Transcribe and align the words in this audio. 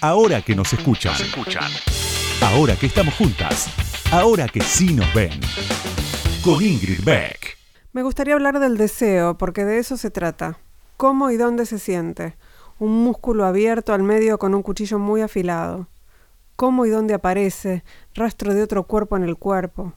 Ahora 0.00 0.42
que 0.42 0.54
nos 0.54 0.72
escuchan. 0.72 1.12
Ahora 2.40 2.76
que 2.76 2.86
estamos 2.86 3.14
juntas. 3.14 3.68
Ahora 4.12 4.46
que 4.46 4.60
sí 4.60 4.94
nos 4.94 5.12
ven. 5.12 5.40
Con 6.44 6.62
Ingrid 6.64 7.02
Beck. 7.02 7.58
Me 7.92 8.04
gustaría 8.04 8.34
hablar 8.34 8.60
del 8.60 8.76
deseo, 8.76 9.36
porque 9.36 9.64
de 9.64 9.78
eso 9.78 9.96
se 9.96 10.12
trata. 10.12 10.56
¿Cómo 10.96 11.32
y 11.32 11.36
dónde 11.36 11.66
se 11.66 11.80
siente? 11.80 12.36
Un 12.78 13.02
músculo 13.02 13.44
abierto 13.44 13.92
al 13.92 14.04
medio 14.04 14.38
con 14.38 14.54
un 14.54 14.62
cuchillo 14.62 15.00
muy 15.00 15.20
afilado. 15.20 15.88
¿Cómo 16.54 16.86
y 16.86 16.90
dónde 16.90 17.14
aparece? 17.14 17.82
Rastro 18.14 18.54
de 18.54 18.62
otro 18.62 18.84
cuerpo 18.84 19.16
en 19.16 19.24
el 19.24 19.36
cuerpo. 19.36 19.94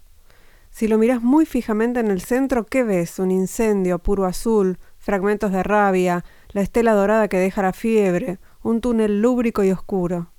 Si 0.71 0.87
lo 0.87 0.97
miras 0.97 1.21
muy 1.21 1.45
fijamente 1.45 1.99
en 1.99 2.09
el 2.09 2.21
centro, 2.21 2.65
¿qué 2.65 2.81
ves? 2.81 3.19
Un 3.19 3.29
incendio 3.29 3.99
puro 3.99 4.25
azul, 4.25 4.79
fragmentos 4.97 5.51
de 5.51 5.61
rabia, 5.61 6.25
la 6.53 6.61
estela 6.61 6.93
dorada 6.93 7.27
que 7.27 7.37
deja 7.37 7.61
la 7.61 7.73
fiebre, 7.73 8.39
un 8.63 8.81
túnel 8.81 9.21
lúbrico 9.21 9.63
y 9.63 9.71
oscuro. 9.71 10.31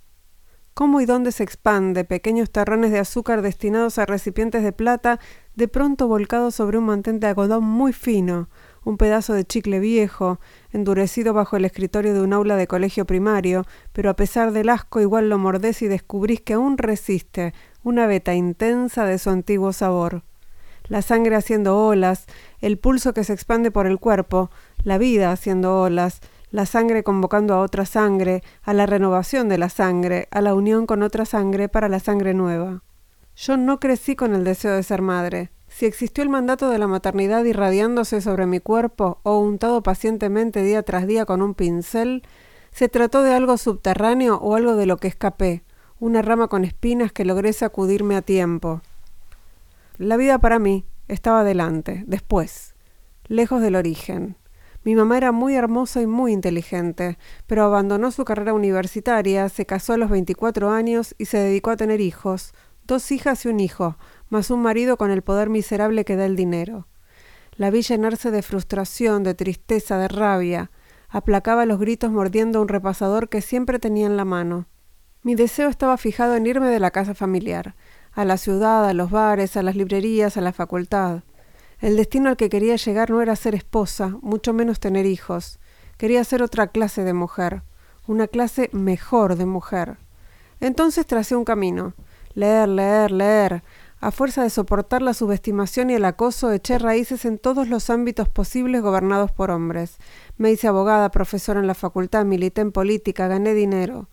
¿Cómo 0.75 1.02
y 1.02 1.04
dónde 1.04 1.32
se 1.32 1.43
expande 1.43 2.04
pequeños 2.04 2.50
terrones 2.50 2.93
de 2.93 2.99
azúcar 2.99 3.43
destinados 3.43 3.99
a 3.99 4.07
recipientes 4.07 4.63
de 4.63 4.72
plata, 4.72 5.21
de 5.54 5.68
pronto 5.68 6.08
volcados 6.08 6.54
sobre 6.54 6.79
un 6.79 6.86
mantén 6.86 7.21
de 7.21 7.27
algodón 7.27 7.64
muy 7.64 7.93
fino, 7.93 8.49
un 8.82 8.96
pedazo 8.96 9.35
de 9.35 9.44
chicle 9.44 9.80
viejo, 9.80 10.40
endurecido 10.72 11.35
bajo 11.35 11.57
el 11.57 11.66
escritorio 11.66 12.14
de 12.14 12.22
un 12.22 12.32
aula 12.32 12.57
de 12.57 12.66
colegio 12.66 13.04
primario, 13.04 13.66
pero 13.93 14.08
a 14.08 14.16
pesar 14.16 14.52
del 14.52 14.71
asco 14.71 15.00
igual 15.00 15.29
lo 15.29 15.36
mordés 15.36 15.82
y 15.82 15.89
descubrís 15.89 16.41
que 16.41 16.54
aún 16.54 16.79
resiste 16.79 17.52
una 17.82 18.07
veta 18.07 18.35
intensa 18.35 19.04
de 19.04 19.18
su 19.18 19.29
antiguo 19.29 19.75
sabor. 19.75 20.22
La 20.89 21.02
sangre 21.02 21.36
haciendo 21.36 21.79
olas, 21.79 22.27
el 22.61 22.79
pulso 22.79 23.13
que 23.13 23.25
se 23.25 23.35
expande 23.35 23.71
por 23.71 23.86
el 23.86 23.99
cuerpo, 23.99 24.50
la 24.82 24.99
vida 24.99 25.32
haciendo 25.32 25.80
olas, 25.80 26.21
la 26.53 26.67
sangre 26.67 27.03
convocando 27.03 27.55
a 27.55 27.61
otra 27.61 27.87
sangre, 27.87 28.43
a 28.63 28.75
la 28.75 28.87
renovación 28.87 29.49
de 29.49 29.59
la 29.59 29.71
sangre, 29.71 30.29
a 30.31 30.43
la 30.43 30.55
unión 30.55 30.87
con 30.87 31.03
otra 31.03 31.25
sangre 31.25 31.69
para 31.69 31.89
la 31.89 31.99
sangre 31.99 32.34
nueva. 32.34 32.83
Yo 33.34 33.56
no 33.56 33.81
crecí 33.81 34.14
con 34.14 34.34
el 34.34 34.44
deseo 34.44 34.75
de 34.75 34.83
ser 34.83 35.00
madre. 35.00 35.50
Si 35.67 35.86
existió 35.86 36.22
el 36.22 36.28
mandato 36.28 36.69
de 36.69 36.78
la 36.78 36.86
maternidad 36.86 37.42
irradiándose 37.44 38.20
sobre 38.20 38.44
mi 38.44 38.61
cuerpo 38.61 39.19
o 39.22 39.39
untado 39.39 39.83
pacientemente 39.83 40.62
día 40.62 40.83
tras 40.83 41.06
día 41.06 41.25
con 41.25 41.41
un 41.41 41.55
pincel, 41.55 42.22
se 42.70 42.91
trató 42.91 43.22
de 43.22 43.33
algo 43.33 43.56
subterráneo 43.56 44.37
o 44.37 44.55
algo 44.55 44.77
de 44.77 44.84
lo 44.84 44.98
que 44.98 45.09
escapé, 45.09 45.64
una 45.98 46.20
rama 46.20 46.48
con 46.48 46.66
espinas 46.66 47.12
que 47.12 47.25
logré 47.25 47.55
sacudirme 47.55 48.14
a 48.14 48.22
tiempo. 48.22 48.83
La 49.97 50.19
vida 50.19 50.39
para 50.39 50.59
mí 50.59 50.84
estaba 51.09 51.44
delante, 51.44 52.05
después, 52.06 52.75
lejos 53.27 53.62
del 53.62 53.77
origen. 53.77 54.37
Mi 54.84 54.97
mamá 54.97 55.16
era 55.16 55.30
muy 55.30 55.55
hermosa 55.55 56.02
y 56.02 56.06
muy 56.06 56.33
inteligente, 56.33 57.16
pero 57.47 57.64
abandonó 57.64 58.11
su 58.11 58.25
carrera 58.25 58.52
universitaria, 58.52 59.48
se 59.48 59.64
casó 59.64 59.92
a 59.92 59.97
los 59.97 60.11
24 60.11 60.70
años 60.70 61.14
y 61.19 61.27
se 61.27 61.38
dedicó 61.38 61.70
a 61.70 61.77
tener 61.77 62.00
hijos, 62.00 62.52
dos 62.84 63.12
hijas 63.12 63.44
y 63.44 63.48
un 63.48 63.60
hijo, 63.60 63.97
más 64.28 64.50
un 64.50 64.60
marido 64.60 64.97
con 64.97 65.10
el 65.10 65.22
poder 65.22 65.50
miserable 65.50 66.05
que 66.05 66.16
da 66.16 66.27
el 66.27 66.34
dinero. 66.34 66.88
La 67.56 67.70
vi 67.70 67.83
llenarse 67.83 68.30
de 68.30 68.42
frustración, 68.42 69.22
de 69.22 69.34
tristeza, 69.34 69.98
de 69.98 70.08
rabia. 70.08 70.70
Aplacaba 71.08 71.66
los 71.66 71.78
gritos 71.78 72.10
mordiendo 72.10 72.60
un 72.60 72.69
repasador 72.69 73.28
que 73.28 73.42
siempre 73.42 73.78
tenía 73.78 74.06
en 74.06 74.16
la 74.16 74.25
mano. 74.25 74.66
Mi 75.22 75.34
deseo 75.34 75.69
estaba 75.69 75.97
fijado 75.98 76.34
en 76.34 76.47
irme 76.47 76.69
de 76.69 76.80
la 76.80 76.91
casa 76.91 77.14
familiar, 77.14 77.77
a 78.12 78.25
la 78.25 78.36
ciudad, 78.36 78.88
a 78.88 78.94
los 78.94 79.10
bares, 79.10 79.56
a 79.56 79.62
las 79.62 79.77
librerías, 79.77 80.36
a 80.36 80.41
la 80.41 80.53
facultad. 80.53 81.22
El 81.83 81.97
destino 81.97 82.28
al 82.28 82.36
que 82.36 82.48
quería 82.48 82.77
llegar 82.77 83.11
no 83.11 83.20
era 83.22 83.34
ser 83.34 83.56
esposa, 83.56 84.16
mucho 84.22 84.52
menos 84.52 84.78
tener 84.78 85.05
hijos. 85.05 85.58
Quería 85.97 86.22
ser 86.22 86.41
otra 86.41 86.69
clase 86.69 87.02
de 87.02 87.12
mujer, 87.12 87.64
una 88.06 88.28
clase 88.28 88.70
mejor 88.72 89.34
de 89.34 89.47
mujer. 89.47 89.97
Entonces 90.60 91.05
tracé 91.08 91.34
un 91.34 91.44
camino. 91.44 91.94
Leer, 92.34 92.69
leer, 92.69 93.10
leer. 93.10 93.64
A 94.00 94.12
fuerza 94.12 94.44
de 94.44 94.50
soportar 94.50 95.03
la 95.03 95.12
subestimación 95.12 95.91
y 95.91 95.94
el 95.94 96.05
acoso, 96.05 96.53
eché 96.53 96.78
raíces 96.78 97.25
en 97.25 97.37
todos 97.37 97.66
los 97.66 97.91
ámbitos 97.91 98.28
posibles 98.28 98.81
gobernados 98.81 99.32
por 99.32 99.50
hombres. 99.50 99.97
Me 100.37 100.53
hice 100.53 100.69
abogada, 100.69 101.10
profesora 101.10 101.59
en 101.59 101.66
la 101.66 101.75
facultad, 101.75 102.25
milité 102.25 102.60
en 102.60 102.70
política, 102.70 103.26
gané 103.26 103.54
dinero. 103.54 104.09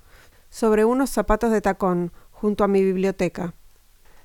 Sobre 0.49 0.85
unos 0.85 1.11
zapatos 1.11 1.51
de 1.51 1.61
tacón, 1.61 2.13
junto 2.31 2.63
a 2.63 2.67
mi 2.67 2.83
biblioteca. 2.83 3.53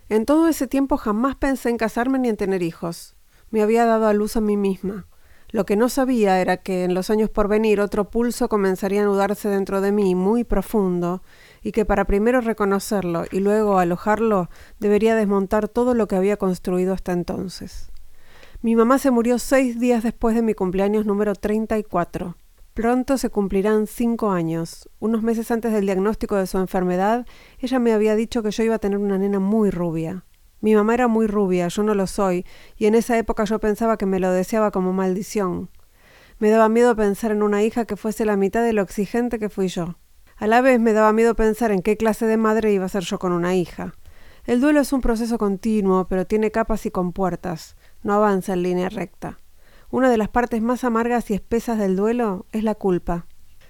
En 0.09 0.25
todo 0.25 0.49
ese 0.49 0.67
tiempo 0.67 0.97
jamás 0.97 1.37
pensé 1.37 1.69
en 1.69 1.77
casarme 1.77 2.19
ni 2.19 2.31
en 2.31 2.39
tener 2.39 2.63
hijos 2.63 3.14
me 3.55 3.63
había 3.63 3.87
dado 3.87 4.09
a 4.09 4.13
luz 4.13 4.37
a 4.37 4.41
mí 4.41 4.57
misma. 4.57 5.07
Lo 5.53 5.65
que 5.65 5.77
no 5.77 5.89
sabía 5.89 6.41
era 6.41 6.57
que 6.57 6.83
en 6.83 6.93
los 6.93 7.09
años 7.09 7.31
por 7.31 7.47
venir 7.47 7.81
otro 7.81 8.11
pulso 8.11 8.49
comenzaría 8.49 9.01
a 9.01 9.05
anudarse 9.05 9.49
dentro 9.49 9.81
de 9.81 9.93
mí 9.93 10.17
muy 10.17 10.43
profundo, 10.43 11.23
y 11.63 11.71
que 11.71 11.85
para 11.85 12.05
primero 12.05 12.41
reconocerlo 12.41 13.27
y 13.31 13.39
luego 13.39 13.79
alojarlo 13.79 14.51
debería 14.81 15.15
desmontar 15.15 15.69
todo 15.69 15.95
lo 15.95 16.09
que 16.09 16.17
había 16.17 16.37
construido 16.37 16.93
hasta 16.93 17.13
entonces. 17.13 17.93
Mi 18.61 18.75
mamá 18.75 18.99
se 18.99 19.13
murió 19.13 19.39
seis 19.39 19.79
días 19.79 20.03
después 20.03 20.35
de 20.35 20.43
mi 20.43 20.55
cumpleaños 20.55 21.07
número 21.07 21.37
34. 21.37 22.37
Pronto 22.75 23.19
se 23.19 23.31
cumplirán 23.31 23.87
cinco 23.87 24.33
años. 24.33 24.91
Unos 24.99 25.23
meses 25.23 25.53
antes 25.53 25.73
del 25.73 25.87
diagnóstico 25.87 26.35
de 26.35 26.49
su 26.49 26.59
enfermedad, 26.59 27.25
ella 27.61 27.79
me 27.79 27.93
había 27.93 28.17
dicho 28.17 28.43
que 28.43 28.51
yo 28.51 28.65
iba 28.65 28.75
a 28.75 28.81
tener 28.81 28.99
una 28.99 29.17
nena 29.17 29.39
muy 29.39 29.71
rubia. 29.71 30.25
Mi 30.65 30.75
mamá 30.75 30.95
era 30.95 31.09
muy 31.09 31.27
rubia, 31.27 31.69
yo 31.69 31.83
no 31.83 31.93
lo 31.93 32.07
soy, 32.07 32.47
y 32.79 32.87
en 32.87 32.95
esa 32.95 33.19
época 33.19 33.45
yo 33.45 33.61
pensaba 33.61 33.99
que 33.99 34.07
me 34.07 34.19
lo 34.19 34.31
deseaba 34.31 34.71
como 34.71 34.95
maldición. 34.95 35.69
Me 36.39 36.49
daba 36.49 36.71
miedo 36.71 36.97
pensar 36.97 37.33
en 37.33 37.43
una 37.43 37.63
hija 37.63 37.85
que 37.85 37.99
fuese 37.99 38.25
la 38.25 38.39
mitad 38.39 38.63
de 38.63 38.73
lo 38.73 38.81
exigente 38.81 39.39
que 39.39 39.51
fui 39.51 39.69
yo. 39.69 39.99
A 40.39 40.47
la 40.47 40.63
vez 40.63 40.81
me 40.81 40.95
daba 40.95 41.13
miedo 41.13 41.37
pensar 41.37 41.71
en 41.71 41.83
qué 41.83 41.99
clase 41.99 42.25
de 42.25 42.39
madre 42.39 42.73
iba 42.73 42.87
a 42.87 42.89
ser 42.89 43.03
yo 43.03 43.19
con 43.19 43.33
una 43.33 43.55
hija. 43.55 43.93
El 44.47 44.63
duelo 44.63 44.81
es 44.81 44.95
un 44.95 45.03
proceso 45.03 45.37
continuo, 45.37 46.09
pero 46.09 46.27
tiene 46.27 46.51
capas 46.51 46.87
y 46.87 46.91
compuertas, 46.91 47.77
no 48.03 48.15
avanza 48.15 48.55
en 48.55 48.63
línea 48.63 48.89
recta. 48.89 49.37
Una 49.91 50.09
de 50.09 50.17
las 50.17 50.31
partes 50.31 50.63
más 50.63 50.83
amargas 50.83 51.31
y 51.31 51.35
espesas 51.35 51.79
del 51.79 51.95
duelo 51.95 52.47
es 52.53 52.65
la 52.65 52.75
culpa. 52.75 53.27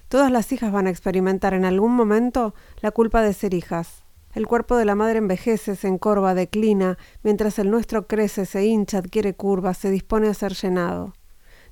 Todas 0.06 0.31
las 0.31 0.53
hijas 0.53 0.71
van 0.71 0.87
a 0.87 0.91
experimentar 0.91 1.55
en 1.55 1.65
algún 1.65 1.91
momento 1.91 2.55
la 2.82 2.93
culpa 2.93 3.21
de 3.21 3.32
ser 3.32 3.53
hijas. 3.53 4.04
El 4.34 4.49
cuerpo 4.49 4.77
de 4.77 4.84
la 4.84 4.97
madre 4.97 5.19
envejece, 5.19 5.77
se 5.77 5.87
encorva, 5.87 6.34
declina, 6.34 6.99
mientras 7.22 7.61
el 7.61 7.71
nuestro 7.71 8.09
crece, 8.09 8.47
se 8.47 8.67
hincha, 8.67 8.99
adquiere 8.99 9.34
curvas, 9.34 9.78
se 9.78 9.91
dispone 9.91 10.27
a 10.27 10.34
ser 10.34 10.55
llenado. 10.55 11.12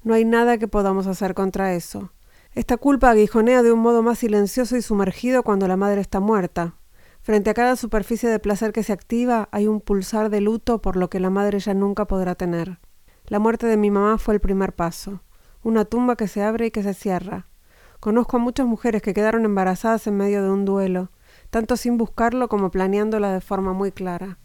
No 0.04 0.14
hay 0.14 0.24
nada 0.24 0.58
que 0.58 0.68
podamos 0.68 1.08
hacer 1.08 1.34
contra 1.34 1.74
eso. 1.74 2.12
Esta 2.54 2.76
culpa 2.76 3.10
aguijonea 3.10 3.64
de 3.64 3.72
un 3.72 3.80
modo 3.80 4.04
más 4.04 4.20
silencioso 4.20 4.76
y 4.76 4.82
sumergido 4.82 5.42
cuando 5.42 5.66
la 5.66 5.76
madre 5.76 6.00
está 6.00 6.20
muerta. 6.20 6.76
Frente 7.20 7.50
a 7.50 7.54
cada 7.54 7.74
superficie 7.74 8.28
de 8.28 8.38
placer 8.38 8.72
que 8.72 8.84
se 8.84 8.92
activa 8.92 9.48
hay 9.50 9.66
un 9.66 9.80
pulsar 9.80 10.30
de 10.30 10.40
luto 10.40 10.80
por 10.80 10.96
lo 10.96 11.10
que 11.10 11.18
la 11.18 11.30
madre 11.30 11.58
ya 11.58 11.74
nunca 11.74 12.04
podrá 12.04 12.36
tener. 12.36 12.78
La 13.26 13.40
muerte 13.40 13.66
de 13.66 13.76
mi 13.76 13.90
mamá 13.90 14.18
fue 14.18 14.34
el 14.34 14.40
primer 14.40 14.72
paso, 14.72 15.22
una 15.64 15.84
tumba 15.84 16.14
que 16.14 16.28
se 16.28 16.42
abre 16.42 16.66
y 16.66 16.70
que 16.70 16.84
se 16.84 16.94
cierra. 16.94 17.48
Conozco 17.98 18.36
a 18.36 18.40
muchas 18.40 18.66
mujeres 18.66 19.02
que 19.02 19.14
quedaron 19.14 19.44
embarazadas 19.44 20.06
en 20.06 20.16
medio 20.16 20.44
de 20.44 20.50
un 20.50 20.64
duelo, 20.64 21.10
tanto 21.52 21.76
sin 21.76 21.98
buscarlo 21.98 22.48
como 22.48 22.70
planeándola 22.70 23.30
de 23.30 23.42
forma 23.42 23.74
muy 23.74 23.92
clara. 23.92 24.38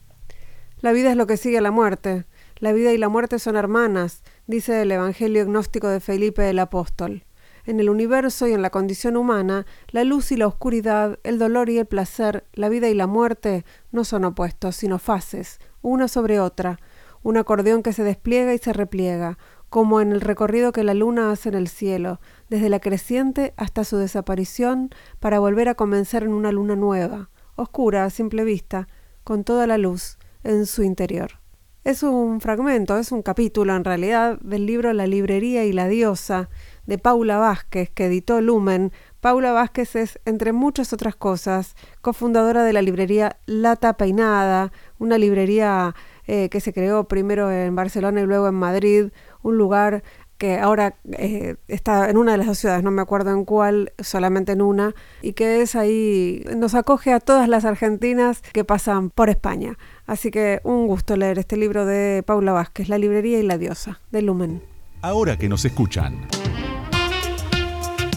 La 0.81 0.91
vida 0.91 1.09
es 1.09 1.15
lo 1.15 1.25
que 1.25 1.37
sigue 1.37 1.57
a 1.57 1.61
la 1.61 1.71
muerte. 1.71 2.25
La 2.57 2.73
vida 2.73 2.91
y 2.91 2.97
la 2.97 3.07
muerte 3.07 3.39
son 3.39 3.55
hermanas, 3.55 4.23
dice 4.45 4.81
el 4.81 4.91
Evangelio 4.91 5.45
gnóstico 5.45 5.87
de 5.87 6.01
Felipe 6.01 6.49
el 6.49 6.59
Apóstol. 6.59 7.23
En 7.63 7.79
el 7.79 7.89
universo 7.89 8.45
y 8.45 8.51
en 8.51 8.61
la 8.61 8.71
condición 8.71 9.15
humana, 9.15 9.65
la 9.91 10.03
luz 10.03 10.33
y 10.33 10.35
la 10.35 10.47
oscuridad, 10.47 11.17
el 11.23 11.39
dolor 11.39 11.69
y 11.69 11.77
el 11.77 11.85
placer, 11.85 12.45
la 12.51 12.67
vida 12.67 12.89
y 12.89 12.93
la 12.93 13.07
muerte 13.07 13.63
no 13.93 14.03
son 14.03 14.25
opuestos, 14.25 14.75
sino 14.75 14.99
fases, 14.99 15.59
una 15.81 16.09
sobre 16.09 16.41
otra, 16.41 16.77
un 17.23 17.37
acordeón 17.37 17.83
que 17.83 17.93
se 17.93 18.03
despliega 18.03 18.53
y 18.53 18.57
se 18.57 18.73
repliega, 18.73 19.37
como 19.69 20.01
en 20.01 20.11
el 20.11 20.19
recorrido 20.19 20.73
que 20.73 20.83
la 20.83 20.93
luna 20.93 21.31
hace 21.31 21.47
en 21.47 21.55
el 21.55 21.69
cielo, 21.69 22.19
desde 22.49 22.69
la 22.69 22.79
creciente 22.79 23.53
hasta 23.57 23.83
su 23.83 23.97
desaparición, 23.97 24.89
para 25.19 25.39
volver 25.39 25.69
a 25.69 25.75
comenzar 25.75 26.23
en 26.23 26.33
una 26.33 26.51
luna 26.51 26.75
nueva, 26.75 27.29
oscura 27.55 28.05
a 28.05 28.09
simple 28.09 28.43
vista, 28.43 28.87
con 29.23 29.43
toda 29.43 29.67
la 29.67 29.77
luz 29.77 30.17
en 30.43 30.65
su 30.65 30.83
interior. 30.83 31.39
Es 31.87 32.03
un 32.03 32.41
fragmento, 32.41 32.97
es 32.97 33.13
un 33.13 33.21
capítulo 33.21 33.73
en 33.73 33.85
realidad 33.85 34.37
del 34.41 34.65
libro 34.65 34.91
La 34.91 35.07
librería 35.07 35.63
y 35.63 35.71
la 35.71 35.87
diosa 35.87 36.49
de 36.85 36.97
Paula 36.97 37.37
Vázquez, 37.37 37.89
que 37.89 38.07
editó 38.07 38.41
Lumen. 38.41 38.91
Paula 39.21 39.53
Vázquez 39.53 39.95
es, 39.95 40.19
entre 40.25 40.51
muchas 40.51 40.91
otras 40.91 41.15
cosas, 41.15 41.77
cofundadora 42.01 42.65
de 42.65 42.73
la 42.73 42.81
librería 42.81 43.37
Lata 43.45 43.95
Peinada, 43.95 44.73
una 44.99 45.17
librería 45.17 45.95
eh, 46.25 46.49
que 46.49 46.59
se 46.59 46.73
creó 46.73 47.07
primero 47.07 47.49
en 47.49 47.73
Barcelona 47.73 48.19
y 48.19 48.25
luego 48.25 48.49
en 48.49 48.55
Madrid, 48.55 49.11
un 49.41 49.57
lugar 49.57 50.03
que 50.37 50.57
ahora 50.59 50.95
eh, 51.13 51.55
está 51.67 52.09
en 52.09 52.17
una 52.17 52.33
de 52.33 52.37
las 52.37 52.47
dos 52.47 52.59
ciudades, 52.59 52.83
no 52.83 52.91
me 52.91 53.01
acuerdo 53.01 53.31
en 53.31 53.45
cuál, 53.45 53.93
solamente 53.99 54.51
en 54.51 54.61
una, 54.61 54.93
y 55.21 55.33
que 55.33 55.61
es 55.61 55.75
ahí, 55.75 56.43
nos 56.55 56.75
acoge 56.75 57.13
a 57.13 57.19
todas 57.19 57.49
las 57.49 57.65
argentinas 57.65 58.41
que 58.53 58.63
pasan 58.63 59.09
por 59.09 59.29
España. 59.29 59.77
Así 60.05 60.31
que 60.31 60.61
un 60.63 60.87
gusto 60.87 61.15
leer 61.17 61.39
este 61.39 61.57
libro 61.57 61.85
de 61.85 62.23
Paula 62.25 62.53
Vázquez, 62.53 62.89
La 62.89 62.97
librería 62.97 63.39
y 63.39 63.43
la 63.43 63.57
diosa, 63.57 63.99
de 64.11 64.21
Lumen. 64.21 64.61
Ahora 65.01 65.37
que 65.37 65.49
nos 65.49 65.65
escuchan. 65.65 66.27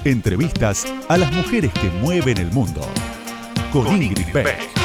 Entrevistas 0.05 0.87
a 1.09 1.19
las 1.19 1.33
mujeres 1.33 1.73
que 1.75 1.91
mueven 2.03 2.39
el 2.39 2.51
mundo. 2.53 2.81
con 3.73 4.03
Ingrid 4.03 4.33
Beck. 4.33 4.80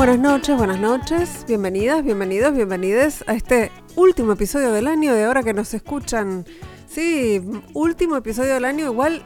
Buenas 0.00 0.18
noches, 0.18 0.56
buenas 0.56 0.80
noches, 0.80 1.44
bienvenidas, 1.46 2.02
bienvenidos, 2.02 2.54
bienvenides 2.54 3.22
a 3.26 3.34
este 3.34 3.70
último 3.96 4.32
episodio 4.32 4.72
del 4.72 4.86
año 4.86 5.12
de 5.12 5.24
ahora 5.24 5.42
que 5.42 5.52
nos 5.52 5.74
escuchan. 5.74 6.46
Sí, 6.88 7.42
último 7.74 8.16
episodio 8.16 8.54
del 8.54 8.64
año, 8.64 8.86
igual 8.86 9.22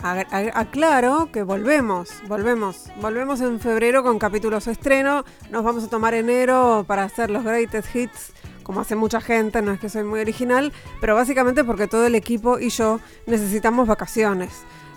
aclaro 0.00 1.28
que 1.32 1.42
volvemos, 1.42 2.10
volvemos, 2.28 2.84
volvemos 3.00 3.40
en 3.40 3.58
febrero 3.58 4.04
con 4.04 4.20
capítulos 4.20 4.68
estreno, 4.68 5.24
nos 5.50 5.64
vamos 5.64 5.82
a 5.82 5.88
tomar 5.88 6.14
enero 6.14 6.84
para 6.86 7.02
hacer 7.02 7.32
los 7.32 7.42
greatest 7.42 7.96
hits 7.96 8.32
como 8.62 8.80
hace 8.80 8.94
mucha 8.94 9.20
gente, 9.20 9.60
no 9.60 9.72
es 9.72 9.80
que 9.80 9.88
soy 9.88 10.04
muy 10.04 10.20
original, 10.20 10.72
pero 11.00 11.16
básicamente 11.16 11.64
porque 11.64 11.88
todo 11.88 12.06
el 12.06 12.14
equipo 12.14 12.60
y 12.60 12.68
yo 12.68 13.00
necesitamos 13.26 13.88
vacaciones. 13.88 14.52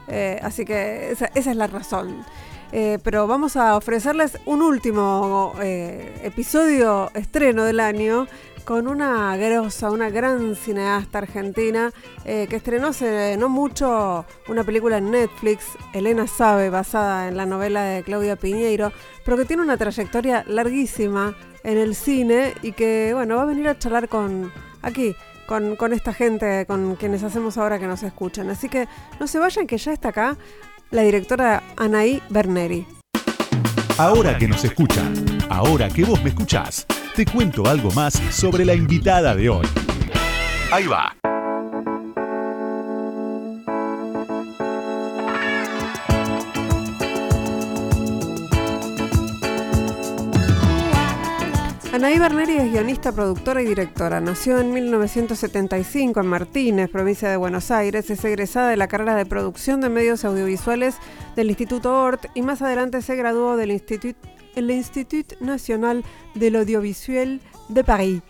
Eh, 0.08 0.40
así 0.44 0.66
que 0.66 1.12
esa 1.12 1.32
es 1.34 1.56
la 1.56 1.66
razón. 1.66 2.24
Eh, 2.72 3.00
pero 3.04 3.28
vamos 3.28 3.56
a 3.56 3.78
ofrecerles 3.78 4.38
un 4.46 4.62
último 4.62 5.54
eh, 5.62 6.20
episodio 6.24 7.10
estreno 7.14 7.64
del 7.64 7.80
año 7.80 8.28
con 8.66 8.90
una 8.90 9.38
grosa, 9.38 9.90
una 9.90 10.10
gran 10.10 10.54
cineasta 10.54 11.20
argentina 11.20 11.94
eh, 12.26 12.48
que 12.50 12.58
estrenó 12.58 12.88
hace 12.88 13.38
no 13.38 13.48
mucho 13.48 14.26
una 14.50 14.66
película 14.66 14.98
en 14.98 15.10
Netflix, 15.12 15.64
Elena 15.94 16.28
Sabe, 16.28 16.70
basada 16.70 17.30
en 17.30 17.38
la 17.38 17.46
novela 17.46 17.84
de 17.84 18.04
Claudia 18.04 18.36
Piñeiro, 18.36 18.92
pero 19.24 19.38
que 19.38 19.46
tiene 19.46 19.64
una 19.64 19.78
trayectoria 19.78 20.44
larguísima 20.46 21.34
en 21.64 21.78
el 21.78 21.96
cine 21.96 22.56
y 22.62 22.74
que, 22.74 23.12
bueno, 23.14 23.38
va 23.38 23.44
a 23.44 23.46
venir 23.46 23.70
a 23.70 23.80
charlar 23.80 24.10
con 24.10 24.52
aquí. 24.82 25.16
Con, 25.48 25.78
con 25.78 25.94
esta 25.94 26.12
gente, 26.12 26.66
con 26.66 26.98
quienes 26.98 27.24
hacemos 27.24 27.58
ahora 27.58 27.80
que 27.80 27.88
nos 27.88 28.04
escuchan. 28.04 28.50
Así 28.50 28.68
que 28.68 28.86
no 29.18 29.28
se 29.28 29.40
vayan, 29.40 29.66
que 29.66 29.78
ya 29.78 29.94
está 29.94 30.10
acá 30.10 30.38
la 30.92 31.02
directora 31.02 31.64
Anaí 31.76 32.22
Berneri. 32.30 32.86
Ahora 33.98 34.38
que 34.38 34.48
nos 34.48 34.64
escuchan, 34.64 35.14
ahora 35.50 35.90
que 35.90 36.06
vos 36.06 36.22
me 36.24 36.30
escuchás, 36.30 36.86
te 37.16 37.26
cuento 37.26 37.68
algo 37.68 37.92
más 37.92 38.14
sobre 38.32 38.64
la 38.64 38.76
invitada 38.76 39.36
de 39.36 39.50
hoy. 39.50 39.66
Ahí 40.72 40.86
va. 40.86 41.16
Anaí 51.98 52.20
Berneri 52.20 52.58
es 52.58 52.72
guionista, 52.72 53.12
productora 53.12 53.60
y 53.64 53.66
directora. 53.66 54.22
Nació 54.22 54.60
en 54.60 54.72
1975 54.72 56.20
en 56.20 56.28
Martínez, 56.28 56.92
provincia 56.92 57.28
de 57.28 57.38
Buenos 57.38 57.72
Aires. 57.72 58.12
Es 58.12 58.24
egresada 58.24 58.70
de 58.70 58.78
la 58.78 58.88
carrera 58.88 59.16
de 59.16 59.26
producción 59.26 59.82
de 59.82 59.90
medios 59.90 60.24
audiovisuales 60.24 60.98
del 61.36 61.50
Instituto 61.50 62.00
ORT 62.00 62.28
y 62.36 62.44
más 62.44 62.62
adelante 62.62 63.02
se 63.02 63.16
graduó 63.16 63.58
del 63.58 63.72
Institut, 63.72 64.16
Nacional 65.40 66.06
del 66.36 66.58
Audiovisuel 66.58 67.42
de 67.68 67.84
París. 67.84 68.22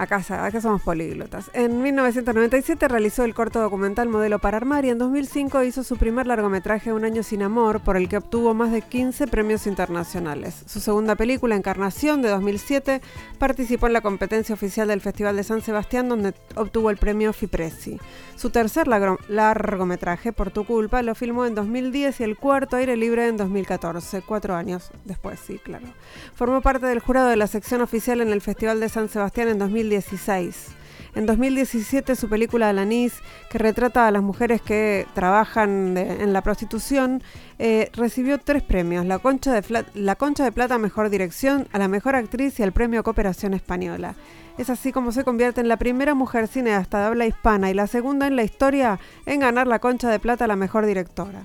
Acá, 0.00 0.24
acá 0.46 0.62
somos 0.62 0.80
políglotas. 0.80 1.50
En 1.52 1.82
1997 1.82 2.88
realizó 2.88 3.22
el 3.24 3.34
corto 3.34 3.60
documental 3.60 4.08
Modelo 4.08 4.38
para 4.38 4.56
Armar 4.56 4.86
y 4.86 4.88
en 4.88 4.96
2005 4.96 5.62
hizo 5.64 5.84
su 5.84 5.98
primer 5.98 6.26
largometraje 6.26 6.94
Un 6.94 7.04
año 7.04 7.22
sin 7.22 7.42
amor, 7.42 7.80
por 7.80 7.98
el 7.98 8.08
que 8.08 8.16
obtuvo 8.16 8.54
más 8.54 8.72
de 8.72 8.80
15 8.80 9.26
premios 9.26 9.66
internacionales. 9.66 10.64
Su 10.66 10.80
segunda 10.80 11.16
película, 11.16 11.54
Encarnación, 11.54 12.22
de 12.22 12.30
2007, 12.30 13.02
participó 13.38 13.88
en 13.88 13.92
la 13.92 14.00
competencia 14.00 14.54
oficial 14.54 14.88
del 14.88 15.02
Festival 15.02 15.36
de 15.36 15.44
San 15.44 15.60
Sebastián, 15.60 16.08
donde 16.08 16.32
obtuvo 16.54 16.88
el 16.88 16.96
premio 16.96 17.34
Fipresi. 17.34 18.00
Su 18.36 18.48
tercer 18.48 18.88
largometraje, 18.88 20.32
Por 20.32 20.50
tu 20.50 20.64
culpa, 20.64 21.02
lo 21.02 21.14
filmó 21.14 21.44
en 21.44 21.54
2010 21.54 22.20
y 22.20 22.24
el 22.24 22.38
cuarto, 22.38 22.76
Aire 22.76 22.96
Libre, 22.96 23.28
en 23.28 23.36
2014, 23.36 24.22
cuatro 24.22 24.54
años 24.54 24.92
después, 25.04 25.38
sí, 25.40 25.58
claro. 25.58 25.88
Formó 26.34 26.62
parte 26.62 26.86
del 26.86 27.00
jurado 27.00 27.28
de 27.28 27.36
la 27.36 27.48
sección 27.48 27.82
oficial 27.82 28.22
en 28.22 28.30
el 28.30 28.40
Festival 28.40 28.80
de 28.80 28.88
San 28.88 29.10
Sebastián 29.10 29.48
en 29.48 29.58
2016. 29.90 30.76
En 31.16 31.26
2017 31.26 32.14
su 32.14 32.28
película 32.28 32.68
Alanis, 32.68 33.14
que 33.50 33.58
retrata 33.58 34.06
a 34.06 34.10
las 34.12 34.22
mujeres 34.22 34.62
que 34.62 35.06
trabajan 35.12 35.96
en 35.96 36.32
la 36.32 36.40
prostitución, 36.40 37.20
eh, 37.58 37.90
recibió 37.94 38.38
tres 38.38 38.62
premios, 38.62 39.04
la 39.04 39.18
Concha, 39.18 39.60
de 39.60 39.84
la 39.94 40.14
Concha 40.14 40.44
de 40.44 40.52
Plata 40.52 40.78
Mejor 40.78 41.10
Dirección, 41.10 41.66
a 41.72 41.78
la 41.78 41.88
Mejor 41.88 42.14
Actriz 42.14 42.60
y 42.60 42.62
al 42.62 42.70
Premio 42.70 43.02
Cooperación 43.02 43.54
Española. 43.54 44.14
Es 44.56 44.70
así 44.70 44.92
como 44.92 45.10
se 45.10 45.24
convierte 45.24 45.60
en 45.60 45.68
la 45.68 45.78
primera 45.78 46.14
mujer 46.14 46.46
cineasta 46.46 47.00
de 47.00 47.06
habla 47.06 47.26
hispana 47.26 47.70
y 47.70 47.74
la 47.74 47.88
segunda 47.88 48.28
en 48.28 48.36
la 48.36 48.44
historia 48.44 49.00
en 49.26 49.40
ganar 49.40 49.66
la 49.66 49.80
concha 49.80 50.10
de 50.10 50.20
plata 50.20 50.44
a 50.44 50.48
la 50.48 50.56
mejor 50.56 50.86
directora. 50.86 51.42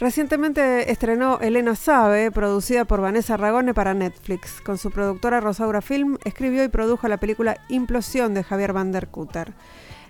Recientemente 0.00 0.92
estrenó 0.92 1.40
Elena 1.40 1.74
Sabe, 1.74 2.30
producida 2.30 2.84
por 2.84 3.00
Vanessa 3.00 3.36
Ragone 3.36 3.74
para 3.74 3.94
Netflix. 3.94 4.60
Con 4.60 4.78
su 4.78 4.92
productora 4.92 5.40
Rosaura 5.40 5.80
Film, 5.80 6.18
escribió 6.24 6.62
y 6.62 6.68
produjo 6.68 7.08
la 7.08 7.16
película 7.16 7.56
Implosión 7.68 8.32
de 8.32 8.44
Javier 8.44 8.72
Van 8.72 8.92
der 8.92 9.08
Kutter. 9.08 9.54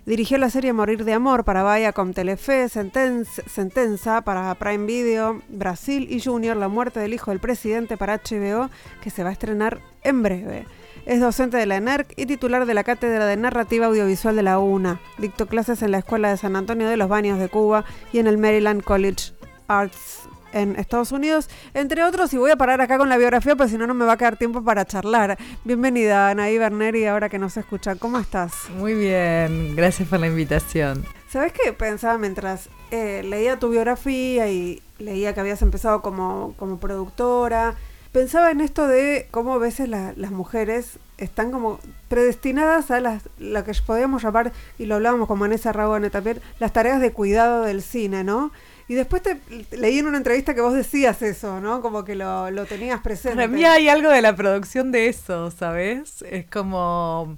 Dirigió 0.04 0.36
la 0.36 0.50
serie 0.50 0.74
Morir 0.74 1.04
de 1.04 1.14
Amor 1.14 1.44
para 1.44 1.64
Viacom 1.64 2.12
Telefe, 2.12 2.68
Sentenza 2.68 4.20
para 4.20 4.54
Prime 4.56 4.84
Video, 4.84 5.40
Brasil 5.48 6.06
y 6.10 6.20
Junior, 6.20 6.56
La 6.58 6.68
muerte 6.68 7.00
del 7.00 7.14
hijo 7.14 7.30
del 7.30 7.40
presidente 7.40 7.96
para 7.96 8.18
HBO, 8.18 8.68
que 9.02 9.08
se 9.08 9.22
va 9.22 9.30
a 9.30 9.32
estrenar 9.32 9.80
en 10.02 10.22
breve. 10.22 10.66
Es 11.06 11.20
docente 11.20 11.56
de 11.56 11.64
la 11.64 11.76
ENERC 11.76 12.12
y 12.16 12.26
titular 12.26 12.66
de 12.66 12.74
la 12.74 12.84
Cátedra 12.84 13.24
de 13.24 13.38
Narrativa 13.38 13.86
Audiovisual 13.86 14.36
de 14.36 14.42
la 14.42 14.58
UNA. 14.58 15.00
Dictó 15.16 15.46
clases 15.46 15.80
en 15.80 15.92
la 15.92 15.98
Escuela 15.98 16.28
de 16.28 16.36
San 16.36 16.56
Antonio 16.56 16.88
de 16.88 16.98
los 16.98 17.08
Baños 17.08 17.38
de 17.38 17.48
Cuba 17.48 17.86
y 18.12 18.18
en 18.18 18.26
el 18.26 18.36
Maryland 18.36 18.82
College 18.82 19.37
Arts 19.68 20.28
en 20.52 20.76
Estados 20.76 21.12
Unidos, 21.12 21.48
entre 21.74 22.02
otros, 22.02 22.32
y 22.32 22.38
voy 22.38 22.50
a 22.50 22.56
parar 22.56 22.80
acá 22.80 22.96
con 22.96 23.10
la 23.10 23.18
biografía, 23.18 23.54
porque 23.54 23.72
si 23.72 23.78
no, 23.78 23.86
no 23.86 23.92
me 23.92 24.06
va 24.06 24.14
a 24.14 24.16
quedar 24.16 24.38
tiempo 24.38 24.64
para 24.64 24.86
charlar. 24.86 25.38
Bienvenida, 25.62 26.30
Anaí 26.30 26.56
Berneri, 26.56 27.04
ahora 27.04 27.28
que 27.28 27.38
nos 27.38 27.56
escucha. 27.58 27.96
¿Cómo 27.96 28.18
estás? 28.18 28.52
Muy 28.76 28.94
bien, 28.94 29.76
gracias 29.76 30.08
por 30.08 30.20
la 30.20 30.26
invitación. 30.26 31.04
¿Sabes 31.28 31.52
qué 31.52 31.74
pensaba 31.74 32.16
mientras 32.16 32.70
eh, 32.90 33.22
leía 33.24 33.58
tu 33.58 33.68
biografía 33.68 34.50
y 34.50 34.82
leía 34.98 35.34
que 35.34 35.40
habías 35.40 35.60
empezado 35.60 36.00
como, 36.00 36.54
como 36.56 36.78
productora? 36.78 37.74
Pensaba 38.12 38.50
en 38.50 38.62
esto 38.62 38.88
de 38.88 39.28
cómo 39.30 39.52
a 39.52 39.58
veces 39.58 39.86
las 39.90 40.30
mujeres 40.30 40.98
están 41.18 41.50
como 41.50 41.78
predestinadas 42.08 42.90
a 42.90 43.00
las, 43.00 43.28
lo 43.38 43.62
que 43.64 43.72
podríamos 43.84 44.22
llamar, 44.22 44.52
y 44.78 44.86
lo 44.86 44.94
hablábamos 44.94 45.28
como 45.28 45.44
en 45.44 45.52
esa 45.52 45.72
Ragone 45.72 46.08
también, 46.08 46.40
las 46.58 46.72
tareas 46.72 47.02
de 47.02 47.12
cuidado 47.12 47.62
del 47.62 47.82
cine, 47.82 48.24
¿no? 48.24 48.50
Y 48.88 48.94
después 48.94 49.22
te 49.22 49.38
leí 49.76 49.98
en 49.98 50.06
una 50.06 50.16
entrevista 50.16 50.54
que 50.54 50.62
vos 50.62 50.72
decías 50.72 51.20
eso, 51.20 51.60
¿no? 51.60 51.82
Como 51.82 52.04
que 52.04 52.14
lo, 52.14 52.50
lo 52.50 52.64
tenías 52.64 53.00
presente. 53.02 53.36
Para 53.36 53.48
mí 53.48 53.62
hay 53.64 53.88
algo 53.88 54.08
de 54.08 54.22
la 54.22 54.34
producción 54.34 54.90
de 54.92 55.08
eso, 55.08 55.50
¿sabes? 55.50 56.22
Es 56.22 56.46
como 56.46 57.36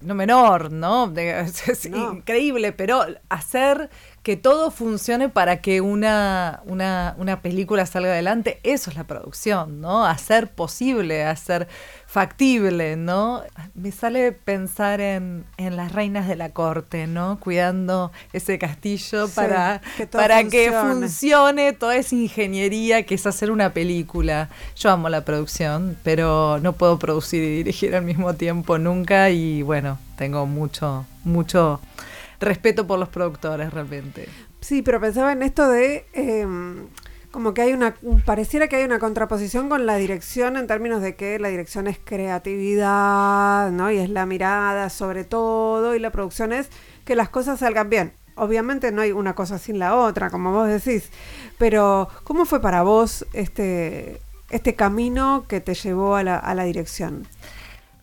no 0.00 0.14
menor, 0.14 0.72
¿no? 0.72 1.12
Es, 1.16 1.86
increíble, 1.86 2.72
pero 2.72 3.04
hacer 3.28 3.90
que 4.22 4.36
todo 4.36 4.70
funcione 4.70 5.28
para 5.28 5.60
que 5.60 5.80
una, 5.80 6.60
una, 6.66 7.14
una, 7.18 7.40
película 7.40 7.86
salga 7.86 8.10
adelante, 8.10 8.60
eso 8.62 8.90
es 8.90 8.96
la 8.96 9.04
producción, 9.04 9.80
¿no? 9.80 10.04
Hacer 10.04 10.50
posible, 10.50 11.24
hacer 11.24 11.68
factible, 12.10 12.96
¿no? 12.96 13.44
Me 13.74 13.92
sale 13.92 14.32
pensar 14.32 15.00
en, 15.00 15.44
en 15.58 15.76
las 15.76 15.92
reinas 15.92 16.26
de 16.26 16.34
la 16.34 16.48
corte, 16.48 17.06
¿no? 17.06 17.38
Cuidando 17.38 18.10
ese 18.32 18.58
castillo 18.58 19.28
para, 19.28 19.80
que, 19.96 20.08
para 20.08 20.42
que 20.42 20.72
funcione 20.72 21.72
toda 21.72 21.94
esa 21.94 22.16
ingeniería 22.16 23.04
que 23.04 23.14
es 23.14 23.26
hacer 23.28 23.52
una 23.52 23.72
película. 23.72 24.48
Yo 24.74 24.90
amo 24.90 25.08
la 25.08 25.24
producción, 25.24 25.96
pero 26.02 26.58
no 26.60 26.72
puedo 26.72 26.98
producir 26.98 27.44
y 27.44 27.56
dirigir 27.58 27.94
al 27.94 28.02
mismo 28.02 28.34
tiempo 28.34 28.76
nunca 28.76 29.30
y 29.30 29.62
bueno, 29.62 29.96
tengo 30.16 30.46
mucho, 30.46 31.06
mucho 31.22 31.80
respeto 32.40 32.88
por 32.88 32.98
los 32.98 33.08
productores 33.08 33.72
realmente. 33.72 34.28
Sí, 34.60 34.82
pero 34.82 35.00
pensaba 35.00 35.30
en 35.30 35.44
esto 35.44 35.68
de 35.68 36.06
em, 36.12 36.88
como 37.30 37.54
que 37.54 37.62
hay 37.62 37.72
una, 37.72 37.94
pareciera 38.24 38.68
que 38.68 38.76
hay 38.76 38.84
una 38.84 38.98
contraposición 38.98 39.68
con 39.68 39.86
la 39.86 39.96
dirección 39.96 40.56
en 40.56 40.66
términos 40.66 41.00
de 41.02 41.14
que 41.16 41.38
la 41.38 41.48
dirección 41.48 41.86
es 41.86 41.98
creatividad, 42.02 43.70
¿no? 43.70 43.90
Y 43.90 43.98
es 43.98 44.10
la 44.10 44.26
mirada 44.26 44.90
sobre 44.90 45.24
todo, 45.24 45.94
y 45.94 45.98
la 45.98 46.10
producción 46.10 46.52
es 46.52 46.68
que 47.04 47.14
las 47.16 47.28
cosas 47.28 47.60
salgan 47.60 47.90
bien. 47.90 48.12
Obviamente 48.36 48.90
no 48.92 49.02
hay 49.02 49.12
una 49.12 49.34
cosa 49.34 49.58
sin 49.58 49.78
la 49.78 49.96
otra, 49.96 50.30
como 50.30 50.52
vos 50.52 50.68
decís, 50.68 51.10
pero 51.58 52.08
¿cómo 52.24 52.46
fue 52.46 52.60
para 52.60 52.82
vos 52.82 53.26
este, 53.32 54.20
este 54.50 54.74
camino 54.74 55.44
que 55.46 55.60
te 55.60 55.74
llevó 55.74 56.16
a 56.16 56.22
la, 56.22 56.36
a 56.36 56.54
la 56.54 56.64
dirección? 56.64 57.26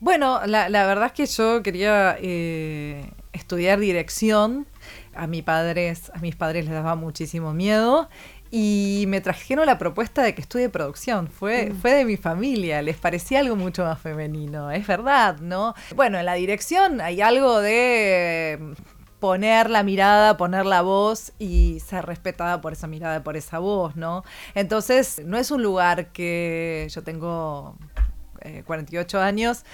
Bueno, 0.00 0.40
la, 0.46 0.68
la, 0.68 0.86
verdad 0.86 1.06
es 1.06 1.12
que 1.12 1.26
yo 1.26 1.62
quería 1.62 2.16
eh, 2.20 3.10
estudiar 3.32 3.80
dirección. 3.80 4.66
A, 5.14 5.26
mi 5.26 5.42
padres, 5.42 6.12
a 6.14 6.20
mis 6.20 6.36
padres 6.36 6.64
les 6.64 6.72
daba 6.72 6.94
muchísimo 6.94 7.52
miedo 7.52 8.08
y 8.50 9.04
me 9.08 9.20
trajeron 9.20 9.66
la 9.66 9.78
propuesta 9.78 10.22
de 10.22 10.34
que 10.34 10.40
estudie 10.40 10.68
producción. 10.68 11.28
Fue, 11.28 11.70
mm. 11.70 11.80
fue 11.80 11.92
de 11.92 12.04
mi 12.04 12.16
familia, 12.16 12.82
les 12.82 12.96
parecía 12.96 13.40
algo 13.40 13.56
mucho 13.56 13.84
más 13.84 14.00
femenino. 14.00 14.70
Es 14.70 14.86
verdad, 14.86 15.38
¿no? 15.40 15.74
Bueno, 15.94 16.18
en 16.18 16.26
la 16.26 16.34
dirección 16.34 17.00
hay 17.00 17.20
algo 17.20 17.60
de 17.60 18.74
poner 19.20 19.68
la 19.68 19.82
mirada, 19.82 20.36
poner 20.36 20.64
la 20.64 20.82
voz 20.82 21.32
y 21.38 21.80
ser 21.80 22.06
respetada 22.06 22.60
por 22.60 22.72
esa 22.72 22.86
mirada, 22.86 23.22
por 23.22 23.36
esa 23.36 23.58
voz, 23.58 23.96
¿no? 23.96 24.24
Entonces, 24.54 25.22
no 25.24 25.36
es 25.36 25.50
un 25.50 25.62
lugar 25.62 26.08
que 26.12 26.86
yo 26.90 27.02
tengo 27.02 27.76
48 28.66 29.18
eh, 29.18 29.22
años 29.22 29.64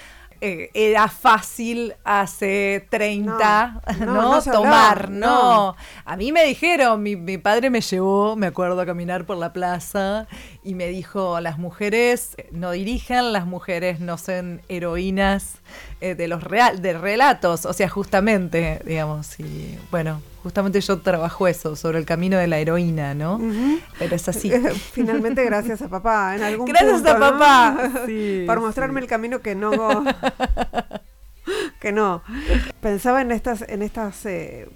eh, 0.47 0.71
era 0.75 1.09
fácil 1.09 1.95
hace 2.05 2.87
30, 2.91 3.81
¿no? 4.01 4.43
Tomar, 4.43 5.09
no. 5.09 5.75
A 6.05 6.17
mí 6.19 6.33
me 6.33 6.45
dijeron, 6.45 7.03
mi, 7.03 7.17
mi, 7.17 7.39
padre 7.39 7.71
me 7.71 7.81
llevó, 7.81 8.37
me 8.37 8.47
acuerdo, 8.47 8.79
a 8.79 8.85
caminar 8.85 9.25
por 9.25 9.39
la 9.39 9.55
plaza 9.55 10.29
y 10.63 10.75
me 10.75 10.89
dijo, 10.89 11.41
las 11.41 11.57
mujeres 11.59 12.37
no 12.51 12.73
dirigen, 12.73 13.33
las 13.33 13.47
mujeres 13.47 14.01
no 14.01 14.19
son 14.19 14.61
heroínas 14.69 15.63
eh, 16.03 16.15
de 16.15 16.29
los 16.29 16.45
real, 16.45 16.83
de 16.83 16.93
relatos, 16.93 17.65
o 17.65 17.73
sea, 17.73 17.89
justamente, 17.89 18.83
digamos, 18.85 19.41
y 19.41 19.79
bueno, 19.91 20.21
justamente 20.45 20.79
yo 20.83 21.01
trabajo 21.01 21.49
eso, 21.49 21.75
sobre 21.75 21.99
el 21.99 22.05
camino 22.05 22.37
de 22.37 22.47
la 22.47 22.59
heroína, 22.59 23.15
¿no? 23.15 23.41
Pero 23.99 24.15
es 24.15 24.29
así. 24.29 24.51
Finalmente, 24.93 25.43
gracias 25.43 25.81
a 25.81 25.89
papá, 25.89 26.37
en 26.37 26.43
algún 26.43 26.67
Gracias 26.69 27.05
a 27.07 27.19
papá. 27.19 27.91
Por 28.47 28.61
mostrarme 28.61 29.01
el 29.01 29.07
camino 29.07 29.41
que 29.41 29.55
no. 29.55 30.05
que 31.81 31.93
no. 31.93 32.23
Pensaba 32.83 33.23
en 33.23 33.33
estas, 33.33 33.63
en 33.63 33.81
estas 33.81 34.27
eh, 34.27 34.69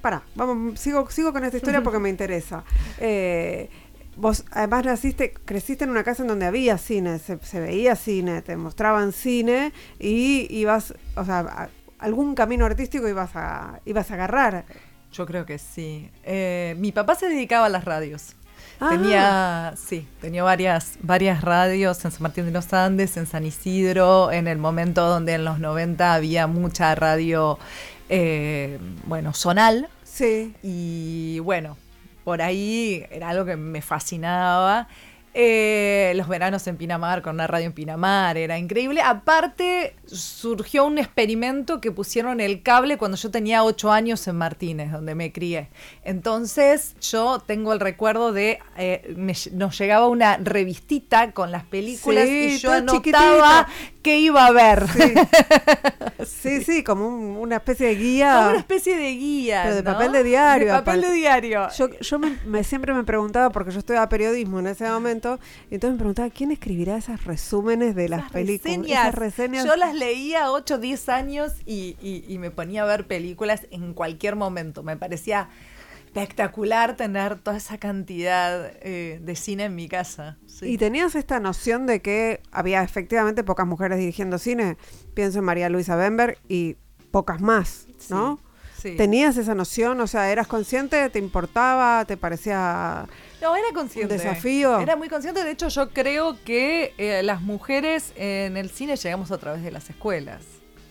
para, 0.00 0.22
vamos, 0.36 0.78
sigo, 0.78 1.10
sigo 1.10 1.32
con 1.32 1.42
esta 1.42 1.56
historia 1.56 1.82
porque 1.82 1.98
me 1.98 2.08
interesa. 2.08 2.62
Eh, 3.00 3.68
vos 4.14 4.44
además 4.52 4.84
naciste, 4.84 5.32
creciste 5.44 5.82
en 5.82 5.90
una 5.90 6.04
casa 6.04 6.22
en 6.22 6.28
donde 6.28 6.46
había 6.46 6.78
cine, 6.78 7.18
se, 7.18 7.36
se, 7.42 7.58
veía 7.58 7.96
cine, 7.96 8.42
te 8.42 8.56
mostraban 8.56 9.12
cine 9.12 9.72
y 9.98 10.46
ibas, 10.50 10.94
o 11.16 11.24
sea, 11.24 11.68
algún 11.98 12.34
camino 12.34 12.64
artístico 12.64 13.08
ibas 13.08 13.30
a, 13.34 13.80
ibas 13.84 14.10
a 14.10 14.14
agarrar. 14.14 14.64
Yo 15.12 15.26
creo 15.26 15.46
que 15.46 15.58
sí. 15.58 16.10
Eh, 16.24 16.74
mi 16.78 16.92
papá 16.92 17.14
se 17.14 17.28
dedicaba 17.28 17.66
a 17.66 17.68
las 17.68 17.84
radios. 17.84 18.34
Ah. 18.80 18.90
Tenía, 18.90 19.74
sí, 19.76 20.06
tenía 20.20 20.44
varias, 20.44 20.98
varias 21.02 21.42
radios 21.42 22.04
en 22.04 22.12
San 22.12 22.22
Martín 22.22 22.44
de 22.46 22.52
los 22.52 22.72
Andes, 22.72 23.16
en 23.16 23.26
San 23.26 23.44
Isidro, 23.44 24.30
en 24.30 24.46
el 24.46 24.58
momento 24.58 25.06
donde 25.08 25.34
en 25.34 25.44
los 25.44 25.58
90 25.58 26.14
había 26.14 26.46
mucha 26.46 26.94
radio, 26.94 27.58
eh, 28.08 28.78
bueno, 29.06 29.32
zonal. 29.32 29.88
Sí. 30.04 30.54
Y 30.62 31.40
bueno, 31.40 31.76
por 32.24 32.40
ahí 32.40 33.04
era 33.10 33.30
algo 33.30 33.44
que 33.44 33.56
me 33.56 33.82
fascinaba. 33.82 34.86
Eh, 35.40 36.14
los 36.16 36.26
veranos 36.26 36.66
en 36.66 36.76
Pinamar, 36.76 37.22
con 37.22 37.36
una 37.36 37.46
radio 37.46 37.66
en 37.66 37.72
Pinamar, 37.72 38.36
era 38.36 38.58
increíble. 38.58 39.00
Aparte, 39.02 39.94
surgió 40.04 40.84
un 40.84 40.98
experimento 40.98 41.80
que 41.80 41.92
pusieron 41.92 42.40
el 42.40 42.60
cable 42.64 42.98
cuando 42.98 43.16
yo 43.16 43.30
tenía 43.30 43.62
ocho 43.62 43.92
años 43.92 44.26
en 44.26 44.34
Martínez, 44.34 44.90
donde 44.90 45.14
me 45.14 45.30
crié. 45.30 45.68
Entonces, 46.02 46.96
yo 47.00 47.38
tengo 47.38 47.72
el 47.72 47.78
recuerdo 47.78 48.32
de, 48.32 48.58
eh, 48.76 49.14
nos 49.52 49.78
llegaba 49.78 50.08
una 50.08 50.38
revistita 50.38 51.30
con 51.30 51.52
las 51.52 51.62
películas 51.62 52.28
y 52.28 52.58
yo 52.58 52.72
anotaba 52.72 53.68
qué 54.02 54.18
iba 54.20 54.46
a 54.46 54.52
ver. 54.52 54.84
Sí, 56.26 56.62
sí, 56.62 56.82
como 56.82 57.40
una 57.40 57.56
especie 57.56 57.86
de 57.88 57.94
guía. 57.94 58.34
Como 58.36 58.50
una 58.50 58.58
especie 58.58 58.96
de 58.96 59.10
guía. 59.12 59.62
Pero 59.64 59.76
de 59.76 59.82
papel 59.84 60.12
de 60.12 60.24
diario. 60.24 60.66
De 60.66 60.72
papel 60.72 61.00
de 61.00 61.12
diario. 61.12 61.68
Yo, 61.76 61.88
yo 62.00 62.18
me, 62.18 62.64
siempre 62.64 62.92
me 62.92 63.04
preguntaba, 63.04 63.50
porque 63.50 63.70
yo 63.70 63.78
estudiaba 63.78 64.08
periodismo 64.08 64.58
en 64.58 64.66
ese 64.66 64.88
momento, 64.88 65.38
y 65.70 65.74
entonces 65.74 65.94
me 65.94 65.98
preguntaba, 65.98 66.30
¿quién 66.30 66.50
escribirá 66.50 66.96
esos 66.96 67.24
resúmenes 67.24 67.94
de 67.94 68.08
las 68.08 68.30
películas? 68.32 68.88
Esas 68.88 69.14
reseñas. 69.14 69.64
Yo 69.64 69.76
las 69.76 69.94
leía 69.94 70.50
8, 70.50 70.78
10 70.78 71.08
años 71.08 71.52
y, 71.64 71.96
y 72.00 72.38
me 72.38 72.50
ponía 72.50 72.82
a 72.82 72.86
ver 72.86 73.06
películas 73.06 73.66
en 73.70 73.94
cualquier 73.94 74.34
momento. 74.34 74.82
Me 74.82 74.96
parecía 74.96 75.48
espectacular 76.22 76.96
tener 76.96 77.38
toda 77.38 77.56
esa 77.56 77.78
cantidad 77.78 78.72
eh, 78.82 79.20
de 79.22 79.36
cine 79.36 79.64
en 79.64 79.74
mi 79.74 79.88
casa. 79.88 80.38
¿Y 80.60 80.78
tenías 80.78 81.14
esta 81.14 81.40
noción 81.40 81.86
de 81.86 82.00
que 82.00 82.40
había 82.50 82.82
efectivamente 82.82 83.44
pocas 83.44 83.66
mujeres 83.66 83.98
dirigiendo 83.98 84.38
cine? 84.38 84.76
Pienso 85.14 85.38
en 85.38 85.44
María 85.44 85.68
Luisa 85.68 85.96
Bember 85.96 86.38
y 86.48 86.76
pocas 87.10 87.40
más, 87.40 87.86
¿no? 88.10 88.40
Sí, 88.76 88.96
¿Tenías 88.96 89.36
esa 89.36 89.54
noción? 89.56 90.00
O 90.00 90.06
sea, 90.06 90.30
¿eras 90.30 90.46
consciente? 90.46 91.08
¿Te 91.10 91.18
importaba? 91.18 92.04
¿Te 92.04 92.16
parecía 92.16 93.08
no, 93.40 93.56
era 93.56 93.68
consciente. 93.74 94.14
un 94.14 94.20
desafío? 94.20 94.78
Era 94.78 94.94
muy 94.94 95.08
consciente. 95.08 95.42
De 95.42 95.50
hecho, 95.50 95.68
yo 95.68 95.90
creo 95.90 96.36
que 96.44 96.94
eh, 96.96 97.22
las 97.24 97.40
mujeres 97.40 98.12
en 98.16 98.56
el 98.56 98.70
cine 98.70 98.96
llegamos 98.96 99.32
a 99.32 99.38
través 99.38 99.64
de 99.64 99.72
las 99.72 99.90
escuelas 99.90 100.42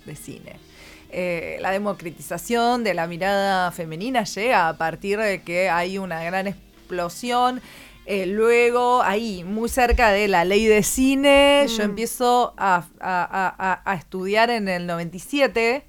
de 0.05 0.15
cine. 0.15 0.60
Eh, 1.09 1.57
la 1.61 1.71
democratización 1.71 2.83
de 2.83 2.93
la 2.93 3.07
mirada 3.07 3.71
femenina 3.71 4.23
llega 4.25 4.67
a 4.67 4.77
partir 4.77 5.19
de 5.19 5.41
que 5.41 5.69
hay 5.69 5.97
una 5.97 6.23
gran 6.23 6.47
explosión. 6.47 7.61
Eh, 8.05 8.25
luego, 8.25 9.01
ahí, 9.01 9.43
muy 9.43 9.69
cerca 9.69 10.11
de 10.11 10.27
la 10.27 10.45
ley 10.45 10.65
de 10.65 10.83
cine, 10.83 11.65
yo 11.67 11.79
mm. 11.79 11.89
empiezo 11.89 12.53
a, 12.57 13.95
estudiar 13.97 14.49
en 14.49 14.67
el 14.67 14.85
97, 14.85 15.83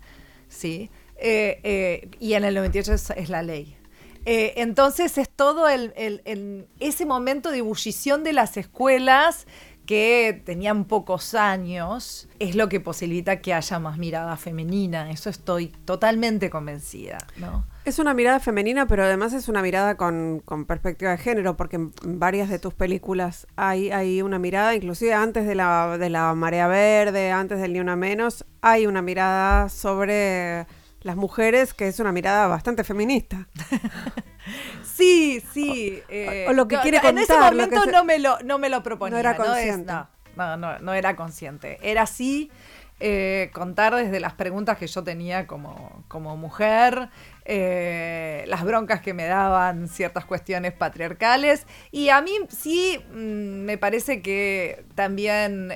¿sí? 0.48 0.90
Eh, 1.16 2.08
y 2.20 2.34
en 2.34 2.44
el 2.44 2.54
98 2.54 2.94
es, 3.16 3.28
la 3.28 3.42
ley. 3.42 3.76
entonces 4.24 5.18
es 5.18 5.28
todo 5.28 5.68
el, 5.68 5.92
ese 6.78 7.06
momento 7.06 7.50
de 7.50 7.58
ebullición 7.58 8.22
de 8.22 8.32
las 8.32 8.56
escuelas 8.56 9.46
que 9.88 10.42
tenían 10.44 10.84
pocos 10.84 11.34
años, 11.34 12.28
es 12.40 12.54
lo 12.54 12.68
que 12.68 12.78
posibilita 12.78 13.40
que 13.40 13.54
haya 13.54 13.78
más 13.78 13.96
mirada 13.96 14.36
femenina. 14.36 15.10
Eso 15.10 15.30
estoy 15.30 15.68
totalmente 15.86 16.50
convencida, 16.50 17.16
¿no? 17.38 17.64
Es 17.86 17.98
una 17.98 18.12
mirada 18.12 18.38
femenina, 18.38 18.86
pero 18.86 19.04
además 19.04 19.32
es 19.32 19.48
una 19.48 19.62
mirada 19.62 19.96
con, 19.96 20.42
perspectiva 20.66 21.12
de 21.12 21.16
género, 21.16 21.56
porque 21.56 21.76
en 21.76 21.92
varias 22.04 22.50
de 22.50 22.58
tus 22.58 22.74
películas 22.74 23.46
hay, 23.56 23.90
hay 23.90 24.20
una 24.20 24.38
mirada, 24.38 24.74
inclusive 24.74 25.14
antes 25.14 25.46
de 25.46 25.54
la, 25.54 25.96
de 25.96 26.10
la 26.10 26.34
Marea 26.34 26.66
Verde, 26.66 27.30
antes 27.30 27.58
del 27.58 27.72
Ni 27.72 27.80
Una 27.80 27.96
Menos, 27.96 28.44
hay 28.60 28.86
una 28.86 29.00
mirada 29.00 29.70
sobre 29.70 30.66
las 31.00 31.16
mujeres 31.16 31.74
que 31.74 31.88
es 31.88 32.00
una 32.00 32.12
mirada 32.12 32.46
bastante 32.46 32.84
feminista. 32.84 33.46
Sí, 34.82 35.42
sí. 35.52 36.02
o, 36.48 36.52
lo 36.52 36.66
que 36.66 36.76
eh, 36.76 36.78
quiere 36.82 37.00
contar. 37.00 37.12
En 37.12 37.18
ese 37.18 37.38
momento 37.38 37.86
no, 37.86 38.04
me 38.04 38.18
lo, 38.18 38.38
no 38.40 38.58
me 38.58 38.68
lo 38.68 38.82
proponía. 38.82 39.12
No 39.12 39.20
era 39.20 39.36
consciente. 39.36 39.92
No, 40.36 40.56
no, 40.56 40.78
no, 40.78 40.94
era 40.94 41.14
consciente. 41.14 41.78
Era 41.82 42.02
así 42.02 42.50
eh, 42.98 43.50
contar 43.52 43.94
desde 43.94 44.18
las 44.18 44.32
preguntas 44.32 44.76
que 44.76 44.88
yo 44.88 45.04
tenía 45.04 45.46
como, 45.46 46.04
como 46.08 46.36
mujer, 46.36 47.10
eh, 47.44 48.44
las 48.48 48.64
broncas 48.64 49.00
que 49.00 49.14
me 49.14 49.26
daban 49.26 49.86
ciertas 49.86 50.24
cuestiones 50.24 50.72
patriarcales. 50.72 51.66
Y 51.92 52.08
a 52.08 52.20
mí 52.20 52.32
sí 52.48 52.98
mm, 53.12 53.64
me 53.64 53.78
parece 53.78 54.20
que 54.20 54.84
también 54.96 55.72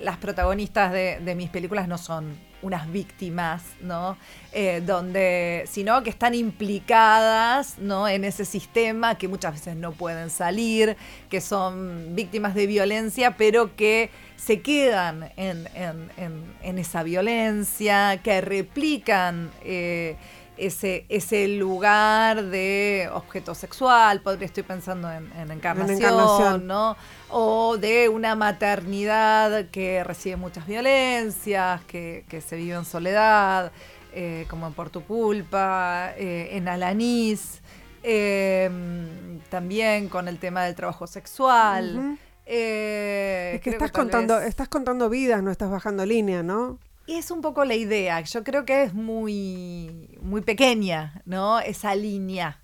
las 0.00 0.16
protagonistas 0.16 0.92
de, 0.92 1.34
mis 1.36 1.50
películas 1.50 1.88
no 1.88 1.98
son 1.98 2.36
unas 2.60 2.90
víctimas, 2.90 3.62
¿no? 3.80 4.16
Eh, 4.52 4.82
donde, 4.84 5.64
sino 5.68 6.02
que 6.02 6.10
están 6.10 6.34
implicadas, 6.34 7.78
¿no? 7.78 8.08
En 8.08 8.24
ese 8.24 8.44
sistema 8.44 9.16
que 9.16 9.28
muchas 9.28 9.54
veces 9.54 9.76
no 9.76 9.92
pueden 9.92 10.30
salir, 10.30 10.96
que 11.30 11.40
son 11.40 12.16
víctimas 12.16 12.54
de 12.54 12.66
violencia, 12.66 13.36
pero 13.36 13.76
que 13.76 14.10
se 14.36 14.60
quedan 14.60 15.32
en, 15.36 16.78
esa 16.78 17.02
violencia, 17.02 18.20
que 18.22 18.40
replican 18.40 19.50
eh, 19.62 20.16
ese, 20.58 21.06
ese 21.08 21.48
lugar 21.48 22.44
de 22.44 23.08
objeto 23.12 23.54
sexual, 23.54 24.20
podría 24.20 24.46
estoy 24.46 24.62
pensando 24.62 25.10
en, 25.10 25.50
encarnación, 25.50 26.66
¿no? 26.66 26.96
O 27.30 27.76
de 27.78 28.08
una 28.08 28.34
maternidad 28.34 29.66
que 29.70 30.02
recibe 30.04 30.36
muchas 30.36 30.66
violencias, 30.66 31.80
que, 31.84 32.42
se 32.46 32.56
vive 32.56 32.74
en 32.74 32.84
soledad, 32.84 33.72
eh, 34.12 34.46
como 34.48 34.66
en 34.66 34.72
Por 34.74 34.90
tu 34.90 35.04
culpa, 35.04 36.12
eh, 36.16 36.50
en 36.52 36.68
Alanís, 36.68 37.60
em, 38.02 39.40
también 39.50 40.08
con 40.08 40.28
el 40.28 40.38
tema 40.38 40.64
del 40.64 40.74
trabajo 40.74 41.06
sexual. 41.06 42.18
Eh, 42.46 43.52
es 43.56 43.60
que 43.60 43.70
estás 43.70 43.92
contando, 43.92 44.40
estás 44.40 44.68
contando 44.68 45.10
vidas, 45.10 45.42
no 45.42 45.50
estás 45.50 45.70
bajando 45.70 46.06
línea, 46.06 46.42
¿no? 46.42 46.78
Es 47.16 47.30
un 47.30 47.40
poco 47.40 47.64
la 47.64 47.74
idea. 47.74 48.20
Yo 48.20 48.44
creo 48.44 48.64
que 48.64 48.82
es 48.82 48.94
muy, 48.94 50.18
muy 50.20 50.42
pequeña, 50.42 51.22
¿no? 51.24 51.58
Esa 51.60 51.94
línea. 51.94 52.60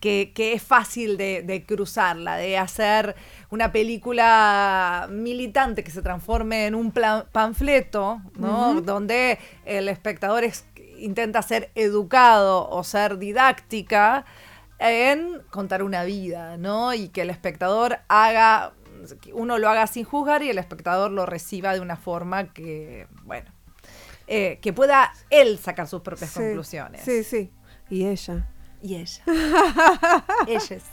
Que, 0.00 0.32
es 0.36 0.62
fácil 0.62 1.16
de, 1.16 1.64
cruzarla, 1.66 2.36
de 2.36 2.56
hacer 2.56 3.16
una 3.50 3.72
película 3.72 5.08
militante 5.10 5.82
que 5.82 5.90
se 5.90 6.02
transforme 6.02 6.66
en 6.66 6.76
un 6.76 6.92
panfleto, 6.92 8.20
¿no? 8.36 8.80
Donde 8.80 9.40
el 9.64 9.88
espectador 9.88 10.44
intenta 10.98 11.42
ser 11.42 11.72
educado 11.74 12.68
o 12.70 12.84
ser 12.84 13.18
didáctica, 13.18 14.24
en 14.78 15.42
contar 15.50 15.82
una 15.82 16.04
vida, 16.04 16.56
¿no? 16.56 16.94
Y 16.94 17.08
que 17.08 17.22
el 17.22 17.30
espectador 17.30 17.98
haga, 18.06 18.74
uno 19.32 19.58
lo 19.58 19.68
haga 19.68 19.88
sin 19.88 20.04
juzgar 20.04 20.44
y 20.44 20.50
el 20.50 20.58
espectador 20.58 21.10
lo 21.10 21.26
reciba 21.26 21.74
de 21.74 21.80
una 21.80 21.96
forma 21.96 22.52
que, 22.52 23.08
bueno, 23.24 23.50
eh, 24.28 24.58
que 24.60 24.72
pueda 24.72 25.12
él 25.30 25.58
sacar 25.58 25.88
sus 25.88 26.02
propias 26.02 26.32
conclusiones. 26.32 27.00
Sí, 27.02 27.24
sí. 27.24 27.50
Y 27.90 28.06
ella. 28.06 28.46
Y 28.82 28.96
ella. 28.96 29.22
Ellas. 30.46 30.84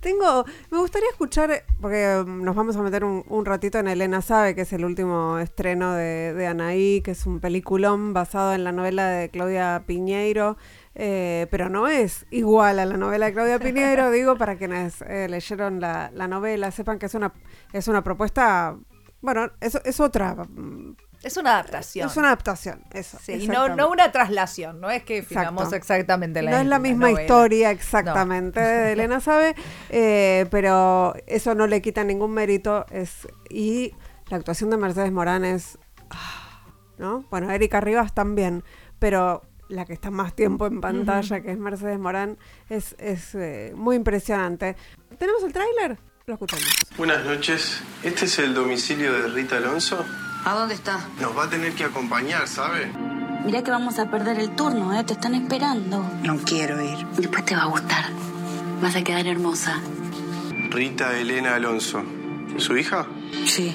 Tengo, 0.00 0.44
me 0.70 0.78
gustaría 0.78 1.08
escuchar, 1.10 1.64
porque 1.80 2.22
um, 2.24 2.42
nos 2.42 2.54
vamos 2.54 2.76
a 2.76 2.82
meter 2.82 3.04
un, 3.04 3.44
ratito 3.44 3.78
en 3.78 3.88
Elena 3.88 4.22
Sabe, 4.22 4.54
que 4.54 4.62
es 4.62 4.72
el 4.72 4.84
último 4.84 5.38
estreno 5.38 5.92
de, 5.92 6.32
de, 6.32 6.46
Anaí, 6.46 7.02
que 7.02 7.10
es 7.10 7.26
un 7.26 7.40
peliculón 7.40 8.14
basado 8.14 8.54
en 8.54 8.64
la 8.64 8.72
novela 8.72 9.08
de 9.08 9.28
Claudia 9.28 9.82
Piñeiro, 9.86 10.56
eh, 10.94 11.46
pero 11.50 11.68
no 11.68 11.88
es 11.88 12.24
igual 12.30 12.78
a 12.78 12.86
la 12.86 12.96
novela 12.96 13.26
de 13.26 13.32
Claudia 13.32 13.58
Piñeiro, 13.58 14.10
digo, 14.10 14.36
para 14.36 14.56
quienes 14.56 15.02
eh, 15.02 15.28
leyeron 15.28 15.80
la, 15.80 16.10
la, 16.14 16.26
novela, 16.26 16.70
sepan 16.70 16.98
que 16.98 17.06
es 17.06 17.14
una, 17.14 17.34
es 17.72 17.88
una 17.88 18.02
propuesta, 18.02 18.78
bueno, 19.20 19.50
es, 19.60 19.74
es 19.84 20.00
otra 20.00 20.34
mm, 20.36 20.96
es 21.24 21.36
una 21.38 21.52
adaptación. 21.52 22.08
Es 22.08 22.16
una 22.16 22.28
adaptación, 22.28 22.82
eso. 22.92 23.18
Sí, 23.20 23.32
y 23.32 23.48
no, 23.48 23.74
no 23.74 23.88
una 23.88 24.12
traslación, 24.12 24.80
no 24.80 24.90
es 24.90 25.04
que 25.04 25.22
filmamos 25.22 25.72
exactamente 25.72 26.42
la 26.42 26.50
No 26.50 26.56
es 26.58 26.66
la 26.66 26.78
misma 26.78 27.10
historia 27.10 27.70
exactamente 27.70 28.60
de 28.60 28.92
Elena 28.92 29.20
Sabe, 29.20 29.54
eh, 29.88 30.46
pero 30.50 31.14
eso 31.26 31.54
no 31.54 31.66
le 31.66 31.80
quita 31.80 32.04
ningún 32.04 32.32
mérito. 32.32 32.84
Es, 32.90 33.26
y 33.48 33.94
la 34.28 34.36
actuación 34.36 34.70
de 34.70 34.76
Mercedes 34.76 35.12
Morán 35.12 35.44
es. 35.44 35.78
Ah, 36.10 36.60
¿No? 36.98 37.24
Bueno, 37.30 37.50
Erika 37.50 37.80
Rivas 37.80 38.14
también, 38.14 38.62
pero 38.98 39.42
la 39.68 39.84
que 39.86 39.94
está 39.94 40.10
más 40.10 40.34
tiempo 40.34 40.66
en 40.66 40.80
pantalla, 40.80 41.40
que 41.40 41.52
es 41.52 41.58
Mercedes 41.58 41.98
Morán, 41.98 42.38
es, 42.68 42.94
es 42.98 43.34
eh, 43.34 43.72
muy 43.74 43.96
impresionante. 43.96 44.76
¿Tenemos 45.18 45.42
el 45.42 45.52
tráiler? 45.52 45.98
Lo 46.26 46.34
escuchamos. 46.34 46.64
Buenas 46.96 47.24
noches. 47.24 47.80
¿Este 48.02 48.26
es 48.26 48.38
el 48.38 48.54
domicilio 48.54 49.12
de 49.12 49.28
Rita 49.28 49.56
Alonso? 49.56 50.04
¿A 50.44 50.52
dónde 50.54 50.74
está? 50.74 51.00
Nos 51.20 51.36
va 51.36 51.44
a 51.44 51.48
tener 51.50 51.72
que 51.74 51.84
acompañar, 51.84 52.46
¿sabe? 52.48 52.90
Mira 53.44 53.62
que 53.62 53.70
vamos 53.70 53.98
a 53.98 54.10
perder 54.10 54.38
el 54.38 54.54
turno, 54.54 54.98
¿eh? 54.98 55.04
Te 55.04 55.14
están 55.14 55.34
esperando. 55.34 56.04
No 56.22 56.36
quiero 56.38 56.82
ir. 56.82 57.06
Después 57.16 57.44
te 57.44 57.54
va 57.56 57.62
a 57.62 57.66
gustar. 57.66 58.06
Vas 58.82 58.96
a 58.96 59.02
quedar 59.02 59.26
hermosa. 59.26 59.80
Rita 60.70 61.16
Elena 61.16 61.54
Alonso. 61.54 62.02
¿Su 62.58 62.76
hija? 62.76 63.06
Sí. 63.46 63.74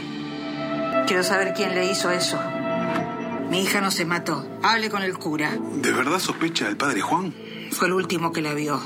Quiero 1.07 1.23
saber 1.23 1.53
quién 1.55 1.73
le 1.75 1.91
hizo 1.91 2.11
eso. 2.11 2.39
Mi 3.49 3.61
hija 3.63 3.81
no 3.81 3.89
se 3.89 4.05
mató. 4.05 4.45
Hable 4.61 4.89
con 4.89 5.01
el 5.01 5.17
cura. 5.17 5.51
¿De 5.81 5.91
verdad 5.91 6.19
sospecha 6.19 6.65
del 6.65 6.77
padre 6.77 7.01
Juan? 7.01 7.33
Fue 7.71 7.87
el 7.87 7.93
último 7.93 8.31
que 8.31 8.41
la 8.41 8.53
vio. 8.53 8.79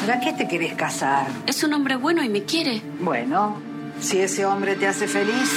¿Para 0.00 0.20
qué 0.20 0.32
te 0.32 0.48
querés 0.48 0.74
casar? 0.74 1.26
Es 1.46 1.62
un 1.62 1.72
hombre 1.72 1.96
bueno 1.96 2.22
y 2.22 2.28
me 2.28 2.42
quiere. 2.44 2.82
Bueno, 3.00 3.56
si 4.00 4.18
ese 4.18 4.44
hombre 4.44 4.74
te 4.74 4.86
hace 4.88 5.06
feliz, 5.06 5.50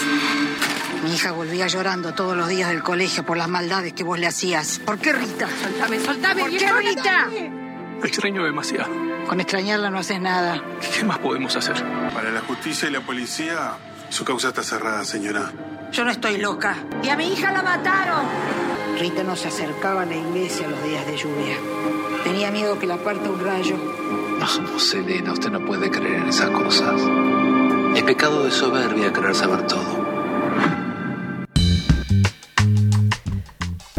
mi 1.05 1.13
hija 1.13 1.31
volvía 1.33 1.67
llorando 1.67 2.15
todos 2.15 2.35
los 2.35 2.50
días 2.50 2.69
del 2.69 2.81
colegio 2.81 3.24
por 3.24 3.38
las 3.38 3.47
maldades 3.47 3.93
que 3.93 4.03
vos 4.03 4.17
le 4.17 4.25
hacías. 4.25 4.79
¿Por 4.83 4.97
qué 4.97 5.13
Rita? 5.13 5.47
Soltame, 5.62 6.00
soltame. 6.00 6.41
¿Por 6.41 6.50
qué 6.50 6.71
Rita? 6.71 7.27
extraño 8.03 8.43
demasiado. 8.43 8.89
Con 9.27 9.39
extrañarla 9.39 9.91
no 9.91 10.00
haces 10.00 10.19
nada. 10.19 10.63
¿Qué 10.97 11.03
más 11.03 11.19
podemos 11.19 11.55
hacer? 11.55 11.75
Para 12.12 12.31
la 12.31 12.41
justicia 12.41 12.89
y 12.89 12.91
la 12.91 13.01
policía, 13.01 13.74
su 14.09 14.25
causa 14.25 14.47
está 14.47 14.63
cerrada, 14.63 15.05
señora. 15.05 15.51
Yo 15.91 16.03
no 16.05 16.09
estoy 16.09 16.38
loca. 16.39 16.75
Y 17.03 17.09
a 17.09 17.15
mi 17.15 17.31
hija 17.31 17.51
la 17.51 17.62
mataron. 17.62 18.25
Rita 19.00 19.24
no 19.24 19.35
se 19.35 19.50
acercaba 19.50 20.01
a 20.01 20.05
la 20.05 20.15
iglesia 20.15 20.67
los 20.67 20.83
días 20.83 21.05
de 21.05 21.17
lluvia. 21.17 21.57
Tenía 22.24 22.50
miedo 22.50 22.79
que 22.79 22.88
la 22.88 22.97
parta 22.97 23.29
un 23.29 23.43
rayo. 23.43 23.77
No, 24.39 24.79
Selena, 24.79 25.33
usted 25.33 25.51
no 25.51 25.63
puede 25.63 25.91
creer 25.91 26.15
en 26.15 26.29
esas 26.29 26.50
cosas. 26.50 27.00
Es 27.95 28.03
pecado 28.03 28.43
de 28.43 28.51
soberbia 28.51 29.13
querer 29.13 29.35
saber 29.35 29.67
todo. 29.67 29.94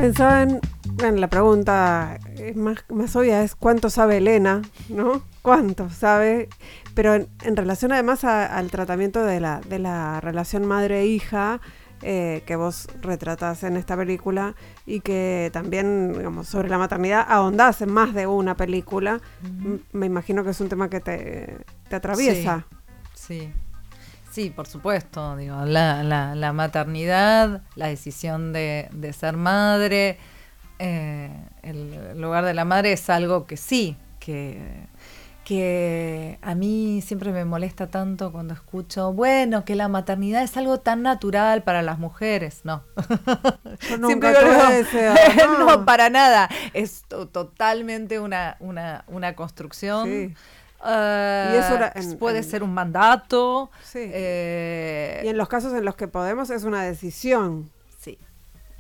Pensaba 0.06 0.42
en, 0.42 1.20
la 1.20 1.26
pregunta 1.26 2.20
más, 2.54 2.84
más 2.88 3.16
obvia 3.16 3.42
es 3.42 3.56
cuánto 3.56 3.90
sabe 3.90 4.18
Elena, 4.18 4.62
¿no? 4.88 5.20
¿Cuánto 5.42 5.90
sabe? 5.90 6.48
Pero 6.94 7.14
en, 7.14 7.56
relación 7.56 7.90
además 7.90 8.22
al 8.22 8.70
tratamiento 8.70 9.24
de 9.24 9.40
la, 9.40 9.60
de 9.68 9.80
la 9.80 10.20
relación 10.20 10.64
madre-hija 10.64 11.60
eh, 12.02 12.44
que 12.46 12.54
vos 12.54 12.86
retratás 13.02 13.64
en 13.64 13.76
esta 13.76 13.96
película 13.96 14.54
y 14.86 15.00
que 15.00 15.50
también, 15.52 16.12
digamos, 16.16 16.46
sobre 16.46 16.68
la 16.68 16.78
maternidad 16.78 17.26
ahondás 17.28 17.82
en 17.82 17.90
más 17.90 18.14
de 18.14 18.28
una 18.28 18.56
película, 18.56 19.20
me 19.90 20.06
imagino 20.06 20.44
que 20.44 20.50
es 20.50 20.60
un 20.60 20.68
tema 20.68 20.88
que 20.88 21.00
te, 21.00 21.56
te 21.88 21.96
atraviesa. 21.96 22.64
sí. 23.12 23.38
Sí, 23.38 23.52
por 24.54 24.66
supuesto, 24.66 25.36
digo, 25.36 25.64
la, 25.64 26.02
la, 26.02 26.52
maternidad, 26.52 27.62
la 27.74 27.86
decisión 27.86 28.52
de, 28.52 29.14
ser 29.18 29.36
madre, 29.36 30.18
eh, 30.78 31.30
el 31.62 32.20
lugar 32.20 32.44
de 32.44 32.52
la 32.52 32.64
madre 32.64 32.92
es 32.92 33.08
algo 33.08 33.46
que 33.46 33.56
sí, 33.56 33.96
que, 34.20 34.58
que 35.44 36.38
a 36.42 36.54
mí 36.54 37.00
siempre 37.02 37.32
me 37.32 37.46
molesta 37.46 37.86
tanto 37.86 38.30
cuando 38.30 38.52
escucho, 38.52 39.12
bueno, 39.14 39.64
que 39.64 39.74
la 39.74 39.88
maternidad 39.88 40.42
es 40.42 40.56
algo 40.58 40.80
tan 40.80 41.02
natural 41.02 41.62
para 41.62 41.80
las 41.80 41.98
mujeres. 41.98 42.60
No. 42.64 42.84
nunca 43.98 44.32
no. 45.46 45.66
no. 45.66 45.84
para 45.86 46.10
nada. 46.10 46.50
Es 46.74 47.04
totalmente 47.08 48.20
una, 48.20 48.56
una, 48.60 49.04
una 49.08 49.34
construcción. 49.34 50.06
Sí 50.06 50.34
y 50.84 51.56
eso 51.56 51.74
eh, 51.74 52.16
puede 52.18 52.42
ser 52.42 52.62
un 52.62 52.72
mandato. 52.72 53.70
Eh, 53.94 55.22
y 55.24 55.28
en 55.28 55.36
los 55.36 55.48
casos 55.48 55.72
en 55.74 55.84
los 55.84 55.96
que 55.96 56.08
podemos 56.08 56.50
es 56.50 56.64
una 56.64 56.82
decisión. 56.82 57.70
Sí. 57.98 58.18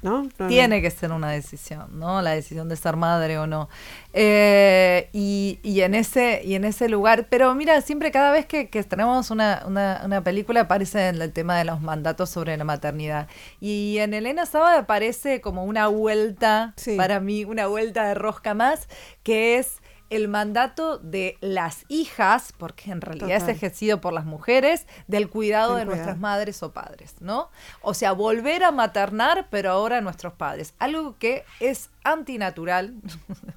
¿No? 0.02 0.28
Tiene 0.46 0.82
que 0.82 0.90
ser 0.90 1.10
una 1.10 1.30
decisión, 1.30 1.98
¿no? 1.98 2.22
La 2.22 2.32
decisión 2.32 2.68
de 2.68 2.76
ser 2.76 2.96
madre 2.96 3.38
o 3.38 3.46
no. 3.46 3.68
Eh, 4.12 5.08
y, 5.12 5.58
y, 5.62 5.80
en 5.80 5.94
ese, 5.94 6.42
y 6.44 6.54
en 6.54 6.64
ese 6.64 6.88
lugar, 6.88 7.26
pero 7.28 7.54
mira, 7.54 7.80
siempre 7.80 8.12
cada 8.12 8.30
vez 8.30 8.46
que, 8.46 8.68
que 8.68 8.84
tenemos 8.84 9.30
una, 9.30 9.64
una, 9.66 10.22
película 10.22 10.60
aparece 10.60 11.08
el 11.08 11.32
tema 11.32 11.58
de 11.58 11.64
los 11.64 11.80
mandatos 11.80 12.30
sobre 12.30 12.56
la 12.56 12.64
maternidad. 12.64 13.26
Y 13.58 13.96
en 13.98 14.14
Elena 14.14 14.46
Sábado 14.46 14.78
aparece 14.78 15.40
como 15.40 15.64
una 15.64 15.88
vuelta, 15.88 16.74
para 16.96 17.18
mí, 17.18 17.44
una 17.44 17.66
vuelta 17.66 18.06
de 18.06 18.14
rosca 18.14 18.54
más, 18.54 18.88
que 19.24 19.58
es 19.58 19.80
el 20.10 20.28
mandato 20.28 20.98
de 20.98 21.36
las 21.40 21.84
hijas, 21.88 22.52
porque 22.56 22.90
en 22.90 23.00
realidad 23.00 23.36
es 23.36 23.48
ejercido 23.48 24.00
por 24.00 24.12
las 24.12 24.24
mujeres, 24.24 24.86
del 25.06 25.28
cuidado 25.28 25.76
de 25.76 25.84
nuestras 25.84 26.18
madres 26.18 26.62
o 26.62 26.72
padres, 26.72 27.14
¿no? 27.20 27.50
O 27.82 27.94
sea, 27.94 28.12
volver 28.12 28.64
a 28.64 28.70
maternar, 28.70 29.48
pero 29.50 29.70
ahora 29.70 29.98
a 29.98 30.00
nuestros 30.00 30.34
padres. 30.34 30.74
Algo 30.78 31.16
que 31.18 31.44
es 31.60 31.90
antinatural. 32.04 32.94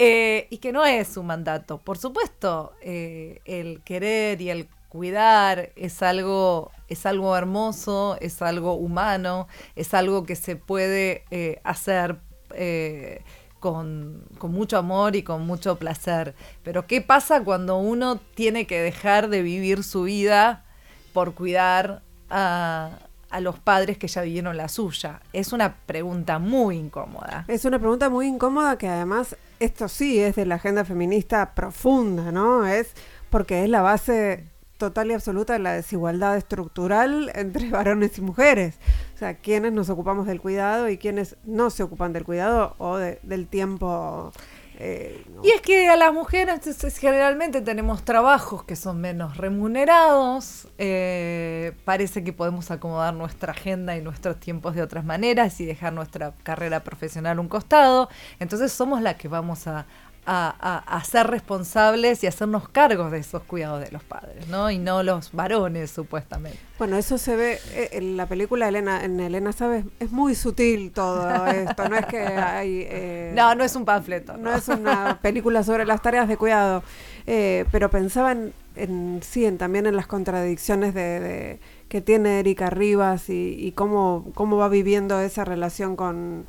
Eh, 0.00 0.46
y 0.50 0.58
que 0.58 0.70
no 0.70 0.86
es 0.86 1.16
un 1.16 1.26
mandato. 1.26 1.78
Por 1.78 1.98
supuesto, 1.98 2.72
eh, 2.80 3.40
el 3.44 3.82
querer 3.82 4.40
y 4.40 4.50
el 4.50 4.68
cuidar 4.88 5.72
es 5.74 6.02
algo, 6.02 6.70
es 6.86 7.04
algo 7.04 7.36
hermoso, 7.36 8.16
es 8.20 8.40
algo 8.40 8.74
humano, 8.74 9.48
es 9.74 9.94
algo 9.94 10.24
que 10.24 10.36
se 10.36 10.54
puede 10.54 11.24
eh, 11.32 11.60
hacer 11.64 12.20
con, 13.60 14.24
mucho 14.42 14.78
amor 14.78 15.16
y 15.16 15.22
con 15.22 15.46
mucho 15.46 15.76
placer. 15.76 16.34
Pero 16.62 16.86
¿qué 16.86 17.00
pasa 17.00 17.42
cuando 17.44 17.78
uno 17.78 18.16
tiene 18.34 18.66
que 18.66 18.80
dejar 18.80 19.28
de 19.28 19.42
vivir 19.42 19.84
su 19.84 20.02
vida 20.04 20.64
por 21.12 21.34
cuidar 21.34 22.02
a, 22.30 22.98
a 23.30 23.40
los 23.40 23.58
padres 23.58 23.98
que 23.98 24.08
ya 24.08 24.22
vivieron 24.22 24.56
la 24.56 24.68
suya? 24.68 25.20
Es 25.32 25.52
una 25.52 25.76
pregunta 25.86 26.38
muy 26.38 26.76
incómoda. 26.76 27.44
Es 27.48 27.64
una 27.64 27.78
pregunta 27.78 28.08
muy 28.08 28.26
incómoda 28.26 28.78
que 28.78 28.88
además 28.88 29.36
esto 29.60 29.88
sí 29.88 30.20
es 30.20 30.36
de 30.36 30.46
la 30.46 30.56
agenda 30.56 30.84
feminista 30.84 31.54
profunda, 31.54 32.30
¿no? 32.32 32.66
Es 32.66 32.92
porque 33.30 33.64
es 33.64 33.70
la 33.70 33.82
base 33.82 34.44
total 34.78 35.10
y 35.10 35.14
absoluta 35.14 35.52
de 35.52 35.58
la 35.58 35.72
desigualdad 35.72 36.36
estructural 36.36 37.30
entre 37.34 37.68
varones 37.70 38.16
y 38.16 38.22
mujeres. 38.22 38.78
O 39.18 39.20
sea, 39.20 39.34
quienes 39.34 39.72
nos 39.72 39.90
ocupamos 39.90 40.28
del 40.28 40.40
cuidado 40.40 40.88
y 40.88 40.96
quienes 40.96 41.34
no 41.42 41.70
se 41.70 41.82
ocupan 41.82 42.12
del 42.12 42.22
cuidado 42.22 42.76
o 42.78 42.98
del 42.98 43.48
tiempo. 43.48 44.30
Eh, 44.78 45.24
y 45.42 45.50
es 45.50 45.60
que 45.60 45.88
a 45.88 45.96
las 45.96 46.12
mujeres 46.14 46.60
generalmente 47.00 47.60
tenemos 47.60 48.04
trabajos 48.04 48.62
que 48.62 48.76
son 48.76 49.00
menos 49.00 49.36
remunerados, 49.36 50.68
eh, 50.78 51.72
parece 51.84 52.22
que 52.22 52.32
podemos 52.32 52.70
acomodar 52.70 53.12
nuestra 53.12 53.50
agenda 53.50 53.96
y 53.96 54.02
nuestros 54.02 54.38
tiempos 54.38 54.76
de 54.76 54.82
otras 54.82 55.04
maneras 55.04 55.60
y 55.60 55.66
dejar 55.66 55.92
nuestra 55.94 56.32
carrera 56.44 56.84
profesional 56.84 57.40
un 57.40 57.48
costado, 57.48 58.08
entonces 58.38 58.70
somos 58.70 59.02
las 59.02 59.16
que 59.16 59.26
vamos 59.26 59.66
a, 59.66 59.86
a, 60.30 61.02
ser 61.04 61.26
responsables 61.26 62.22
y 62.22 62.26
hacernos 62.26 62.68
cargos 62.68 63.10
de 63.10 63.18
esos 63.18 63.42
cuidados 63.44 63.80
de 63.80 63.90
los 63.90 64.02
padres, 64.02 64.46
¿no? 64.48 64.70
Y 64.70 64.78
no 64.78 65.02
los 65.02 65.32
varones, 65.32 65.90
supuestamente. 65.90 66.58
Bueno, 66.78 66.96
eso 66.96 67.16
se 67.16 67.34
ve 67.34 67.58
eh, 67.72 67.90
en 67.92 68.16
la 68.16 68.26
película 68.26 68.68
Elena, 68.68 69.04
en 69.04 69.18
Elena 69.20 69.52
Sabes, 69.52 69.86
es 69.98 70.12
muy 70.12 70.34
sutil 70.34 70.92
todo 70.92 71.46
esto, 71.46 71.88
no 71.88 71.96
es 71.96 72.06
que 72.06 72.18
hay... 72.18 72.86
Eh, 72.86 73.32
no, 73.34 73.54
no 73.54 73.64
es 73.64 73.74
un 73.74 73.86
panfleto. 73.86 74.36
No, 74.36 74.54
es 74.54 74.68
una 74.68 75.18
película 75.22 75.62
sobre 75.62 75.86
las 75.86 76.02
tareas 76.02 76.28
de 76.28 76.36
cuidado, 76.36 76.82
eh, 77.26 77.64
pero 77.72 77.90
pensaba 77.90 78.32
en, 78.32 79.20
sí, 79.22 79.46
en, 79.46 79.56
también 79.56 79.86
en 79.86 79.96
las 79.96 80.06
contradicciones 80.06 80.92
de, 80.92 81.58
que 81.88 82.02
tiene 82.02 82.40
Erika 82.40 82.68
Rivas 82.68 83.30
y, 83.30 83.72
cómo, 83.74 84.26
cómo 84.34 84.58
va 84.58 84.68
viviendo 84.68 85.18
esa 85.20 85.46
relación 85.46 85.96
con, 85.96 86.44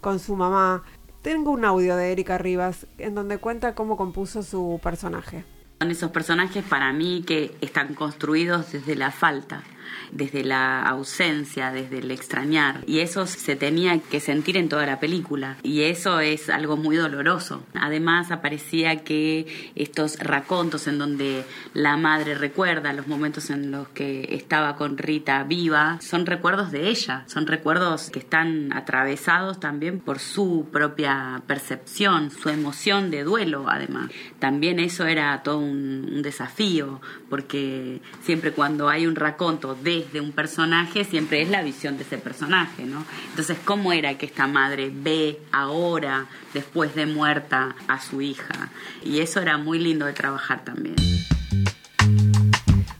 con 0.00 0.18
su 0.18 0.34
mamá. 0.34 0.82
Tengo 1.22 1.50
un 1.50 1.66
audio 1.66 1.96
de 1.96 2.12
Erika 2.12 2.38
Rivas 2.38 2.86
en 2.96 3.14
donde 3.14 3.36
cuenta 3.36 3.74
cómo 3.74 3.98
compuso 3.98 4.42
su 4.42 4.80
personaje. 4.82 5.44
Son 5.78 5.90
esos 5.90 6.10
personajes 6.10 6.64
para 6.64 6.92
mí 6.92 7.24
que 7.26 7.54
están 7.60 7.94
construidos 7.94 8.72
desde 8.72 8.96
la 8.96 9.10
falta 9.10 9.62
desde 10.12 10.44
la 10.44 10.82
ausencia, 10.82 11.70
desde 11.70 11.98
el 11.98 12.10
extrañar. 12.10 12.80
Y 12.86 13.00
eso 13.00 13.26
se 13.26 13.56
tenía 13.56 13.98
que 13.98 14.20
sentir 14.20 14.56
en 14.56 14.68
toda 14.68 14.86
la 14.86 15.00
película. 15.00 15.56
Y 15.62 15.82
eso 15.82 16.20
es 16.20 16.50
algo 16.50 16.76
muy 16.76 16.96
doloroso. 16.96 17.64
Además 17.74 18.30
aparecía 18.30 19.04
que 19.04 19.72
estos 19.74 20.18
racontos 20.18 20.86
en 20.86 20.98
donde 20.98 21.44
la 21.74 21.96
madre 21.96 22.34
recuerda 22.34 22.92
los 22.92 23.06
momentos 23.06 23.50
en 23.50 23.70
los 23.70 23.88
que 23.88 24.28
estaba 24.34 24.76
con 24.76 24.98
Rita 24.98 25.42
viva, 25.44 25.98
son 26.00 26.26
recuerdos 26.26 26.70
de 26.70 26.88
ella, 26.88 27.24
son 27.26 27.46
recuerdos 27.46 28.10
que 28.10 28.18
están 28.18 28.72
atravesados 28.72 29.60
también 29.60 30.00
por 30.00 30.18
su 30.18 30.68
propia 30.72 31.42
percepción, 31.46 32.30
su 32.30 32.48
emoción 32.48 33.10
de 33.10 33.24
duelo 33.24 33.66
además. 33.68 34.10
También 34.38 34.80
eso 34.80 35.06
era 35.06 35.42
todo 35.42 35.58
un, 35.58 36.10
un 36.12 36.22
desafío, 36.22 37.00
porque 37.28 38.00
siempre 38.22 38.52
cuando 38.52 38.88
hay 38.88 39.06
un 39.06 39.16
raconto 39.16 39.76
desde 39.82 40.20
un 40.20 40.32
personaje 40.32 41.04
siempre 41.04 41.42
es 41.42 41.48
la 41.48 41.62
visión 41.62 41.96
de 41.96 42.04
ese 42.04 42.18
personaje, 42.18 42.84
¿no? 42.84 43.04
Entonces, 43.30 43.58
¿cómo 43.64 43.92
era 43.92 44.16
que 44.16 44.26
esta 44.26 44.46
madre 44.46 44.90
ve 44.92 45.40
ahora, 45.52 46.26
después 46.54 46.94
de 46.94 47.06
muerta, 47.06 47.74
a 47.88 48.00
su 48.00 48.20
hija? 48.20 48.70
Y 49.04 49.20
eso 49.20 49.40
era 49.40 49.58
muy 49.58 49.78
lindo 49.78 50.06
de 50.06 50.12
trabajar 50.12 50.64
también. 50.64 50.96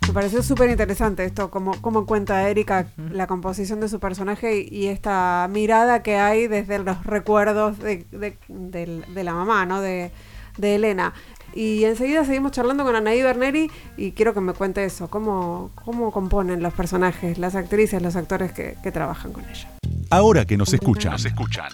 Me 0.07 0.14
pareció 0.14 0.43
súper 0.43 0.71
interesante 0.71 1.25
esto, 1.25 1.51
como, 1.51 1.81
como 1.81 2.05
cuenta 2.05 2.49
Erika 2.49 2.88
la 3.12 3.29
composición 3.29 3.79
de 3.79 3.88
su 3.88 4.01
personaje 4.01 4.66
y, 4.69 4.88
esta 4.88 5.47
mirada 5.49 6.03
que 6.03 6.16
hay 6.16 6.49
desde 6.49 6.81
los 6.81 7.05
recuerdos 7.05 7.79
de, 7.79 8.07
de 8.11 9.25
la 9.25 9.35
mamá, 9.35 9.66
¿no? 9.66 9.81
De, 9.81 10.11
de 10.57 10.75
Elena. 10.77 11.12
Y 11.54 11.84
enseguida 11.84 12.24
seguimos 12.24 12.52
charlando 12.52 12.84
con 12.84 12.94
Anaí 12.94 13.22
Berneri 13.22 13.70
y 13.96 14.12
quiero 14.12 14.34
que 14.34 14.40
me 14.40 14.52
cuente 14.52 14.84
eso, 14.84 15.08
cómo, 15.08 15.70
cómo 15.84 16.12
componen 16.12 16.62
los 16.62 16.72
personajes, 16.72 17.38
las 17.38 17.54
actrices, 17.54 18.02
los 18.02 18.16
actores 18.16 18.52
que, 18.52 18.76
que 18.82 18.92
trabajan 18.92 19.32
con 19.32 19.44
ella. 19.48 19.68
Ahora 20.10 20.44
que 20.44 20.56
nos 20.56 20.72
escuchan, 20.72 21.12
nos 21.12 21.24
escuchan. 21.24 21.70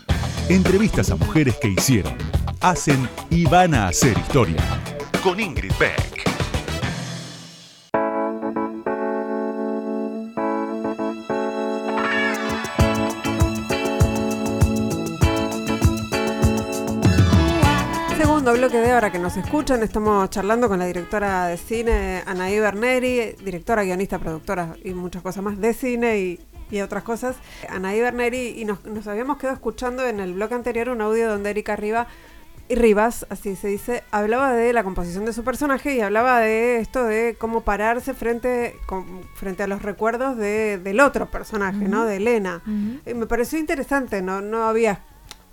Entrevistas 0.48 1.10
a 1.10 1.16
mujeres 1.16 1.56
que 1.60 1.68
hicieron, 1.68 2.14
hacen 2.60 3.08
y 3.30 3.46
van 3.46 3.74
a 3.74 3.88
hacer 3.88 4.16
historia. 4.18 4.62
Con 5.22 5.40
Ingrid 5.40 5.72
Beck. 5.78 6.15
Bloque 18.68 18.85
de 18.85 18.90
ahora 18.90 19.12
que 19.12 19.20
nos 19.20 19.37
escuchan, 19.37 19.85
estamos 19.85 20.29
charlando 20.29 20.68
con 20.68 20.81
la 20.81 20.87
directora 20.87 21.46
de 21.46 21.57
cine, 21.57 22.24
Anaí 22.26 22.59
Berneri, 22.59 23.37
directora, 23.44 23.85
guionista, 23.85 24.18
productora 24.18 24.74
y 24.83 24.92
muchas 24.92 25.22
cosas 25.22 25.44
más 25.44 25.61
de 25.61 25.72
cine 25.72 26.18
y, 26.72 26.81
otras 26.81 27.05
cosas. 27.05 27.37
Anaí 27.68 28.00
Berneri, 28.00 28.61
y 28.61 28.64
nos, 28.64 28.81
habíamos 29.07 29.37
quedado 29.37 29.55
escuchando 29.55 30.05
en 30.05 30.18
el 30.18 30.35
bloque 30.35 30.57
anterior 30.57 30.88
un 30.88 31.00
audio 31.00 31.29
donde 31.29 31.50
Erika 31.50 31.76
Riva, 31.76 32.09
Rivas, 32.68 33.24
así 33.31 33.55
se 33.55 33.68
dice, 33.68 34.02
hablaba 34.11 34.52
de 34.52 34.72
la 34.72 34.83
composición 34.83 35.24
de 35.26 35.33
su 35.33 35.44
personaje 35.44 35.94
y 35.94 36.00
hablaba 36.00 36.40
de 36.40 36.81
esto 36.81 37.05
de 37.05 37.37
cómo 37.38 37.61
pararse 37.61 38.14
frente, 38.14 38.74
frente 39.37 39.62
a 39.62 39.68
los 39.68 39.83
recuerdos 39.83 40.37
de, 40.37 40.79
del 40.79 40.98
otro 40.98 41.31
personaje, 41.31 41.87
¿no? 41.87 42.05
De 42.05 42.16
Elena. 42.16 42.62
y 43.07 43.14
me 43.14 43.26
pareció 43.26 43.61
interesante, 43.61 44.22
no, 44.22 44.40
no 44.40 44.64
había 44.64 45.05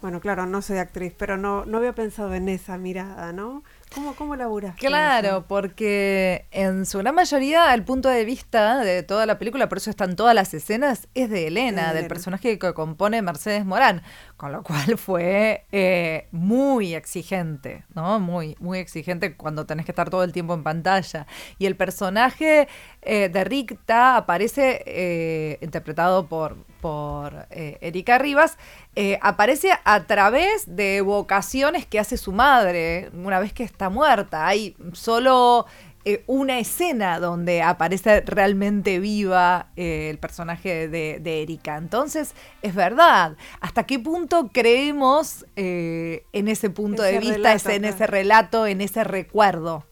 bueno, 0.03 0.19
claro, 0.19 0.45
no 0.45 0.61
soy 0.61 0.79
actriz, 0.79 1.13
pero 1.17 1.37
no, 1.37 1.63
no 1.63 1.77
había 1.77 1.93
pensado 1.93 2.33
en 2.33 2.49
esa 2.49 2.77
mirada, 2.77 3.31
¿no? 3.31 3.63
¿Cómo, 3.95 4.13
cómo 4.15 4.35
laburas? 4.35 4.75
Claro, 4.75 5.45
porque 5.47 6.45
en 6.51 6.85
su 6.85 6.97
gran 6.97 7.15
mayoría 7.15 7.73
el 7.73 7.85
punto 7.85 8.09
de 8.09 8.25
vista 8.25 8.79
de 8.79 9.03
toda 9.03 9.25
la 9.25 9.39
película, 9.39 9.69
por 9.69 9.77
eso 9.77 9.89
están 9.89 10.17
todas 10.17 10.35
las 10.35 10.53
escenas, 10.53 11.07
es 11.13 11.29
de 11.29 11.47
Elena, 11.47 11.93
del 11.93 12.07
personaje 12.07 12.59
que 12.59 12.73
compone 12.73 13.21
Mercedes 13.21 13.65
Morán, 13.65 14.01
con 14.35 14.51
lo 14.51 14.61
cual 14.61 14.97
fue 14.97 15.63
eh, 15.71 16.27
muy 16.31 16.95
exigente, 16.95 17.85
¿no? 17.95 18.19
Muy, 18.19 18.57
muy 18.59 18.79
exigente 18.79 19.37
cuando 19.37 19.65
tenés 19.65 19.85
que 19.85 19.93
estar 19.93 20.09
todo 20.09 20.25
el 20.25 20.33
tiempo 20.33 20.53
en 20.53 20.63
pantalla. 20.63 21.27
Y 21.59 21.65
el 21.65 21.77
personaje 21.77 22.67
eh, 23.03 23.29
de 23.29 23.43
Ricta 23.45 24.17
aparece 24.17 24.83
eh, 24.85 25.59
interpretado 25.61 26.27
por 26.27 26.57
por 26.83 27.47
eh, 27.49 27.77
Erika 27.79 28.17
Rivas, 28.17 28.57
eh, 28.97 29.17
aparece 29.21 29.69
a 29.85 30.03
través 30.03 30.75
de 30.75 30.97
evocaciones 30.97 31.85
que 31.85 31.97
hace 31.97 32.17
su 32.17 32.33
madre 32.33 33.09
una 33.13 33.39
vez 33.39 33.53
que 33.53 33.63
está 33.63 33.89
muerta. 33.89 34.45
Hay 34.45 34.75
solo 34.91 35.65
eh, 36.03 36.25
una 36.27 36.59
escena 36.59 37.21
donde 37.21 37.61
aparece 37.61 38.19
realmente 38.19 38.99
viva 38.99 39.67
el 39.77 40.17
personaje 40.17 40.89
de, 40.89 41.41
Erika. 41.41 41.77
Entonces, 41.77 42.33
es 42.61 42.75
verdad. 42.75 43.37
¿Hasta 43.61 43.85
qué 43.85 43.97
punto 43.97 44.49
creemos 44.51 45.45
en 45.55 46.47
ese 46.49 46.69
punto 46.69 47.01
de 47.01 47.19
vista, 47.19 47.53
en 47.73 47.85
ese 47.85 48.07
relato, 48.07 48.67
en 48.67 48.81
ese 48.81 49.05
recuerdo? 49.05 49.85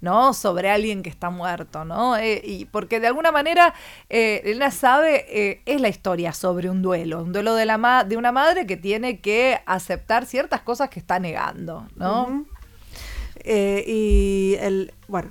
¿No? 0.00 0.32
Sobre 0.32 0.70
alguien 0.70 1.02
que 1.02 1.10
está 1.10 1.30
muerto, 1.30 1.84
¿no? 1.84 2.16
Eh, 2.16 2.40
y 2.44 2.64
porque 2.64 3.00
de 3.00 3.06
alguna 3.06 3.32
manera 3.32 3.74
eh, 4.08 4.42
Elena 4.44 4.70
sabe, 4.70 5.26
eh, 5.28 5.62
es 5.66 5.80
la 5.80 5.88
historia 5.88 6.32
sobre 6.32 6.70
un 6.70 6.82
duelo, 6.82 7.22
un 7.22 7.32
duelo 7.32 7.54
de, 7.54 7.66
la 7.66 8.04
de 8.04 8.16
una 8.16 8.32
madre 8.32 8.66
que 8.66 8.76
tiene 8.76 9.20
que 9.20 9.60
aceptar 9.66 10.26
ciertas 10.26 10.62
cosas 10.62 10.88
que 10.90 11.00
está 11.00 11.18
negando, 11.18 11.86
¿no? 11.96 12.46
y 13.42 14.56
el, 14.60 14.92
bueno, 15.08 15.30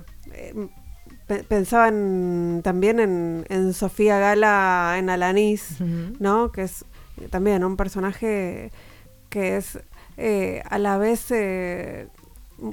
pensaban 1.48 2.60
también 2.64 2.98
en, 3.48 3.72
Sofía 3.72 4.18
Gala 4.18 4.96
en 4.98 5.08
Alanis, 5.10 5.80
¿no? 6.18 6.50
Que 6.50 6.62
es 6.62 6.84
también 7.30 7.62
un 7.62 7.76
personaje 7.76 8.72
que 9.28 9.56
es 9.56 9.78
a 10.18 10.78
la 10.78 10.98
vez 10.98 11.28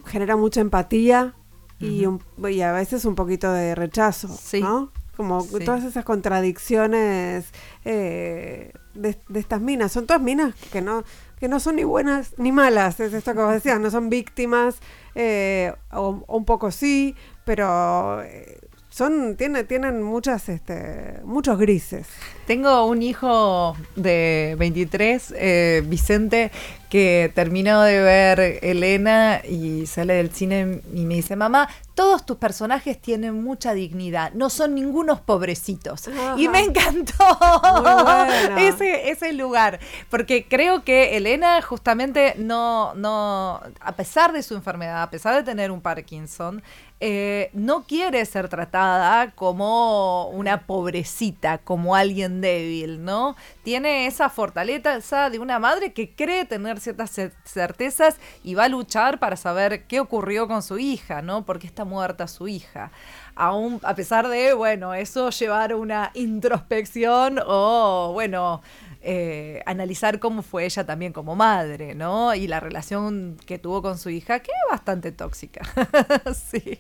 genera 0.06 0.36
mucha 0.36 0.60
empatía 0.60 1.36
y, 1.80 2.06
y, 2.50 2.62
a 2.62 2.72
veces 2.72 3.06
un 3.06 3.16
poquito 3.16 3.52
de 3.52 3.76
rechazo, 3.76 4.30
¿no? 4.60 4.92
Como 5.16 5.44
todas 5.66 5.84
esas 5.84 6.06
contradicciones 6.06 7.46
eh, 7.86 8.72
de, 8.94 9.18
estas 9.36 9.62
minas. 9.62 9.92
Son 9.92 10.06
todas 10.06 10.22
minas 10.22 10.54
que 10.72 10.82
no, 10.82 11.04
que 11.40 11.48
no 11.48 11.60
son 11.60 11.78
ni 11.78 11.84
buenas 11.84 12.34
ni 12.38 12.52
malas, 12.52 13.00
es 13.00 13.14
esto 13.14 13.34
que 13.34 13.40
vos 13.40 13.54
decías, 13.54 13.80
no 13.80 13.90
son 13.90 14.10
víctimas, 14.10 14.78
eh, 15.16 15.74
o, 15.92 16.24
un 16.28 16.46
poco 16.46 16.72
sí, 16.72 17.16
pero 17.46 18.22
eh, 18.24 18.60
son, 18.90 19.36
tiene, 19.36 19.64
tienen 19.64 20.02
muchas, 20.02 20.50
este, 20.50 21.20
muchos 21.24 21.60
grises. 21.60 22.08
Tengo 22.48 22.86
un 22.86 23.04
hijo 23.04 23.76
de 23.96 24.56
23, 24.58 25.34
eh, 25.38 25.84
Vicente, 25.86 26.52
que 26.90 27.32
terminó 27.36 27.82
de 27.82 28.02
ver 28.02 28.60
Elena 28.62 29.42
y 29.44 29.86
sale 29.88 30.16
del 30.16 30.32
cine 30.32 30.82
y 30.94 31.06
me 31.06 31.16
dice, 31.16 31.36
mamá, 31.36 31.68
todos 31.96 32.26
tus 32.26 32.38
personajes 32.38 33.02
tienen 33.02 33.44
mucha 33.44 33.74
dignidad, 33.74 34.32
no 34.34 34.50
son 34.50 34.76
ningunos 34.76 35.20
pobrecitos. 35.20 36.08
Y 36.38 36.48
me 36.48 36.60
encantó 36.60 37.14
ese, 38.58 39.10
ese 39.10 39.34
lugar, 39.34 39.80
porque 40.10 40.46
creo 40.48 40.84
que 40.84 41.18
Elena 41.18 41.62
justamente 41.62 42.36
no, 42.38 42.94
no, 42.96 43.62
a 43.80 43.92
pesar 43.96 44.32
de 44.32 44.44
su 44.44 44.54
enfermedad, 44.54 45.02
a 45.02 45.10
pesar 45.10 45.36
de 45.36 45.44
tener 45.44 45.72
un 45.72 45.82
Parkinson, 45.82 46.62
eh, 47.00 47.52
no 47.54 47.84
quiere 47.84 48.26
ser 48.26 48.50
tratada 48.50 49.30
como 49.32 50.30
una 50.30 50.66
pobrecita, 50.66 51.60
como 51.60 51.96
alguien 51.96 52.42
débil, 52.42 53.06
¿no? 53.06 53.36
Tiene 53.64 54.08
esa 54.08 54.32
fortaleza 54.32 55.30
de 55.30 55.38
una 55.38 55.60
madre 55.60 55.94
que 55.94 56.16
cree 56.16 56.46
tener 56.46 56.77
ciertas 56.80 57.12
certezas 57.44 58.18
y 58.44 58.56
va 58.56 58.66
a 58.66 58.70
luchar 58.70 59.20
para 59.20 59.36
saber 59.36 59.86
qué 59.88 60.00
ocurrió 60.00 60.48
con 60.48 60.62
su 60.62 60.78
hija, 60.80 61.22
¿no? 61.22 61.46
¿Por 61.46 61.60
qué 61.60 61.68
está 61.68 61.86
muerta 61.86 62.28
su 62.28 62.48
hija? 62.48 62.92
Aún 63.36 63.80
a 63.84 63.96
pesar 63.96 64.28
de, 64.28 64.54
bueno, 64.54 64.94
eso 64.94 65.30
llevar 65.30 65.76
una 65.76 66.12
introspección 66.14 67.40
o, 67.46 68.12
bueno, 68.14 68.62
eh, 69.02 69.62
analizar 69.66 70.20
cómo 70.20 70.42
fue 70.42 70.66
ella 70.66 70.86
también 70.86 71.14
como 71.14 71.36
madre, 71.36 71.96
¿no? 71.96 72.34
Y 72.36 72.48
la 72.48 72.60
relación 72.60 73.38
que 73.46 73.60
tuvo 73.60 73.82
con 73.82 73.98
su 73.98 74.10
hija, 74.10 74.40
que 74.40 74.52
es 74.52 74.72
bastante 74.72 75.12
tóxica. 75.12 75.62
sí. 76.34 76.80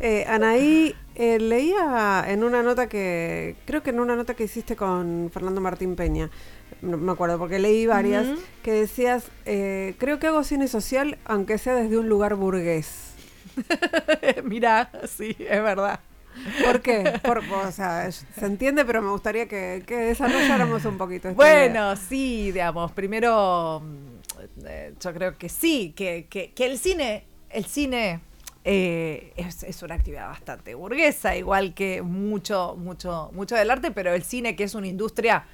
Eh, 0.00 0.24
Anaí, 0.28 0.94
eh, 1.14 1.38
leía 1.38 2.24
en 2.28 2.44
una 2.44 2.62
nota 2.62 2.88
que, 2.88 3.56
creo 3.64 3.82
que 3.82 3.90
en 3.90 4.00
una 4.00 4.14
nota 4.14 4.34
que 4.34 4.44
hiciste 4.44 4.76
con 4.76 5.30
Fernando 5.32 5.60
Martín 5.60 5.96
Peña, 5.96 6.30
no 6.86 6.96
me 6.96 7.12
acuerdo 7.12 7.38
porque 7.38 7.58
leí 7.58 7.86
varias, 7.86 8.26
que 8.62 8.72
decías, 8.72 9.30
eh, 9.44 9.94
creo 9.98 10.18
que 10.18 10.26
hago 10.28 10.44
cine 10.44 10.68
social 10.68 11.18
aunque 11.24 11.58
sea 11.58 11.74
desde 11.74 11.98
un 11.98 12.08
lugar 12.08 12.34
burgués. 12.34 13.12
Mira, 14.44 14.90
sí, 15.06 15.36
es 15.38 15.62
verdad. 15.62 16.00
¿Por 16.64 16.80
qué? 16.82 17.20
o 17.66 17.72
sea, 17.72 18.10
se 18.10 18.46
entiende, 18.46 18.84
pero 18.84 19.02
me 19.02 19.10
gustaría 19.10 19.48
que, 19.48 19.82
desarrolláramos 19.86 20.84
un 20.84 20.98
poquito. 20.98 21.32
bueno, 21.34 21.96
sí, 21.96 22.52
digamos, 22.52 22.92
primero, 22.92 23.80
mm, 23.80 24.66
eh, 24.66 24.94
yo 25.00 25.12
creo 25.14 25.38
que 25.38 25.48
sí, 25.48 25.92
que, 25.96 26.26
que, 26.28 26.52
que 26.52 26.66
el 26.66 26.78
cine, 26.78 27.24
el 27.50 27.64
cine 27.64 28.20
eh, 28.68 29.32
es, 29.36 29.80
una 29.84 29.94
actividad 29.94 30.26
bastante 30.26 30.74
burguesa, 30.74 31.36
igual 31.36 31.72
que 31.72 32.02
mucho, 32.02 32.74
mucho, 32.76 33.30
mucho 33.32 33.54
del 33.54 33.70
arte, 33.70 33.92
pero 33.92 34.12
el 34.12 34.24
cine, 34.24 34.56
que 34.56 34.64
es 34.64 34.74
una 34.74 34.88
industria 34.88 35.44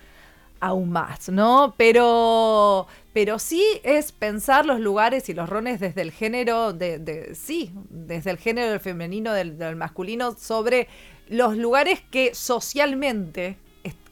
aún 0.62 0.92
más, 0.92 1.28
¿no? 1.28 1.74
Pero, 1.76 2.86
pero 3.12 3.40
sí 3.40 3.62
es 3.82 4.12
pensar 4.12 4.64
los 4.64 4.78
lugares 4.78 5.28
y 5.28 5.34
los 5.34 5.48
roles 5.48 5.80
desde 5.80 6.02
el 6.02 6.12
género, 6.12 6.72
de, 6.72 7.32
sí, 7.34 7.74
desde 7.90 8.30
el 8.30 8.38
género 8.38 8.70
del 8.70 8.80
femenino, 8.80 9.32
del 9.32 9.76
masculino, 9.76 10.36
sobre 10.38 10.86
los 11.28 11.56
lugares 11.56 12.00
que 12.10 12.34
socialmente 12.34 13.58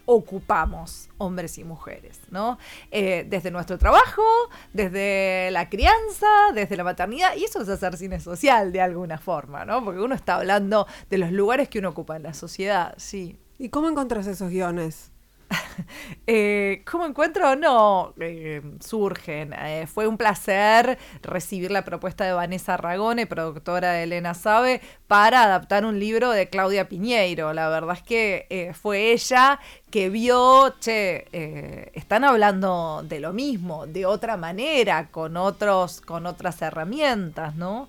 ocupamos 0.07 1.09
hombres 1.19 1.57
y 1.59 1.63
mujeres, 1.63 2.19
¿no? 2.31 2.59
Eh, 2.91 3.25
desde 3.29 3.53
nuestro 3.53 3.79
trabajo, 3.79 4.25
desde 4.73 5.51
la 5.53 5.69
crianza, 5.69 6.27
desde 6.53 6.77
la 6.77 6.83
maternidad, 6.83 7.37
y 7.37 7.45
eso 7.45 7.63
es 7.63 7.69
hacer 7.69 7.97
cine 7.97 8.19
social 8.19 8.73
de 8.73 8.81
alguna 8.81 9.19
forma, 9.19 9.65
¿no? 9.65 9.85
Porque 9.85 10.01
uno 10.01 10.17
está 10.17 10.35
hablando 10.35 10.89
de 11.09 11.19
los 11.19 11.31
lugares 11.31 11.69
que 11.69 11.79
uno 11.79 11.91
ocupa 11.91 12.17
en 12.17 12.25
la 12.25 12.35
sociedad, 12.35 12.93
sí. 12.97 13.39
¿Y 13.57 13.69
cómo 13.69 13.89
encontrás 13.89 14.27
esos 14.27 14.51
guiones? 14.51 15.13
eh, 16.27 16.83
¿Cómo 16.91 17.07
encuentro? 17.07 17.57
No, 17.57 18.15
eh, 18.21 18.63
surgen. 18.81 19.53
Eh, 19.53 19.87
fue 19.93 20.07
un 20.07 20.17
placer 20.17 20.99
recibir 21.23 21.71
la 21.71 21.85
propuesta 21.85 22.25
de 22.25 22.33
Vanessa 22.33 22.77
Ragone, 22.77 23.27
productora 23.27 23.93
de 23.93 24.05
Elena 24.05 24.35
Sabe, 24.35 24.81
para 25.07 25.45
adaptar 25.45 25.85
un 25.85 25.99
libro 25.99 26.31
de 26.31 26.49
Claudia 26.49 26.89
Piñeiro. 26.89 27.53
La 27.53 27.69
verdad 27.69 27.97
es 27.97 28.03
que 28.03 28.47
eh, 28.51 28.73
fue 28.75 29.13
ella 29.13 29.59
que 29.91 30.09
vio, 30.09 30.75
che, 30.81 31.91
están 31.95 32.23
hablando 32.23 33.03
de 33.05 33.19
lo 33.19 33.33
mismo, 33.33 33.87
de 33.87 34.07
otra 34.07 34.37
manera, 34.37 35.09
con, 35.09 35.37
otros, 35.37 36.01
con 36.01 36.27
otras 36.27 36.63
herramientas, 36.63 37.57
¿no? 37.57 37.89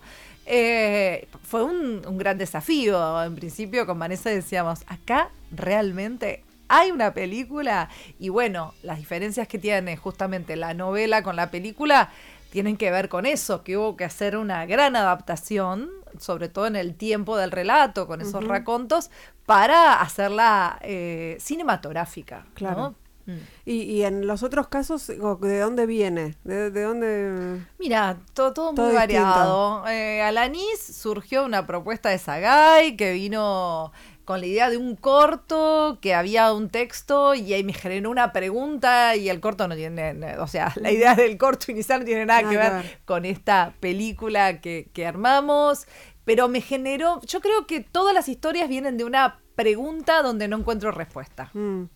fue 1.43 1.63
un, 1.63 2.01
un, 2.05 2.17
gran 2.17 2.37
desafío. 2.37 3.23
En 3.23 3.35
principio 3.35 3.85
con 3.85 3.99
Vanessa 3.99 4.31
decíamos, 4.31 4.81
acá 4.87 5.29
realmente 5.51 6.43
hay 6.71 6.91
una 6.91 7.13
película 7.13 7.89
y 8.17 8.29
bueno, 8.29 8.73
las 8.81 8.97
diferencias 8.97 9.47
que 9.47 9.59
tiene 9.59 9.97
justamente 9.97 10.55
la 10.55 10.73
novela 10.73 11.21
con 11.21 11.35
la 11.35 11.51
película 11.51 12.09
tienen 12.49 12.77
que 12.77 12.91
ver 12.91 13.09
con 13.09 13.25
eso, 13.25 13.63
que 13.63 13.77
hubo 13.77 13.95
que 13.97 14.05
hacer 14.05 14.37
una 14.37 14.65
gran 14.65 14.95
adaptación, 14.95 15.89
sobre 16.17 16.49
todo 16.49 16.67
en 16.67 16.75
el 16.75 16.95
tiempo 16.95 17.37
del 17.37 17.51
relato, 17.51 18.07
con 18.07 18.21
esos 18.21 18.45
racontos, 18.45 19.09
para 19.45 20.01
hacerla 20.01 20.77
eh, 20.81 21.37
cinematográfica. 21.39 22.45
Claro. 22.53 22.95
Mm. 23.25 23.37
Y, 23.65 24.01
en 24.03 24.27
los 24.27 24.43
otros 24.43 24.67
casos, 24.67 25.07
¿de 25.07 25.59
dónde 25.59 25.85
viene? 25.85 26.35
¿De, 26.43 26.71
dónde...? 26.71 27.61
Mira, 27.79 28.17
todo, 28.33 28.73
muy 28.73 28.93
variado. 28.93 29.87
Eh, 29.87 30.21
Alanis 30.21 30.79
surgió 30.81 31.45
una 31.45 31.65
propuesta 31.67 32.09
de 32.09 32.17
Sagay 32.17 32.97
que 32.97 33.13
vino 33.13 33.91
con 34.31 34.39
la 34.39 34.47
idea 34.47 34.69
de 34.69 34.77
un 34.77 34.95
corto, 34.95 35.99
que 36.01 36.13
había 36.13 36.53
un 36.53 36.69
texto 36.69 37.35
y 37.35 37.53
ahí 37.53 37.65
me 37.65 37.73
generó 37.73 38.09
una 38.09 38.31
pregunta 38.31 39.17
y 39.17 39.27
el 39.27 39.41
corto 39.41 39.67
no 39.67 39.75
tiene, 39.75 40.37
o 40.37 40.47
sea, 40.47 40.71
la 40.77 40.89
idea 40.89 41.15
del 41.15 41.37
corto 41.37 41.69
inicial 41.69 41.99
no 41.99 42.05
tiene 42.05 42.25
nada 42.25 42.49
que 42.49 42.55
ver 42.55 42.99
con 43.03 43.25
esta 43.25 43.73
película 43.81 44.61
que, 44.61 44.89
armamos, 45.05 45.85
pero 46.23 46.47
me 46.47 46.61
generó, 46.61 47.19
yo 47.23 47.41
creo 47.41 47.67
que 47.67 47.81
todas 47.81 48.13
las 48.13 48.29
historias 48.29 48.69
vienen 48.69 48.95
de 48.95 49.03
una 49.03 49.41
pregunta 49.55 50.21
donde 50.21 50.47
no 50.47 50.59
encuentro 50.59 50.91
respuesta. 50.91 51.49
Mm. 51.53 51.89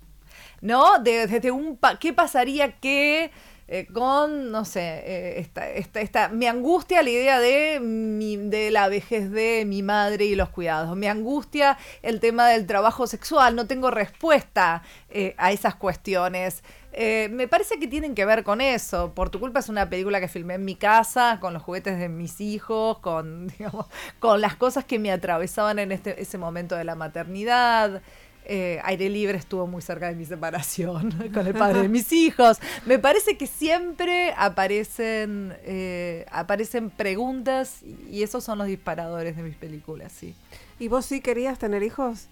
¿No? 0.59 0.99
desde 0.99 1.51
un, 1.51 1.79
¿qué 2.01 2.11
pasaría 2.11 2.73
que... 2.81 3.31
Eh, 3.67 3.87
con, 3.91 4.51
no 4.51 4.63
sé, 4.63 4.79
eh, 4.79 5.39
esta, 5.39 5.67
esta, 5.67 5.99
esta, 5.99 6.29
me 6.29 6.47
angustia 6.47 7.01
la 7.01 7.09
idea 7.09 7.39
de, 7.39 7.79
mi, 7.79 8.37
de 8.37 8.69
la 8.69 8.87
vejez 8.89 9.31
de 9.31 9.65
mi 9.65 9.81
madre 9.81 10.25
y 10.25 10.35
los 10.35 10.49
cuidados, 10.49 10.95
me 10.95 11.09
angustia 11.09 11.75
el 12.03 12.19
tema 12.19 12.47
del 12.47 12.67
trabajo 12.67 13.07
sexual, 13.07 13.55
no 13.55 13.65
tengo 13.65 13.89
respuesta 13.89 14.83
eh, 15.09 15.33
a 15.39 15.51
esas 15.51 15.73
cuestiones. 15.75 16.63
me 16.95 17.47
parece 17.47 17.79
que 17.79 17.87
tienen 17.87 18.13
que 18.15 18.23
ver 18.25 18.43
con 18.43 18.61
eso. 18.61 19.13
Por 19.13 19.29
tu 19.29 19.39
culpa 19.39 19.59
es 19.59 19.69
una 19.69 19.89
película 19.89 20.19
que 20.19 20.27
filmé 20.27 20.53
en 20.53 20.63
mi 20.63 20.75
casa, 20.75 21.39
con 21.41 21.53
los 21.53 21.63
juguetes 21.63 21.97
de 21.97 22.07
mis 22.07 22.39
hijos, 22.41 22.99
con, 22.99 23.47
digamos, 23.57 23.87
con 24.19 24.41
las 24.41 24.55
cosas 24.55 24.85
que 24.85 24.99
me 24.99 25.11
atravesaban 25.11 25.79
en 25.79 25.91
este, 25.91 26.21
ese 26.21 26.37
momento 26.37 26.75
de 26.75 26.83
la 26.83 26.95
maternidad. 26.95 28.01
Eh, 28.47 28.79
aire 28.83 29.09
libre 29.09 29.37
estuvo 29.37 29.65
muy 29.65 29.81
cerca 29.81 30.07
de 30.07 30.15
mi 30.15 30.25
separación 30.25 31.11
con 31.33 31.47
el 31.47 31.53
padre 31.53 31.81
de 31.81 31.89
mis 31.89 32.11
hijos. 32.11 32.59
Me 32.85 32.99
parece 32.99 33.37
que 33.37 33.47
siempre 33.47 34.33
aparecen, 34.37 35.55
eh, 35.63 36.25
aparecen 36.31 36.91
preguntas 36.91 37.81
y 38.11 38.21
esos 38.21 38.43
son 38.43 38.59
los 38.59 38.67
disparadores 38.67 39.35
de 39.35 39.43
mis 39.43 39.55
películas, 39.55 40.11
sí. 40.11 40.35
¿Y 40.79 40.87
vos 40.89 41.05
sí 41.05 41.21
querías 41.21 41.57
tener 41.57 41.81
hijos? 41.81 42.27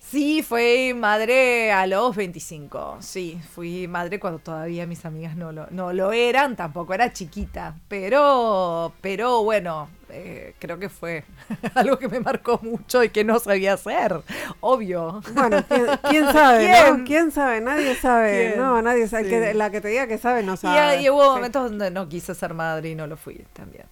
Sí, 0.00 0.42
fui 0.42 0.92
madre 0.94 1.70
a 1.70 1.86
los 1.86 2.16
25. 2.16 2.96
Sí, 3.00 3.40
fui 3.54 3.86
madre 3.86 4.18
cuando 4.18 4.40
todavía 4.40 4.86
mis 4.86 5.04
amigas 5.04 5.36
no 5.36 5.52
lo, 5.52 5.68
no 5.70 5.92
lo 5.92 6.12
eran, 6.12 6.56
tampoco 6.56 6.94
era 6.94 7.12
chiquita. 7.12 7.76
Pero, 7.86 8.92
pero 9.02 9.44
bueno, 9.44 9.88
eh, 10.08 10.54
creo 10.58 10.78
que 10.78 10.88
fue 10.88 11.24
algo 11.74 11.98
que 11.98 12.08
me 12.08 12.18
marcó 12.18 12.58
mucho 12.62 13.04
y 13.04 13.10
que 13.10 13.22
no 13.24 13.38
sabía 13.38 13.74
hacer, 13.74 14.20
obvio. 14.60 15.20
Bueno, 15.34 15.62
¿quién, 16.08 16.24
sabe? 16.32 17.04
¿Quién? 17.06 17.30
sabe? 17.30 17.60
Nadie 17.60 17.94
sabe. 17.94 18.54
No, 18.56 18.82
nadie 18.82 19.06
sabe. 19.06 19.54
la 19.54 19.70
que 19.70 19.80
te 19.80 19.88
diga 19.88 20.06
que 20.08 20.18
sabe 20.18 20.42
no 20.42 20.56
sabe. 20.56 21.02
Y, 21.02 21.10
hubo 21.10 21.34
momentos 21.34 21.70
donde 21.70 21.90
no 21.90 22.08
quise 22.08 22.34
ser 22.34 22.54
madre 22.54 22.90
y 22.90 22.94
no 22.94 23.06
lo 23.06 23.16
fui 23.16 23.44
también. 23.52 23.84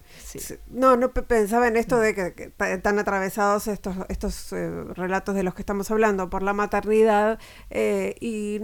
No, 0.69 0.95
no 0.95 1.11
pensaba 1.11 1.67
en 1.67 1.77
esto 1.77 1.99
de 1.99 2.13
que, 2.13 2.53
están 2.71 2.99
atravesados 2.99 3.67
estos, 3.67 3.95
estos 4.09 4.53
eh, 4.53 4.69
relatos 4.95 5.35
de 5.35 5.43
los 5.43 5.53
que 5.53 5.61
estamos 5.61 5.89
hablando 5.91 6.29
por 6.29 6.43
la 6.43 6.53
maternidad 6.53 7.39
eh, 7.69 8.15
y 8.19 8.61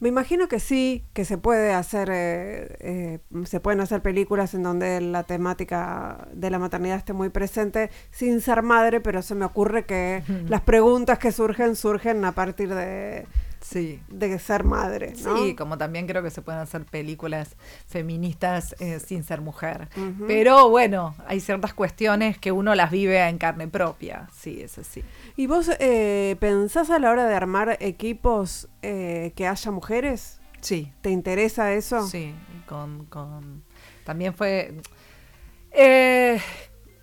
me 0.00 0.08
imagino 0.08 0.46
que 0.46 0.60
sí, 0.60 1.04
que 1.12 1.24
se 1.24 1.38
puede 1.38 1.72
hacer, 1.72 2.08
eh, 2.12 2.76
eh, 2.78 3.18
se 3.46 3.58
pueden 3.58 3.80
hacer 3.80 4.00
películas 4.00 4.54
en 4.54 4.62
donde 4.62 5.00
la 5.00 5.24
temática 5.24 6.28
de 6.32 6.50
la 6.50 6.60
maternidad 6.60 6.98
esté 6.98 7.12
muy 7.12 7.30
presente 7.30 7.90
sin 8.12 8.40
ser 8.40 8.62
madre, 8.62 9.00
pero 9.00 9.22
se 9.22 9.34
me 9.34 9.44
ocurre 9.44 9.86
que 9.86 10.22
las 10.46 10.60
preguntas 10.60 11.18
que 11.18 11.32
surgen 11.32 11.74
surgen 11.74 12.24
a 12.24 12.32
partir 12.32 12.72
de, 12.72 13.26
sí. 13.60 14.00
de 14.08 14.38
ser 14.38 14.64
madre. 14.64 15.14
Sí, 15.14 15.54
como 15.54 15.78
también 15.78 16.06
creo 16.06 16.22
que 16.22 16.30
se 16.30 16.42
pueden 16.42 16.60
hacer 16.60 16.84
películas 16.84 17.56
feministas 17.86 18.74
eh, 18.80 19.00
sin 19.00 19.24
ser 19.24 19.40
mujer. 19.40 19.88
Pero 20.26 20.68
bueno, 20.68 21.14
hay 21.26 21.40
ciertas 21.40 21.74
cuestiones 21.74 22.38
que 22.38 22.52
uno 22.52 22.74
las 22.74 22.90
vive 22.90 23.20
en 23.20 23.38
carne 23.38 23.68
propia. 23.68 24.28
Sí, 24.32 24.60
eso 24.62 24.82
sí. 24.84 25.02
¿Y 25.36 25.46
vos 25.46 25.70
eh, 25.78 26.36
pensás 26.40 26.90
a 26.90 26.98
la 26.98 27.10
hora 27.10 27.26
de 27.26 27.34
armar 27.34 27.76
equipos 27.80 28.68
eh, 28.82 29.32
que 29.36 29.46
haya 29.46 29.70
mujeres? 29.70 30.40
Sí. 30.60 30.92
¿Te 31.00 31.10
interesa 31.10 31.72
eso? 31.72 32.06
Sí, 32.06 32.34
con... 32.66 33.06
con... 33.06 33.62
También 34.04 34.34
fue... 34.34 34.74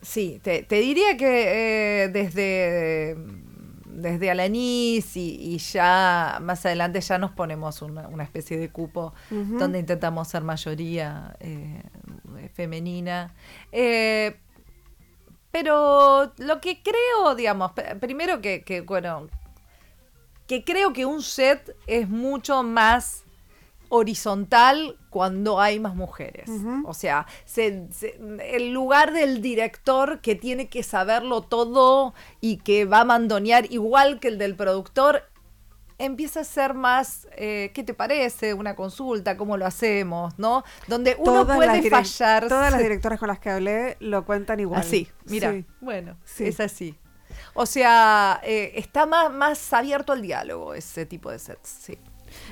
sí, 0.02 0.40
te, 0.44 0.64
te, 0.64 0.76
diría 0.80 1.16
que 1.18 2.10
desde 2.12 3.16
desde 3.96 4.30
Alanis 4.30 5.16
y, 5.16 5.38
y, 5.40 5.58
ya 5.58 6.40
más 6.42 6.66
adelante 6.66 7.02
ya 7.02 7.18
nos 7.18 7.32
ponemos 7.32 7.82
una, 7.82 8.24
especie 8.24 8.58
de 8.58 8.70
cupo 8.70 9.14
donde 9.30 9.80
intentamos 9.80 10.28
ser 10.28 10.44
mayoría 10.44 11.36
eh, 11.40 11.82
femenina. 12.54 13.34
Eh, 13.72 14.36
pero 15.52 16.34
lo 16.38 16.60
que 16.60 16.82
creo, 16.84 17.36
digamos, 17.36 17.72
primero 18.02 18.42
que, 18.42 18.64
que, 18.64 18.82
bueno, 18.82 19.28
que 20.48 20.64
creo 20.64 20.94
que 20.94 21.06
un 21.06 21.22
set 21.22 21.76
es 21.88 22.10
mucho 22.10 22.62
más 22.64 23.25
horizontal 23.96 24.98
cuando 25.10 25.60
hay 25.60 25.80
más 25.80 25.96
mujeres. 25.96 26.50
O 26.86 26.94
sea, 26.94 27.26
el 27.56 28.72
lugar 28.72 29.14
del 29.14 29.42
director 29.42 30.20
que 30.22 30.36
tiene 30.36 30.68
que 30.68 30.84
saberlo 30.84 31.42
todo 31.42 32.14
y 32.42 32.58
que 32.58 32.86
va 32.86 33.02
a 33.02 33.06
mandonear 33.06 33.72
igual 33.72 34.20
que 34.20 34.28
el 34.28 34.38
del 34.38 34.56
productor 34.56 35.24
empieza 35.98 36.42
a 36.42 36.44
ser 36.44 36.74
más, 36.74 37.28
eh, 37.38 37.72
¿qué 37.74 37.84
te 37.84 37.94
parece? 37.94 38.54
Una 38.54 38.76
consulta, 38.76 39.38
¿cómo 39.38 39.58
lo 39.58 39.66
hacemos? 39.66 40.38
¿No? 40.38 40.64
Donde 40.88 41.16
uno 41.18 41.46
puede 41.46 41.90
fallar. 41.90 42.48
Todas 42.48 42.72
las 42.72 42.82
directoras 42.84 43.20
con 43.20 43.30
las 43.30 43.40
que 43.40 43.50
hablé 43.50 43.98
lo 44.00 44.26
cuentan 44.26 44.60
igual. 44.60 44.82
Así, 44.82 45.08
mira, 45.26 45.56
bueno, 45.80 46.18
es 46.38 46.60
así. 46.60 46.98
O 47.54 47.66
sea, 47.66 48.42
eh, 48.44 48.74
está 48.76 49.06
más, 49.06 49.32
más 49.32 49.74
abierto 49.74 50.14
al 50.14 50.22
diálogo 50.22 50.74
ese 50.74 51.06
tipo 51.06 51.32
de 51.32 51.40
sets, 51.40 51.70
sí. 51.70 51.98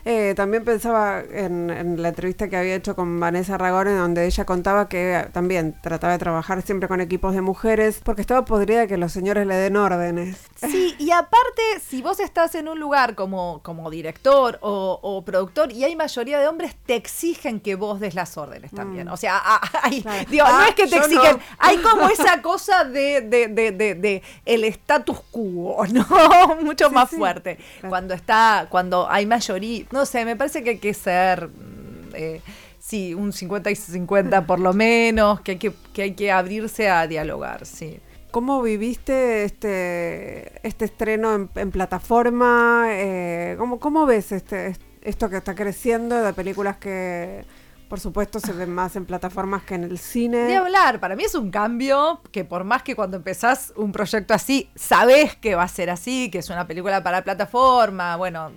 Eh, 0.05 0.33
también 0.36 0.65
pensaba 0.65 1.21
en, 1.21 2.01
la 2.01 2.09
entrevista 2.09 2.49
que 2.49 2.57
había 2.57 2.75
hecho 2.75 2.95
con 2.95 3.19
Vanessa 3.19 3.57
Ragone, 3.57 3.93
donde 3.93 4.25
ella 4.25 4.45
contaba 4.45 4.89
que 4.89 5.27
también 5.31 5.75
trataba 5.81 6.13
de 6.13 6.19
trabajar 6.19 6.62
siempre 6.62 6.88
con 6.89 7.01
equipos 7.01 7.33
de 7.33 7.41
mujeres, 7.41 8.01
porque 8.03 8.21
estaba 8.21 8.45
podrida 8.45 8.88
que 8.88 8.97
los 8.97 9.12
señores 9.12 9.47
le 9.47 9.55
den 9.55 9.77
órdenes. 9.77 10.38
Sí, 10.55 10.95
y 10.99 11.12
aparte, 11.12 11.62
si 11.86 12.01
vos 12.01 12.19
estás 12.19 12.55
en 12.55 12.67
un 12.67 12.79
lugar 12.79 13.15
como, 13.15 13.62
como 13.63 13.89
director 13.89 14.59
o, 14.62 15.23
productor 15.25 15.71
y 15.71 15.83
hay 15.83 15.95
mayoría 15.95 16.39
de 16.39 16.47
hombres, 16.47 16.75
te 16.86 16.95
exigen 16.95 17.59
que 17.59 17.75
vos 17.75 17.99
des 17.99 18.13
las 18.13 18.38
órdenes 18.38 18.71
también. 18.71 19.07
Mm. 19.07 19.13
O 19.13 19.17
sea, 19.17 19.41
hay, 19.81 20.03
digo, 20.29 20.45
no 20.45 20.57
ah, 20.57 20.65
es 20.69 20.75
que 20.75 20.88
te 20.88 20.97
exigen, 20.97 21.39
hay 21.59 21.77
como 21.77 22.07
esa 22.09 22.41
cosa 22.41 22.83
de, 22.83 23.21
de, 23.21 23.47
de, 23.47 23.71
de, 23.71 24.23
el 24.45 24.63
status 24.65 25.19
quo, 25.31 25.86
¿no? 25.88 26.57
Mucho 26.62 26.89
más 26.89 27.09
fuerte. 27.09 27.57
Cuando 27.88 28.13
está, 28.13 28.67
cuando 28.69 29.09
hay 29.09 29.25
mayoría 29.25 29.62
no 29.91 30.06
sé, 30.06 30.26
me 30.26 30.36
parece 30.36 30.63
que 30.63 30.71
hay 30.71 30.78
que 30.78 30.93
ser, 30.93 31.47
mm, 31.47 32.15
eh, 32.15 32.41
sí, 32.80 33.13
un 33.13 33.34
50 33.34 33.71
y 33.71 33.76
50 33.76 34.45
por 34.45 34.60
lo 34.60 34.73
menos, 34.73 35.41
que 35.41 35.52
hay 35.52 35.58
que, 35.58 35.73
que, 35.93 36.02
hay 36.04 36.13
que 36.13 36.32
abrirse 36.32 36.89
a 36.89 37.08
dialogar, 37.08 37.65
sí. 37.65 37.99
¿Cómo 38.32 38.62
viviste 38.63 39.43
este, 39.43 40.67
este 40.67 40.86
estreno 40.86 41.49
en, 41.54 41.71
plataforma? 41.71 42.88
Eh, 42.89 43.56
¿cómo, 43.60 43.80
¿Cómo 43.80 44.08
ves 44.08 44.32
este, 44.32 44.76
esto 45.04 45.30
que 45.30 45.38
está 45.38 45.54
creciendo 45.54 46.21
de 46.23 46.34
películas 46.34 46.78
que 46.78 47.45
por 47.93 47.99
supuesto, 47.99 48.39
se 48.39 48.53
ven 48.53 48.73
más 48.73 48.95
en 48.95 49.06
plataformas 49.06 49.62
que 49.62 49.75
en 49.75 49.84
el 49.84 49.99
cine. 49.99 50.38
De 50.45 50.56
hablar, 50.56 50.99
para 50.99 51.15
mí 51.15 51.25
es 51.25 51.36
un 51.36 51.51
cambio 51.51 52.21
que 52.32 52.43
por 52.43 52.63
más 52.63 52.82
que 52.82 52.95
cuando 52.95 53.17
empezás 53.17 53.71
un 53.75 53.91
proyecto 53.91 54.34
así, 54.34 54.71
sabés 54.73 55.36
que 55.36 55.53
va 55.53 55.62
a 55.62 55.67
ser 55.67 55.91
así, 55.91 56.32
que 56.32 56.39
es 56.39 56.49
una 56.49 56.65
película 56.65 57.03
para 57.03 57.23
plataforma, 57.23 58.15
bueno, 58.15 58.51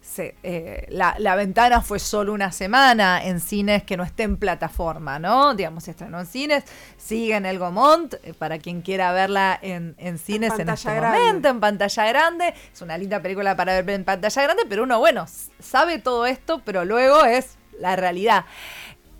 se, 0.00 0.34
eh, 0.42 0.88
la, 0.88 1.36
ventana 1.36 1.82
fue 1.82 2.00
solo 2.00 2.32
una 2.32 2.50
semana 2.50 3.24
en 3.24 3.38
cines 3.38 3.84
que 3.84 3.96
no 3.96 4.02
esté 4.02 4.24
en 4.24 4.38
plataforma, 4.38 5.20
¿no? 5.20 5.54
Digamos, 5.54 5.84
se 5.84 5.92
estrenó 5.92 6.18
en 6.18 6.26
cines, 6.26 6.64
sigue 6.96 7.36
en 7.36 7.46
el 7.46 7.60
Gomont, 7.60 8.14
eh, 8.24 8.34
para 8.36 8.58
quien 8.58 8.82
quiera 8.82 9.12
verla 9.12 9.56
en, 9.62 9.94
cines 10.18 10.58
en, 10.58 10.68
este 10.68 11.00
momento, 11.00 11.46
en 11.46 11.60
pantalla 11.60 12.06
grande. 12.06 12.54
Es 12.72 12.82
una 12.82 12.98
linda 12.98 13.22
película 13.22 13.54
para 13.54 13.80
ver 13.80 13.90
en 13.90 14.04
pantalla 14.04 14.42
grande, 14.42 14.64
pero 14.68 14.82
uno, 14.82 14.98
bueno, 14.98 15.26
sabe 15.60 16.00
todo 16.00 16.26
esto, 16.26 16.60
pero 16.64 16.84
luego 16.84 17.24
es 17.24 17.56
la 17.78 17.96
realidad. 17.96 18.44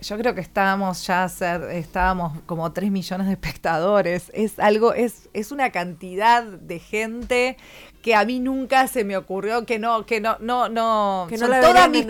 Yo 0.00 0.18
creo 0.18 0.34
que 0.34 0.42
estábamos 0.42 1.06
ya 1.06 1.26
ser, 1.28 1.62
estábamos 1.70 2.38
como 2.44 2.70
3 2.72 2.90
millones 2.90 3.26
de 3.26 3.32
espectadores. 3.32 4.30
Es 4.34 4.58
algo, 4.58 4.92
es, 4.92 5.30
es 5.32 5.50
una 5.50 5.70
cantidad 5.70 6.42
de 6.42 6.78
gente 6.78 7.56
que 8.02 8.14
a 8.14 8.26
mí 8.26 8.38
nunca 8.38 8.86
se 8.86 9.02
me 9.02 9.16
ocurrió 9.16 9.64
que 9.64 9.78
no, 9.78 10.04
que 10.04 10.20
no, 10.20 10.36
no, 10.38 10.68
no. 10.68 11.26
Que 11.30 11.38
no 11.38 11.46
todas 11.46 11.88
mis 11.88 12.06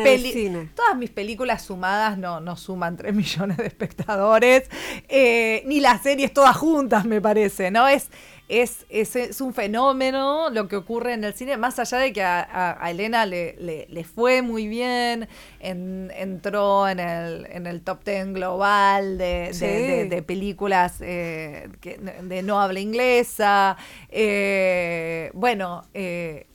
Todas 0.74 0.96
mis 0.96 1.10
películas 1.10 1.62
sumadas 1.62 2.18
no, 2.18 2.40
no 2.40 2.56
suman 2.56 2.96
3 2.96 3.14
millones 3.14 3.58
de 3.58 3.66
espectadores. 3.66 4.68
Eh, 5.08 5.62
ni 5.66 5.78
las 5.78 6.02
series 6.02 6.32
todas 6.32 6.56
juntas, 6.56 7.04
me 7.04 7.20
parece, 7.20 7.70
¿no? 7.70 7.86
Es 7.86 8.10
es, 8.48 8.84
es, 8.90 9.40
un 9.40 9.54
fenómeno 9.54 10.50
lo 10.50 10.68
que 10.68 10.76
ocurre 10.76 11.14
en 11.14 11.24
el 11.24 11.34
cine, 11.34 11.56
más 11.56 11.78
allá 11.78 11.98
de 11.98 12.12
que 12.12 12.22
a, 12.22 12.78
Elena 12.90 13.24
le, 13.24 13.56
le, 13.58 14.04
fue 14.04 14.42
muy 14.42 14.68
bien, 14.68 15.28
entró 15.60 16.88
en 16.88 17.00
el, 17.00 17.46
en 17.50 17.66
el 17.66 17.82
top 17.82 18.04
ten 18.04 18.34
global 18.34 19.16
de, 19.16 20.24
películas 20.26 20.98
eh, 21.00 21.68
de 22.22 22.42
no 22.42 22.60
habla 22.60 22.80
inglesa. 22.80 23.76
Eh, 24.10 25.30
bueno, 25.32 25.84
eh, 25.94 26.46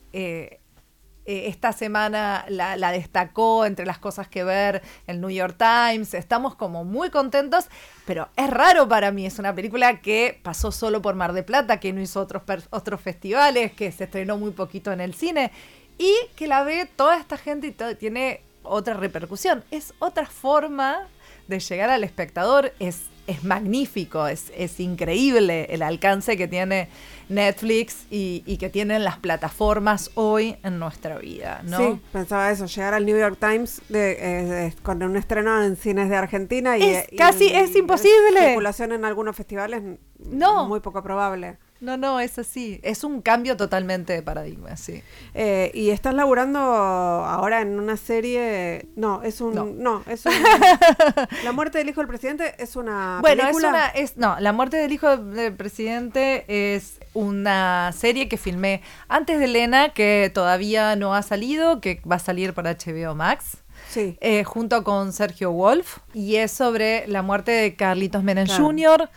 eh, 1.30 1.46
esta 1.46 1.72
semana 1.72 2.44
la, 2.48 2.90
destacó 2.90 3.64
entre 3.64 3.86
las 3.86 3.98
cosas 3.98 4.26
que 4.26 4.42
ver 4.42 4.82
el 5.06 5.20
New 5.20 5.30
York 5.30 5.54
Times. 5.56 6.12
Estamos 6.14 6.56
como 6.56 6.84
muy 6.84 7.10
contentos, 7.10 7.66
pero 8.04 8.28
es 8.34 8.50
raro 8.50 8.88
para 8.88 9.12
mí. 9.12 9.26
Es 9.26 9.38
una 9.38 9.54
película 9.54 10.00
que 10.00 10.40
pasó 10.42 10.72
solo 10.72 11.00
por 11.00 11.14
Mar 11.14 11.32
de 11.32 11.44
Plata, 11.44 11.78
que 11.78 11.92
no 11.92 12.00
hizo 12.00 12.20
otros, 12.20 12.42
otros 12.70 13.00
festivales, 13.00 13.70
que 13.70 13.92
se 13.92 14.04
estrenó 14.04 14.38
muy 14.38 14.50
poquito 14.50 14.90
en 14.90 15.00
el 15.00 15.14
cine 15.14 15.52
y 15.98 16.12
que 16.34 16.48
la 16.48 16.64
ve 16.64 16.86
toda 16.96 17.16
esta 17.16 17.36
gente 17.36 17.68
y 17.68 17.94
tiene 17.94 18.40
otra 18.64 18.94
repercusión. 18.94 19.62
Es 19.70 19.94
otra 20.00 20.26
forma 20.26 21.06
de 21.46 21.60
llegar 21.60 21.90
al 21.90 22.02
espectador. 22.02 22.72
Es, 22.80 23.02
es 23.30 23.44
magnífico, 23.44 24.26
es, 24.26 24.52
es 24.56 24.80
increíble 24.80 25.66
el 25.70 25.82
alcance 25.82 26.36
que 26.36 26.48
tiene 26.48 26.88
Netflix 27.28 28.06
y, 28.10 28.56
que 28.58 28.68
tienen 28.68 29.04
las 29.04 29.18
plataformas 29.18 30.10
hoy 30.14 30.56
en 30.64 30.78
nuestra 30.78 31.18
vida, 31.18 31.62
¿no? 31.64 31.78
Sí, 31.78 32.00
pensaba 32.12 32.50
eso, 32.50 32.66
llegar 32.66 32.94
al 32.94 33.06
New 33.06 33.18
York 33.18 33.38
Times 33.38 33.80
de, 33.88 34.74
con 34.82 35.02
un 35.02 35.16
estreno 35.16 35.62
en 35.62 35.76
cines 35.76 36.08
de 36.08 36.16
Argentina 36.16 36.76
y... 36.76 36.82
Es, 36.82 37.06
casi 37.16 37.46
es 37.46 37.74
imposible. 37.76 38.40
Circulación 38.46 38.92
en 38.92 39.04
algunos 39.04 39.36
festivales, 39.36 39.82
no. 40.18 40.66
muy 40.66 40.80
poco 40.80 41.02
probable. 41.02 41.58
No, 41.80 41.96
no, 41.96 42.20
es 42.20 42.38
así. 42.38 42.78
Es 42.82 43.04
un 43.04 43.22
cambio 43.22 43.56
totalmente 43.56 44.12
de 44.12 44.22
paradigma, 44.22 44.76
sí. 44.76 45.02
Eh, 45.32 45.70
y 45.72 45.90
estás 45.90 46.14
laburando 46.14 46.58
ahora 46.58 47.62
en 47.62 47.78
una 47.78 47.96
serie. 47.96 48.86
No, 48.96 49.22
es 49.22 49.40
un. 49.40 49.82
No, 49.82 50.02
es 50.06 50.26
un. 50.26 50.32
la 51.44 51.52
muerte 51.52 51.78
del 51.78 51.88
hijo 51.88 52.00
del 52.00 52.08
presidente 52.08 52.54
es 52.58 52.76
una. 52.76 53.18
Bueno, 53.22 53.48
es 53.48 53.56
una. 53.56 53.88
Es, 53.88 54.16
no, 54.18 54.38
La 54.40 54.52
muerte 54.52 54.76
del 54.76 54.92
hijo 54.92 55.16
del 55.16 55.54
presidente 55.54 56.44
es 56.48 57.00
una 57.14 57.92
serie 57.96 58.28
que 58.28 58.36
filmé 58.36 58.82
antes 59.08 59.38
de 59.38 59.46
Elena, 59.46 59.94
que 59.94 60.30
todavía 60.34 60.96
no 60.96 61.14
ha 61.14 61.22
salido, 61.22 61.80
que 61.80 62.02
va 62.10 62.16
a 62.16 62.20
salir 62.20 62.52
para 62.52 62.74
HBO 62.74 63.14
Max. 63.14 63.56
Sí. 63.88 64.18
Eh, 64.20 64.44
junto 64.44 64.84
con 64.84 65.12
Sergio 65.14 65.50
Wolf, 65.50 65.98
y 66.12 66.36
es 66.36 66.52
sobre 66.52 67.08
la 67.08 67.22
muerte 67.22 67.50
de 67.50 67.74
Carlitos 67.74 68.22
Menem 68.22 68.46
Jr., 68.46 69.08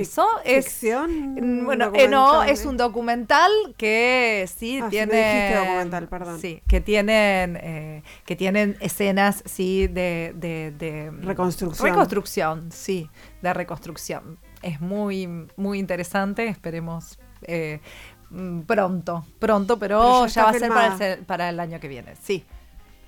eso 0.00 0.26
es. 0.44 0.64
¿Ficción? 0.66 1.64
Bueno, 1.64 1.90
eh, 1.94 2.08
no, 2.08 2.42
es 2.42 2.64
un 2.64 2.76
documental 2.76 3.50
que 3.76 4.48
sí 4.54 4.80
ah, 4.82 4.88
tiene. 4.88 5.50
Sí 5.50 5.58
documental, 5.58 6.08
perdón. 6.08 6.40
Sí, 6.40 6.62
que 6.68 6.80
tienen, 6.80 7.58
eh, 7.62 8.02
que 8.24 8.36
tienen 8.36 8.76
escenas, 8.80 9.42
sí, 9.46 9.86
de, 9.86 10.32
de, 10.36 11.12
Reconstrucción. 11.22 11.88
Reconstrucción, 11.88 12.72
sí, 12.72 13.10
de 13.42 13.54
reconstrucción. 13.54 14.38
Es 14.62 14.80
muy, 14.80 15.48
muy 15.56 15.78
interesante, 15.78 16.48
esperemos. 16.48 17.18
Eh, 17.42 17.80
mm, 18.30 18.60
pronto, 18.62 19.24
pronto, 19.38 19.78
pero, 19.78 20.26
ya, 20.26 20.44
va 20.44 20.50
a 20.50 20.54
ser 20.54 20.68
para, 20.68 21.18
para 21.26 21.48
el 21.48 21.60
año 21.60 21.78
que 21.80 21.88
viene, 21.88 22.14
sí. 22.20 22.44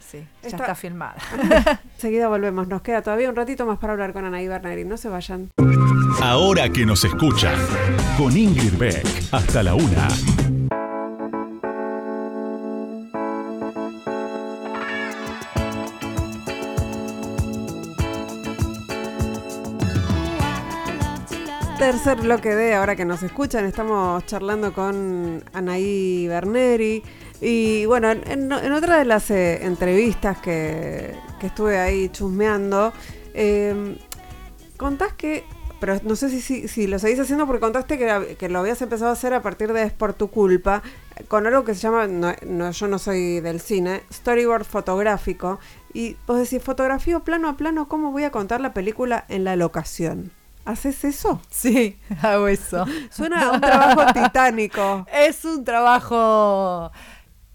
Sí, 0.00 0.26
ya 0.42 0.48
está, 0.48 0.74
filmada. 0.74 1.16
Seguida 1.96 2.28
volvemos. 2.28 2.66
Nos 2.66 2.82
queda 2.82 3.02
todavía 3.02 3.28
un 3.28 3.36
ratito 3.36 3.64
más 3.66 3.78
para 3.78 3.92
hablar 3.92 4.12
con 4.12 4.24
Anaí 4.24 4.48
Berneri. 4.48 4.84
No 4.84 4.96
se 4.96 5.08
vayan. 5.08 5.50
Ahora 6.18 6.68
que 6.68 6.84
nos 6.84 7.04
escuchan, 7.04 7.54
con 8.18 8.36
Ingrid 8.36 8.76
Beck, 8.76 9.06
hasta 9.32 9.62
la 9.62 9.74
una. 9.74 10.08
Tercer 21.78 22.20
bloque 22.20 22.54
de 22.54 22.74
Ahora 22.74 22.96
que 22.96 23.04
nos 23.04 23.22
escuchan, 23.22 23.64
estamos 23.64 24.26
charlando 24.26 24.72
con 24.74 25.42
Anaí 25.54 26.26
Berneri. 26.28 27.02
Y 27.40 27.86
bueno, 27.86 28.10
en, 28.10 28.52
otra 28.52 28.98
de 28.98 29.04
las 29.06 29.30
eh, 29.30 29.64
entrevistas 29.64 30.38
que, 30.38 31.14
estuve 31.40 31.78
ahí 31.78 32.10
chusmeando, 32.10 32.92
eh, 33.32 33.96
contás 34.76 35.14
que 35.14 35.44
pero 35.80 35.98
no 36.04 36.14
sé 36.14 36.28
si, 36.28 36.68
si, 36.68 36.86
lo 36.86 36.98
seguís 36.98 37.18
haciendo 37.18 37.46
porque 37.46 37.60
contaste 37.60 37.98
que, 37.98 38.36
que, 38.38 38.48
lo 38.48 38.58
habías 38.58 38.80
empezado 38.82 39.10
a 39.10 39.14
hacer 39.14 39.32
a 39.32 39.42
partir 39.42 39.72
de 39.72 39.82
Es 39.82 39.92
por 39.92 40.12
tu 40.12 40.30
culpa, 40.30 40.82
con 41.28 41.46
algo 41.46 41.64
que 41.64 41.74
se 41.74 41.80
llama, 41.80 42.06
no, 42.06 42.70
yo 42.70 42.86
no 42.86 42.98
soy 42.98 43.40
del 43.40 43.60
cine, 43.60 44.02
storyboard 44.12 44.64
fotográfico. 44.64 45.58
Y 45.92 46.16
vos 46.26 46.38
decís, 46.38 46.62
fotografío 46.62 47.24
plano 47.24 47.48
a 47.48 47.56
plano, 47.56 47.88
¿cómo 47.88 48.12
voy 48.12 48.24
a 48.24 48.30
contar 48.30 48.60
la 48.60 48.74
película 48.74 49.24
en 49.28 49.44
la 49.44 49.56
locación? 49.56 50.30
¿Haces 50.66 51.04
eso? 51.04 51.40
Sí, 51.50 51.98
hago 52.22 52.46
eso. 52.46 52.84
Suena 53.10 53.48
a 53.48 53.52
un 53.52 53.60
trabajo 53.60 54.12
titánico. 54.14 55.06
Es 55.12 55.44
un 55.44 55.64
trabajo. 55.64 56.92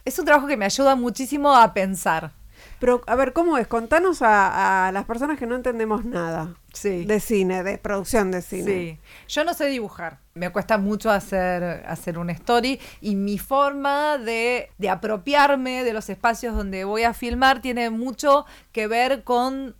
Es 0.03 0.17
un 0.19 0.26
trabajo 0.26 0.47
que 0.47 0.57
me 0.57 0.65
ayuda 0.65 0.95
muchísimo 0.95 1.55
a 1.55 1.73
pensar. 1.73 2.34
Pero, 2.80 3.01
a 3.07 3.15
ver, 3.15 3.34
¿cómo 3.34 3.57
es? 3.57 3.67
Contanos 3.67 4.19
a, 4.21 4.89
las 4.93 5.05
personas 5.05 5.39
que 5.39 5.45
no 5.45 5.55
entendemos 5.55 6.05
nada 6.05 6.55
de 6.84 7.19
cine, 7.21 7.63
de 7.63 7.78
producción 7.78 8.32
de 8.32 8.41
cine. 8.41 8.65
Sí. 8.65 8.99
Yo 9.30 9.43
no 9.45 9.53
sé 9.53 9.67
dibujar. 9.67 10.19
Me 10.34 10.49
cuesta 10.51 10.78
mucho 10.78 11.09
hacer, 11.09 11.63
hacer 11.88 12.17
una 12.17 12.34
story 12.34 12.80
y 12.99 13.15
mi 13.15 13.38
forma 13.38 14.17
de, 14.17 14.69
de 14.78 14.89
apropiarme 14.89 15.84
de 15.84 15.93
los 15.93 16.09
espacios 16.09 16.55
donde 16.55 16.84
voy 16.84 17.03
a 17.03 17.13
filmar 17.13 17.61
tiene 17.61 17.89
mucho 17.89 18.45
que 18.73 18.88
ver 18.88 19.23
con 19.23 19.76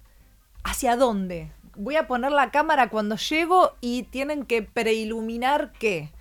hacia 0.64 0.96
dónde. 0.96 1.52
Voy 1.76 1.98
a 1.98 2.08
poner 2.08 2.32
la 2.32 2.52
cámara 2.52 2.90
cuando 2.90 3.18
llego 3.18 3.74
y 3.82 4.04
tienen 4.04 4.46
que 4.46 4.64
preiluminar 4.64 5.74
qué. 5.78 6.12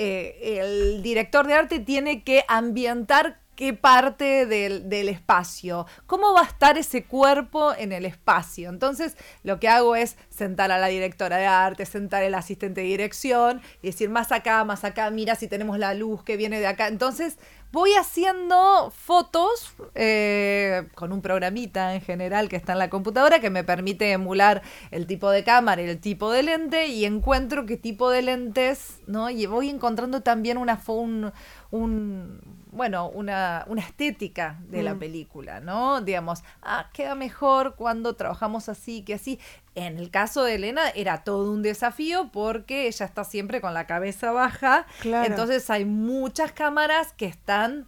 Eh, 0.00 0.60
el 0.60 1.02
director 1.02 1.46
de 1.46 1.54
arte 1.54 1.80
tiene 1.80 2.22
que 2.22 2.44
ambientar 2.46 3.40
qué 3.58 3.74
parte 3.74 4.46
del, 4.46 4.88
del, 4.88 5.08
espacio, 5.08 5.84
cómo 6.06 6.32
va 6.32 6.42
a 6.42 6.44
estar 6.44 6.78
ese 6.78 7.02
cuerpo 7.02 7.74
en 7.74 7.90
el 7.90 8.04
espacio. 8.04 8.68
Entonces, 8.68 9.16
lo 9.42 9.58
que 9.58 9.68
hago 9.68 9.96
es 9.96 10.16
sentar 10.30 10.70
a 10.70 10.78
la 10.78 10.86
directora 10.86 11.38
de 11.38 11.46
arte, 11.46 11.84
sentar 11.84 12.22
al 12.22 12.36
asistente 12.36 12.82
de 12.82 12.86
dirección 12.86 13.60
y 13.82 13.88
decir 13.88 14.10
más 14.10 14.30
acá, 14.30 14.62
más 14.62 14.84
acá, 14.84 15.10
mira 15.10 15.34
si 15.34 15.48
tenemos 15.48 15.76
la 15.76 15.92
luz 15.94 16.22
que 16.22 16.36
viene 16.36 16.60
de 16.60 16.68
acá. 16.68 16.86
Entonces, 16.86 17.36
voy 17.72 17.94
haciendo 17.94 18.92
fotos 18.94 19.74
eh, 19.96 20.86
con 20.94 21.10
un 21.10 21.20
programita 21.20 21.96
en 21.96 22.00
general 22.00 22.48
que 22.48 22.54
está 22.54 22.74
en 22.74 22.78
la 22.78 22.90
computadora 22.90 23.40
que 23.40 23.50
me 23.50 23.64
permite 23.64 24.12
emular 24.12 24.62
el 24.92 25.08
tipo 25.08 25.30
de 25.30 25.42
cámara 25.42 25.82
y 25.82 25.88
el 25.88 25.98
tipo 25.98 26.30
de 26.30 26.44
lente 26.44 26.86
y 26.86 27.06
encuentro 27.06 27.66
qué 27.66 27.76
tipo 27.76 28.08
de 28.08 28.22
lentes, 28.22 29.00
¿no? 29.08 29.30
Y 29.30 29.46
voy 29.46 29.68
encontrando 29.68 30.22
también 30.22 30.58
una, 30.58 30.80
un, 30.86 31.32
un 31.72 32.57
bueno, 32.78 33.10
una, 33.10 33.64
una 33.66 33.82
estética 33.82 34.56
de 34.68 34.82
la 34.82 34.94
mm. 34.94 34.98
película, 34.98 35.60
¿no? 35.60 36.00
Digamos, 36.00 36.44
ah, 36.62 36.88
queda 36.94 37.16
mejor 37.16 37.74
cuando 37.74 38.14
trabajamos 38.14 38.68
así 38.68 39.02
que 39.02 39.14
así. 39.14 39.38
En 39.74 39.98
el 39.98 40.10
caso 40.10 40.44
de 40.44 40.54
Elena 40.54 40.88
era 40.94 41.24
todo 41.24 41.52
un 41.52 41.62
desafío 41.62 42.30
porque 42.32 42.86
ella 42.86 43.04
está 43.04 43.24
siempre 43.24 43.60
con 43.60 43.74
la 43.74 43.86
cabeza 43.86 44.32
baja. 44.32 44.86
Entonces 45.04 45.68
hay 45.70 45.84
muchas 45.84 46.52
cámaras 46.52 47.12
que 47.12 47.26
están 47.26 47.86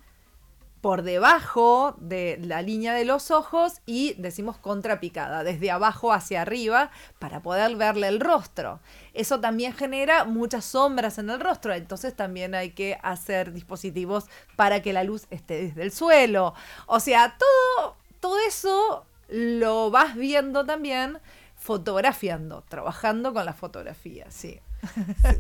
por 0.81 1.03
debajo 1.03 1.95
de 1.99 2.39
la 2.43 2.63
línea 2.63 2.95
de 2.95 3.05
los 3.05 3.31
ojos 3.31 3.81
y 3.85 4.15
decimos 4.15 4.57
contrapicada, 4.57 5.45
desde 5.45 5.71
abajo 5.71 6.13
hacia 6.13 6.43
arriba, 6.43 6.91
para 7.19 7.41
poder 7.43 7.77
verle 7.77 8.09
el 8.09 8.21
rostro. 8.21 8.81
Eso 9.13 9.41
también 9.41 9.75
genera 9.75 10.25
muchas 10.25 10.65
sombras 10.65 11.19
en 11.19 11.29
el 11.31 11.41
rostro, 11.41 11.75
entonces 11.75 12.15
también 12.15 12.55
hay 12.55 12.71
que 12.71 12.99
hacer 13.03 13.53
dispositivos 13.53 14.27
para 14.57 14.81
que 14.81 14.93
la 14.93 15.05
luz 15.05 15.27
esté 15.31 15.63
desde 15.65 15.83
el 15.83 15.93
suelo. 15.93 16.55
O 16.87 17.01
sea, 17.01 17.37
todo, 17.39 17.97
todo 18.21 18.39
eso 18.47 19.05
lo 19.29 19.91
vas 19.91 20.15
viendo 20.17 20.65
también 20.65 21.19
fotografiando, 21.57 22.65
trabajando 22.69 23.35
con 23.35 23.45
la 23.45 23.53
fotografía, 23.53 24.27
sí. 24.31 24.61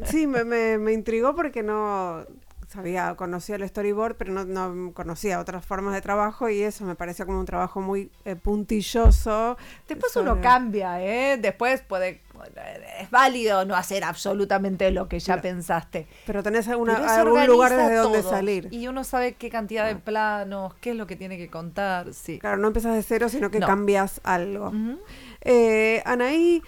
Sí, 0.04 0.26
me, 0.26 0.44
me, 0.44 0.76
me 0.76 0.92
intrigó 0.92 1.34
porque 1.34 1.62
no, 1.62 2.26
sabía, 2.70 3.14
conocía 3.16 3.56
el 3.56 3.68
storyboard, 3.68 4.16
pero 4.16 4.32
no, 4.32 4.44
no, 4.44 4.92
conocía 4.92 5.40
otras 5.40 5.64
formas 5.64 5.92
de 5.92 6.00
trabajo 6.00 6.48
y 6.48 6.62
eso 6.62 6.84
me 6.84 6.94
parecía 6.94 7.26
como 7.26 7.40
un 7.40 7.46
trabajo 7.46 7.80
muy 7.80 8.10
eh, 8.24 8.36
puntilloso. 8.36 9.56
Después 9.88 10.14
uno 10.16 10.40
cambia, 10.40 11.02
¿eh? 11.02 11.36
Después 11.36 11.82
puede, 11.82 12.22
es 13.00 13.10
válido 13.10 13.64
no 13.64 13.74
hacer 13.74 14.04
absolutamente 14.04 14.90
lo 14.92 15.08
que 15.08 15.18
ya 15.18 15.40
pensaste. 15.40 16.06
Pero 16.26 16.44
tenés 16.44 16.68
alguna, 16.68 16.94
algún 16.96 17.44
lugar 17.46 17.76
desde 17.76 17.96
donde 17.96 18.22
salir. 18.22 18.68
Y 18.70 18.86
uno 18.86 19.02
sabe 19.02 19.32
qué 19.32 19.50
cantidad 19.50 19.86
de 19.86 19.94
ah. 19.94 20.02
planos, 20.04 20.74
qué 20.80 20.90
es 20.90 20.96
lo 20.96 21.08
que 21.08 21.16
tiene 21.16 21.36
que 21.38 21.48
contar, 21.48 22.14
sí. 22.14 22.38
Claro, 22.38 22.58
no 22.58 22.68
empezás 22.68 22.94
de 22.94 23.02
cero, 23.02 23.28
sino 23.28 23.50
que 23.50 23.58
cambias 23.58 24.20
algo. 24.22 24.72
Eh, 25.40 26.02
Anaí, 26.04 26.62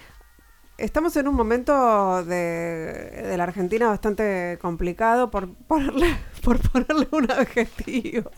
Estamos 0.83 1.15
en 1.15 1.29
un 1.29 1.35
momento 1.35 2.25
de, 2.25 3.35
la 3.37 3.43
Argentina 3.45 3.87
bastante 3.87 4.59
complicado 4.61 5.31
por 5.31 5.47
ponerle, 5.47 6.13
por 6.43 6.59
ponerle 6.59 7.07
un 7.11 7.31
adjetivo. 7.31 8.29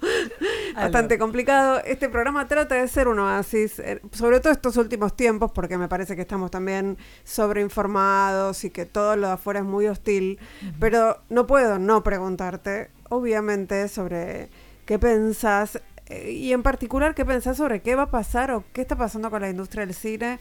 bastante 0.74 1.18
complicado. 1.18 1.82
Este 1.84 2.08
programa 2.08 2.48
trata 2.48 2.76
de 2.76 2.88
ser 2.88 3.06
un 3.06 3.18
oasis, 3.18 3.80
eh, 3.80 4.00
sobre 4.12 4.40
todo 4.40 4.50
estos 4.50 4.78
últimos 4.78 5.14
tiempos, 5.14 5.52
porque 5.52 5.76
me 5.76 5.86
parece 5.86 6.16
que 6.16 6.22
estamos 6.22 6.50
también 6.50 6.96
sobreinformados 7.22 8.64
y 8.64 8.70
que 8.70 8.86
todo 8.86 9.16
lo 9.16 9.26
de 9.26 9.32
afuera 9.34 9.60
es 9.60 9.66
muy 9.66 9.86
hostil. 9.86 10.38
Pero 10.80 11.18
no 11.28 11.46
puedo 11.46 11.78
no 11.78 12.02
preguntarte, 12.02 12.92
obviamente, 13.10 13.88
sobre 13.88 14.48
qué 14.86 14.98
pensás 14.98 15.82
eh, 16.06 16.30
y 16.30 16.54
en 16.54 16.62
particular 16.62 17.14
qué 17.14 17.26
pensás 17.26 17.58
sobre 17.58 17.82
qué 17.82 17.94
va 17.94 18.04
a 18.04 18.10
pasar 18.10 18.52
o 18.52 18.64
qué 18.72 18.80
está 18.80 18.96
pasando 18.96 19.30
con 19.30 19.42
la 19.42 19.50
industria 19.50 19.84
del 19.84 19.94
cine 19.94 20.38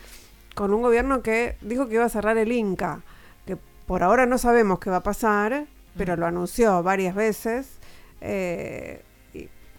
con 0.54 0.74
un 0.74 0.82
gobierno 0.82 1.22
que 1.22 1.58
dijo 1.62 1.88
que 1.88 1.96
iba 1.96 2.06
a 2.06 2.10
cerrar 2.10 2.38
el 2.38 2.52
Inca, 2.52 3.02
que 3.46 3.58
por 3.86 4.04
ahora 4.04 4.26
no 4.26 4.38
sabemos 4.38 4.80
qué 4.80 4.90
va 4.90 4.98
a 4.98 5.04
pasar, 5.04 5.66
pero 5.98 6.16
lo 6.16 6.26
anunció 6.26 6.84
varias 6.84 7.16
veces. 7.16 7.80
Eh, 8.22 9.02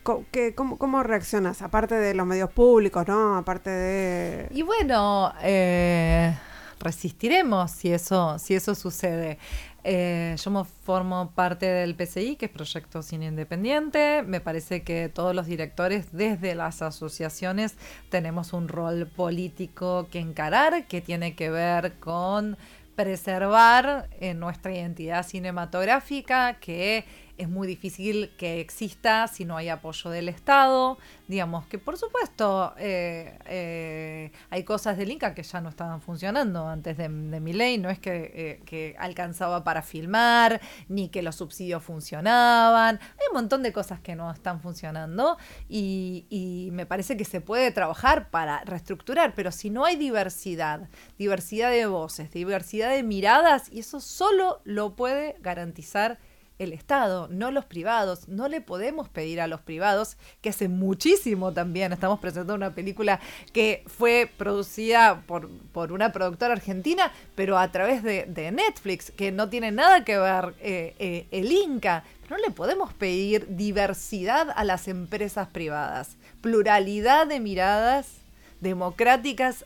¿cómo, 0.02 0.78
¿Cómo 0.78 1.02
reaccionas? 1.02 1.62
Aparte 1.62 1.94
de 1.94 2.14
los 2.14 2.26
medios 2.26 2.50
públicos, 2.50 3.06
¿no? 3.08 3.36
Aparte 3.36 3.70
de... 3.70 4.48
Y 4.50 4.62
bueno, 4.62 5.32
eh, 5.42 6.36
resistiremos 6.80 7.70
si 7.70 7.92
eso, 7.92 8.38
si 8.38 8.54
eso 8.54 8.74
sucede. 8.74 9.38
Eh, 9.86 10.34
yo 10.42 10.50
me 10.50 10.64
formo 10.64 11.32
parte 11.34 11.66
del 11.66 11.94
PCI, 11.94 12.36
que 12.36 12.46
es 12.46 12.50
Proyecto 12.50 13.02
Cine 13.02 13.26
Independiente. 13.26 14.22
Me 14.22 14.40
parece 14.40 14.82
que 14.82 15.10
todos 15.10 15.34
los 15.34 15.46
directores, 15.46 16.10
desde 16.10 16.54
las 16.54 16.80
asociaciones, 16.80 17.76
tenemos 18.08 18.54
un 18.54 18.68
rol 18.68 19.06
político 19.06 20.08
que 20.10 20.20
encarar, 20.20 20.86
que 20.86 21.02
tiene 21.02 21.34
que 21.36 21.50
ver 21.50 21.98
con 22.00 22.56
preservar 22.96 24.08
en 24.20 24.40
nuestra 24.40 24.74
identidad 24.74 25.26
cinematográfica, 25.26 26.54
que 26.60 27.04
es 27.36 27.48
muy 27.48 27.66
difícil 27.66 28.32
que 28.36 28.60
exista 28.60 29.26
si 29.28 29.44
no 29.44 29.56
hay 29.56 29.68
apoyo 29.68 30.10
del 30.10 30.28
Estado. 30.28 30.98
Digamos 31.26 31.66
que 31.66 31.78
por 31.78 31.96
supuesto 31.96 32.74
eh, 32.78 33.38
eh, 33.46 34.32
hay 34.50 34.64
cosas 34.64 34.96
del 34.96 35.10
Inca 35.10 35.34
que 35.34 35.42
ya 35.42 35.60
no 35.60 35.68
estaban 35.68 36.00
funcionando 36.00 36.68
antes 36.68 36.96
de, 36.96 37.08
mi 37.08 37.52
ley, 37.52 37.78
no 37.78 37.90
es 37.90 37.98
que, 37.98 38.60
eh, 38.70 38.96
alcanzaba 38.98 39.64
para 39.64 39.82
filmar, 39.82 40.60
ni 40.88 41.08
que 41.08 41.22
los 41.22 41.36
subsidios 41.36 41.82
funcionaban, 41.82 43.00
hay 43.00 43.26
un 43.30 43.34
montón 43.34 43.62
de 43.62 43.72
cosas 43.72 44.00
que 44.00 44.14
no 44.14 44.30
están 44.30 44.60
funcionando 44.60 45.36
y, 45.68 46.26
y 46.30 46.70
me 46.72 46.86
parece 46.86 47.16
que 47.16 47.24
se 47.24 47.40
puede 47.40 47.70
trabajar 47.70 48.30
para 48.30 48.62
reestructurar, 48.64 49.34
pero 49.34 49.50
si 49.50 49.70
no 49.70 49.84
hay 49.84 49.96
diversidad, 49.96 50.88
diversidad 51.18 51.70
de 51.70 51.86
voces, 51.86 52.30
diversidad 52.30 52.90
de 52.90 53.02
miradas, 53.02 53.70
y 53.72 53.80
eso 53.80 54.00
solo 54.00 54.60
lo 54.64 54.94
puede 54.94 55.36
garantizar 55.40 56.18
el 56.58 56.72
Estado, 56.72 57.28
no 57.28 57.50
los 57.50 57.64
privados. 57.64 58.28
No 58.28 58.48
le 58.48 58.60
podemos 58.60 59.08
pedir 59.08 59.40
a 59.40 59.46
los 59.46 59.60
privados, 59.60 60.16
que 60.40 60.50
hace 60.50 60.68
muchísimo 60.68 61.52
también, 61.52 61.92
estamos 61.92 62.20
presentando 62.20 62.54
una 62.54 62.74
película 62.74 63.20
que 63.52 63.84
fue 63.86 64.30
producida 64.36 65.22
por, 65.26 65.50
por 65.72 65.92
una 65.92 66.12
productora 66.12 66.52
argentina, 66.52 67.12
pero 67.34 67.58
a 67.58 67.70
través 67.70 68.02
de, 68.02 68.24
Netflix, 68.52 69.10
que 69.10 69.32
no 69.32 69.48
tiene 69.48 69.72
nada 69.72 70.04
que 70.04 70.18
ver 70.18 70.54
eh, 70.60 70.94
eh, 70.98 71.26
el 71.30 71.50
Inca. 71.50 72.04
No 72.30 72.36
le 72.36 72.50
podemos 72.50 72.92
pedir 72.92 73.46
diversidad 73.56 74.48
a 74.54 74.64
las 74.64 74.88
empresas 74.88 75.48
privadas, 75.48 76.16
pluralidad 76.40 77.26
de 77.26 77.40
miradas 77.40 78.23
democráticas 78.60 79.64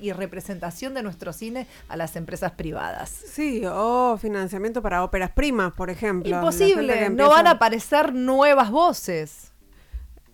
y 0.00 0.12
representación 0.12 0.94
de 0.94 1.02
nuestro 1.02 1.32
cine 1.32 1.66
a 1.88 1.96
las 1.96 2.16
empresas 2.16 2.52
privadas. 2.52 3.10
Sí, 3.10 3.62
o 3.66 4.16
financiamiento 4.20 4.82
para 4.82 5.04
óperas 5.04 5.30
primas, 5.30 5.72
por 5.72 5.90
ejemplo. 5.90 6.36
Imposible, 6.36 7.10
no 7.10 7.30
van 7.30 7.46
a 7.46 7.52
aparecer 7.52 8.14
nuevas 8.14 8.70
voces. 8.70 9.52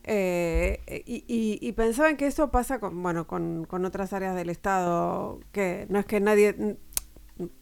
Eh, 0.09 1.03
y, 1.05 1.59
y, 1.61 1.73
pensaban 1.73 2.17
que 2.17 2.29
eso 2.29 2.53
pasa 2.53 2.79
con, 2.79 3.03
bueno, 3.03 3.27
con, 3.27 3.65
con 3.65 3.85
otras 3.85 4.13
áreas 4.13 4.37
del 4.37 4.51
Estado, 4.51 5.41
que 5.51 5.87
no 5.89 5.99
es 5.99 6.07
que 6.07 6.21
nadie, 6.21 6.77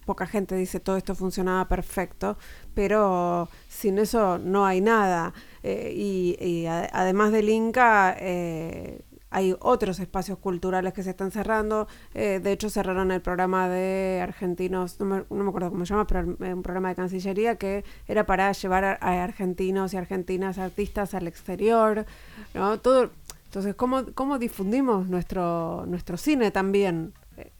poca 0.04 0.26
gente 0.26 0.54
dice 0.54 0.80
todo 0.80 0.96
esto 0.96 1.14
funcionaba 1.14 1.68
perfecto, 1.68 2.36
pero 2.74 3.48
sin 3.68 3.98
eso 3.98 4.38
no 4.38 4.66
hay 4.66 4.80
nada. 4.80 5.32
Eh, 5.62 5.92
y, 5.96 6.66
además 6.66 7.32
del 7.32 7.48
Inca, 7.48 8.16
eh, 8.18 9.02
hay 9.34 9.56
otros 9.58 9.98
espacios 9.98 10.38
culturales 10.38 10.92
que 10.92 11.02
se 11.02 11.10
están 11.10 11.32
cerrando. 11.32 11.88
Eh, 12.14 12.38
de 12.40 12.52
hecho, 12.52 12.70
cerraron 12.70 13.10
el 13.10 13.20
programa 13.20 13.68
de 13.68 14.20
argentinos, 14.22 15.00
no 15.00 15.06
me, 15.06 15.24
no 15.28 15.42
me, 15.42 15.48
acuerdo 15.48 15.70
cómo 15.70 15.84
se 15.84 15.90
llama, 15.92 16.06
pero 16.06 16.20
un 16.24 16.62
programa 16.62 16.90
de 16.90 16.94
Cancillería 16.94 17.56
que 17.56 17.84
era 18.06 18.26
para 18.26 18.52
llevar 18.52 18.84
a, 18.84 18.96
argentinos 19.24 19.92
y 19.92 19.96
argentinas 19.96 20.58
artistas 20.58 21.14
al 21.14 21.26
exterior. 21.26 22.06
¿no? 22.54 22.78
Todo, 22.78 23.10
entonces, 23.46 23.74
¿cómo, 23.74 24.04
¿cómo 24.14 24.38
difundimos 24.38 25.08
nuestro, 25.08 25.84
nuestro 25.86 26.16
cine 26.16 26.52
también? 26.52 27.12
Eh, 27.36 27.50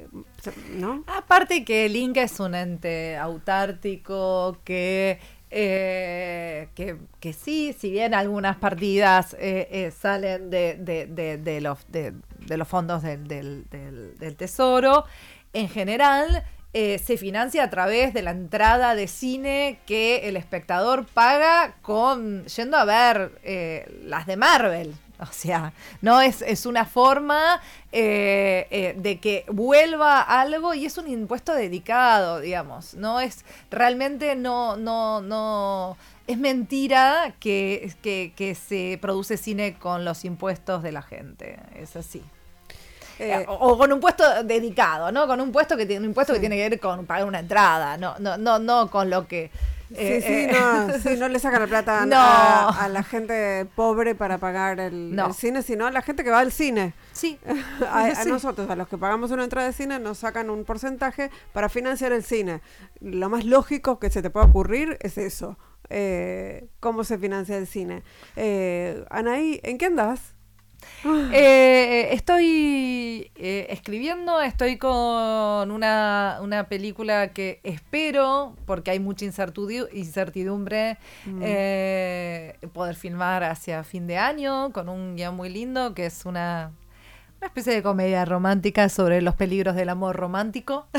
¿No? 0.77 1.03
Aparte 1.09 1.65
que 1.65 1.87
el 1.87 1.97
Inca 1.97 2.23
es 2.23 2.39
un 2.39 2.55
ente 2.55 3.17
autártico 3.17 4.59
que 4.63 5.19
Eh, 5.57 6.67
que, 6.75 7.33
sí, 7.33 7.77
si 7.79 7.93
bien 7.93 8.13
algunas 8.13 8.57
partidas 8.57 9.37
eh, 9.39 9.69
eh, 9.71 9.93
salen 9.93 10.51
de, 10.51 10.75
de, 10.75 11.61
los, 11.61 11.79
de, 11.93 12.13
los 12.57 12.67
fondos 12.67 13.05
del, 13.05 13.29
del, 13.29 14.37
Tesoro, 14.37 15.05
en 15.53 15.69
general 15.69 16.43
se 16.73 17.17
financia 17.17 17.63
a 17.63 17.71
través 17.71 18.13
de 18.15 18.23
la 18.23 18.33
entrada 18.33 18.97
de 18.97 19.07
cine 19.07 19.79
que 19.87 20.29
el 20.29 20.37
espectador 20.37 21.07
paga 21.07 21.77
con 21.83 22.47
yendo 22.47 22.77
a 22.77 22.85
ver 22.85 23.41
las 24.03 24.27
de 24.27 24.37
Marvel, 24.37 24.93
o 25.21 25.27
sea, 25.33 25.73
no 26.01 26.21
es, 26.21 26.43
es 26.43 26.67
una 26.67 26.85
forma 26.85 27.61
eh, 27.93 28.67
eh, 28.71 28.95
de 28.97 29.19
que 29.19 29.45
vuelva 29.49 30.21
algo 30.21 30.75
y 30.75 30.87
es 30.87 30.99
un 30.99 31.09
impuesto 31.09 31.55
dedicado, 31.55 32.41
digamos. 32.41 32.95
No 32.95 33.21
es 33.21 33.45
realmente 33.71 34.35
no, 34.37 34.77
no, 34.77 35.21
no. 35.21 35.97
Es 36.27 36.39
mentira 36.39 37.35
que, 37.39 37.93
que, 38.03 38.55
se 38.55 38.99
produce 39.01 39.37
cine 39.37 39.75
con 39.79 40.05
los 40.05 40.25
impuestos 40.25 40.83
de 40.83 40.93
la 40.93 41.03
gente. 41.03 41.59
Es 41.77 41.97
así. 41.97 42.23
Eh, 43.19 43.45
o, 43.47 43.79
con 43.79 43.93
un 43.93 44.01
puesto 44.01 44.43
dedicado, 44.43 45.13
¿no? 45.13 45.27
Con 45.27 45.41
un 45.41 45.53
puesto 45.53 45.77
que 45.77 45.87
tiene 45.87 46.01
un 46.01 46.07
impuesto 46.07 46.33
que 46.33 46.41
tiene 46.41 46.57
que 46.57 46.69
ver 46.69 46.81
con 46.81 47.07
pagar 47.07 47.27
una 47.29 47.39
entrada, 47.39 47.97
no, 47.97 48.17
no, 48.19 48.37
no, 48.39 48.59
no 48.59 48.91
con 48.91 49.09
lo 49.09 49.29
que 49.29 49.51
Sí, 49.89 49.97
sí, 49.97 50.27
eh, 50.27 50.51
no, 50.53 50.99
sí, 51.03 51.17
no 51.19 51.29
le 51.29 51.39
sacan 51.39 51.61
la 51.61 51.67
plata 51.67 52.03
a, 52.03 52.89
la 52.89 53.03
gente 53.03 53.67
pobre 53.75 54.15
para 54.15 54.39
pagar 54.39 54.81
el, 54.81 55.19
cine, 55.37 55.63
sino 55.63 55.87
a 55.87 55.91
la 55.91 56.03
gente 56.03 56.25
que 56.25 56.31
va 56.31 56.41
al 56.41 56.53
cine. 56.53 56.95
Sí. 57.13 57.39
a, 57.91 58.25
nosotros, 58.25 58.69
a 58.69 58.77
los 58.77 58.89
que 58.89 58.99
pagamos 58.99 59.31
una 59.31 59.45
entrada 59.45 59.67
de 59.67 59.73
cine, 59.73 59.99
nos 59.99 60.19
sacan 60.19 60.51
un 60.51 60.65
porcentaje 60.65 61.31
para 61.53 61.69
financiar 61.69 62.13
el 62.13 62.25
cine. 62.25 62.61
Lo 63.01 63.29
más 63.29 63.45
lógico 63.45 63.99
que 63.99 64.11
se 64.11 64.23
te 64.23 64.31
pueda 64.31 64.47
ocurrir 64.47 64.99
es 65.01 65.19
eso. 65.19 65.59
Eh, 65.91 66.67
¿Cómo 66.81 67.05
se 67.05 67.19
financia 67.19 67.57
el 67.57 67.67
cine? 67.67 68.03
Eh, 68.37 69.05
Anaí, 69.11 69.61
¿en 69.63 69.79
qué 69.79 69.87
andas? 69.87 70.34
Eh, 71.33 72.09
estoy 72.13 73.31
eh, 73.37 73.67
escribiendo, 73.71 74.41
estoy 74.41 74.79
con 74.79 75.71
una, 75.71 76.39
una, 76.43 76.69
película 76.69 77.33
que 77.33 77.61
espero, 77.63 78.55
porque 78.67 78.91
hay 78.91 79.01
mucha 79.01 79.25
incertidumbre, 79.25 80.99
mm. 81.27 81.41
eh, 81.43 82.59
poder 82.73 82.95
filmar 82.95 83.45
hacia 83.45 83.85
fin 83.85 84.07
de 84.07 84.17
año, 84.17 84.73
con 84.73 84.89
un 84.89 85.17
guion 85.17 85.35
muy 85.37 85.51
lindo, 85.51 85.95
que 85.95 86.07
es 86.07 86.25
una 86.25 86.73
una 87.45 87.49
especie 87.49 87.75
de 87.75 87.83
comedia 87.83 88.25
romántica 88.25 88.89
sobre 88.89 89.21
los 89.21 89.35
peligros 89.35 89.77
del 89.77 89.91
amor 89.91 90.17
romántico. 90.17 90.87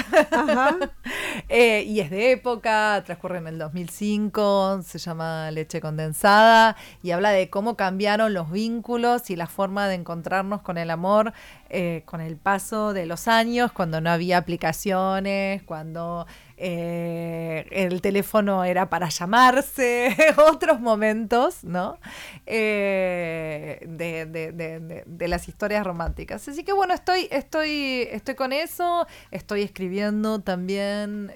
Eh, 1.50 1.84
y 1.84 2.00
es 2.00 2.10
de 2.10 2.32
época, 2.32 3.04
transcurre 3.06 3.38
en 3.38 3.48
el 3.48 3.60
2005, 3.60 4.82
se 4.84 4.98
llama 4.98 5.52
Leche 5.52 5.82
Condensada 5.82 6.76
y 7.04 7.12
habla 7.12 7.32
de 7.32 7.50
cómo 7.50 7.76
cambiaron 7.76 8.34
los 8.34 8.50
vínculos 8.50 9.30
y 9.30 9.36
la 9.36 9.46
forma 9.46 9.88
de 9.88 9.96
encontrarnos 9.96 10.62
con 10.62 10.78
el 10.78 10.90
amor 10.90 11.34
eh, 11.70 12.04
con 12.06 12.22
el 12.22 12.38
paso 12.38 12.94
de 12.94 13.06
los 13.06 13.28
años, 13.28 13.72
cuando 13.72 14.00
no 14.00 14.10
había 14.10 14.38
aplicaciones, 14.38 15.62
cuando 15.64 16.26
eh, 16.58 17.68
el 17.72 18.02
teléfono 18.02 18.64
era 18.64 18.90
para 18.90 19.10
llamarse, 19.10 20.16
otros 20.52 20.80
momentos, 20.80 21.64
¿no? 21.64 22.00
Eh, 22.46 23.80
de, 23.88 25.28
las 25.28 25.48
historias 25.48 25.86
románticas. 25.86 26.48
Así 26.48 26.64
que 26.64 26.74
bueno, 26.74 26.94
estoy, 26.94 27.28
estoy, 27.32 28.08
estoy 28.12 28.36
con 28.36 28.54
eso, 28.54 29.08
estoy 29.32 29.64
escribiendo 29.64 30.40
también 30.40 31.32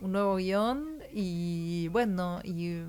un 0.00 0.12
nuevo 0.12 0.36
guion 0.36 1.00
y 1.12 1.88
bueno, 1.88 2.40
y 2.44 2.82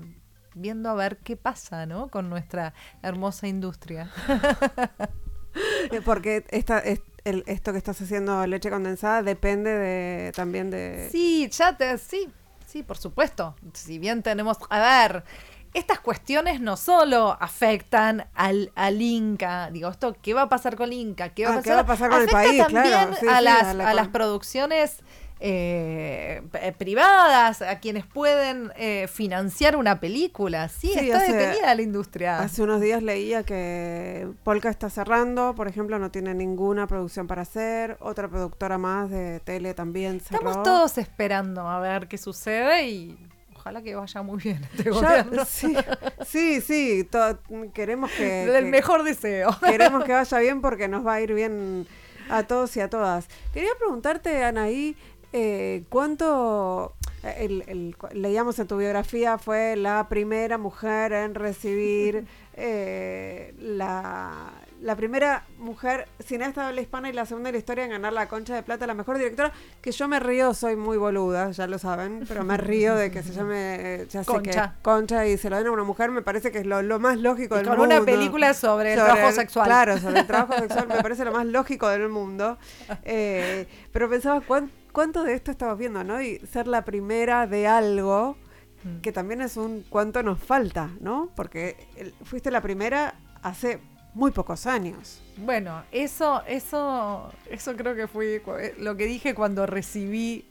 viendo 0.54 0.90
a 0.90 0.94
ver 0.94 1.18
qué 1.18 1.36
pasa, 1.36 1.86
¿no? 1.86 2.08
Con 2.08 2.28
nuestra 2.28 2.74
hermosa 3.02 3.48
industria. 3.48 4.10
Eh, 5.90 6.00
porque 6.02 6.46
esta, 6.48 6.82
esto 7.24 7.72
que 7.72 7.78
estás 7.78 8.00
haciendo 8.00 8.46
leche 8.46 8.70
condensada 8.70 9.22
depende 9.22 9.70
de 9.70 10.32
también 10.32 10.70
de... 10.70 11.08
Sí, 11.10 11.48
ya 11.50 11.76
te, 11.76 11.98
sí, 11.98 12.28
sí, 12.66 12.82
por 12.82 12.98
supuesto. 12.98 13.54
Si 13.74 13.98
bien 13.98 14.22
tenemos, 14.22 14.58
a 14.70 14.80
ver, 14.80 15.24
estas 15.74 16.00
cuestiones 16.00 16.60
no 16.60 16.76
solo 16.76 17.36
afectan 17.40 18.26
al, 18.34 18.72
al 18.74 19.00
Inca, 19.00 19.70
digo, 19.70 19.88
esto, 19.88 20.16
¿qué 20.20 20.34
va 20.34 20.42
a 20.42 20.48
pasar 20.48 20.76
con 20.76 20.88
el 20.88 20.94
Inca? 20.94 21.30
¿Qué 21.30 21.46
va, 21.46 21.54
a, 21.54 21.86
pasar? 21.86 22.10
con 22.10 22.22
el 22.22 22.28
país? 22.28 22.58
También 22.58 22.94
a, 23.28 23.40
las, 23.40 23.64
a 23.66 23.94
las 23.94 24.08
producciones 24.08 24.98
eh, 25.44 26.40
privadas, 26.78 27.62
a 27.62 27.80
quienes 27.80 28.06
pueden 28.06 28.70
eh, 28.76 29.08
financiar 29.12 29.76
una 29.76 29.98
película. 29.98 30.68
Sí, 30.68 30.92
está 30.94 31.18
detenida 31.18 31.74
la 31.74 31.82
industria. 31.82 32.38
Hace 32.38 32.62
unos 32.62 32.80
días 32.80 33.02
leía 33.02 33.42
que 33.42 34.28
Polka 34.44 34.70
está 34.70 34.88
cerrando, 34.88 35.54
por 35.56 35.66
ejemplo, 35.66 35.98
no 35.98 36.12
tiene 36.12 36.32
ninguna 36.32 36.86
producción 36.86 37.26
para 37.26 37.42
hacer. 37.42 37.96
Otra 38.00 38.28
productora 38.28 38.78
más 38.78 39.10
de 39.10 39.40
tele 39.40 39.74
también 39.74 40.20
cerró. 40.20 40.48
Estamos 40.48 40.62
todos 40.62 40.98
esperando 40.98 41.68
a 41.68 41.80
ver 41.80 42.06
qué 42.06 42.18
sucede 42.18 42.86
y 42.86 43.18
ojalá 43.56 43.82
que 43.82 43.96
vaya 43.96 44.22
muy 44.22 44.40
bien 44.40 44.62
este 44.76 44.90
gobierno. 44.90 45.44
Sí, 45.44 45.74
sí, 46.24 46.60
sí 46.60 47.08
queremos 47.74 48.12
que... 48.12 48.46
Del 48.46 48.66
mejor 48.66 49.02
deseo. 49.02 49.50
Queremos 49.66 50.04
que 50.04 50.12
vaya 50.12 50.38
bien 50.38 50.60
porque 50.60 50.86
nos 50.86 51.04
va 51.04 51.14
a 51.14 51.20
ir 51.20 51.34
bien 51.34 51.88
a 52.28 52.44
todos 52.44 52.76
y 52.76 52.80
a 52.80 52.88
todas. 52.88 53.28
Quería 53.52 53.72
preguntarte, 53.78 54.42
Anaí, 54.44 54.96
eh, 55.32 55.84
¿Cuánto, 55.88 56.94
el, 57.22 57.96
leíamos 58.12 58.58
en 58.58 58.66
tu 58.66 58.76
biografía, 58.76 59.38
fue 59.38 59.76
la 59.76 60.08
primera 60.08 60.58
mujer 60.58 61.12
en 61.12 61.34
recibir 61.34 62.26
eh, 62.54 63.54
la, 63.58 64.52
la, 64.82 64.96
primera 64.96 65.44
mujer 65.58 66.06
cineasta 66.22 66.62
de 66.62 66.68
habla 66.68 66.80
hispana 66.82 67.08
y 67.08 67.14
la 67.14 67.24
segunda 67.24 67.48
en 67.48 67.54
la 67.54 67.58
historia 67.58 67.84
en 67.84 67.92
ganar 67.92 68.12
la 68.12 68.28
concha 68.28 68.54
de 68.54 68.62
plata, 68.62 68.86
la 68.86 68.92
mejor 68.92 69.16
directora? 69.16 69.52
Que 69.80 69.90
yo 69.90 70.06
me 70.06 70.20
río, 70.20 70.52
soy 70.52 70.76
muy 70.76 70.98
boluda, 70.98 71.50
ya 71.52 71.66
lo 71.66 71.78
saben, 71.78 72.24
pero 72.28 72.44
me 72.44 72.58
río 72.58 72.94
de 72.94 73.10
que 73.10 73.22
se 73.22 73.32
llame 73.32 74.06
ya 74.10 74.24
concha. 74.24 74.74
concha 74.82 75.26
y 75.26 75.38
se 75.38 75.48
lo 75.48 75.56
den 75.56 75.68
a 75.68 75.70
una 75.70 75.84
mujer, 75.84 76.10
me 76.10 76.20
parece 76.20 76.52
que 76.52 76.58
es 76.58 76.66
lo, 76.66 76.82
más 77.00 77.16
lógico 77.18 77.54
del 77.54 77.66
con 77.66 77.78
mundo. 77.78 77.94
Con 77.94 78.02
una 78.02 78.04
película 78.04 78.52
sobre, 78.52 78.92
el 78.92 78.98
trabajo 78.98 79.32
sexual. 79.32 79.66
Claro, 79.66 79.98
sobre 79.98 80.20
el 80.20 80.26
trabajo 80.26 80.60
sexual 80.60 80.88
me 80.88 81.00
parece 81.00 81.24
lo 81.24 81.32
más 81.32 81.46
lógico 81.46 81.88
del 81.88 82.08
mundo. 82.08 82.58
Eh, 83.04 83.66
pero 83.92 84.08
pensaba 84.08 84.40
cuánto 84.40 84.72
cuánto 84.92 85.24
de 85.24 85.34
esto 85.34 85.50
estamos 85.50 85.78
viendo, 85.78 86.04
¿no? 86.04 86.20
Y 86.22 86.38
ser 86.40 86.68
la 86.68 86.84
primera 86.84 87.46
de 87.46 87.66
algo, 87.66 88.36
mm. 88.84 89.00
que 89.00 89.12
también 89.12 89.40
es 89.40 89.56
un 89.56 89.84
cuánto 89.88 90.22
nos 90.22 90.38
falta, 90.38 90.90
¿no? 91.00 91.30
Porque 91.34 92.12
fuiste 92.24 92.50
la 92.50 92.60
primera 92.60 93.14
hace 93.42 93.80
muy 94.14 94.30
pocos 94.30 94.66
años. 94.66 95.22
Bueno, 95.38 95.82
eso, 95.90 96.42
eso, 96.46 97.32
eso 97.50 97.76
creo 97.76 97.94
que 97.94 98.06
fue 98.06 98.42
eh, 98.60 98.74
lo 98.78 98.96
que 98.96 99.06
dije 99.06 99.34
cuando 99.34 99.66
recibí. 99.66 100.44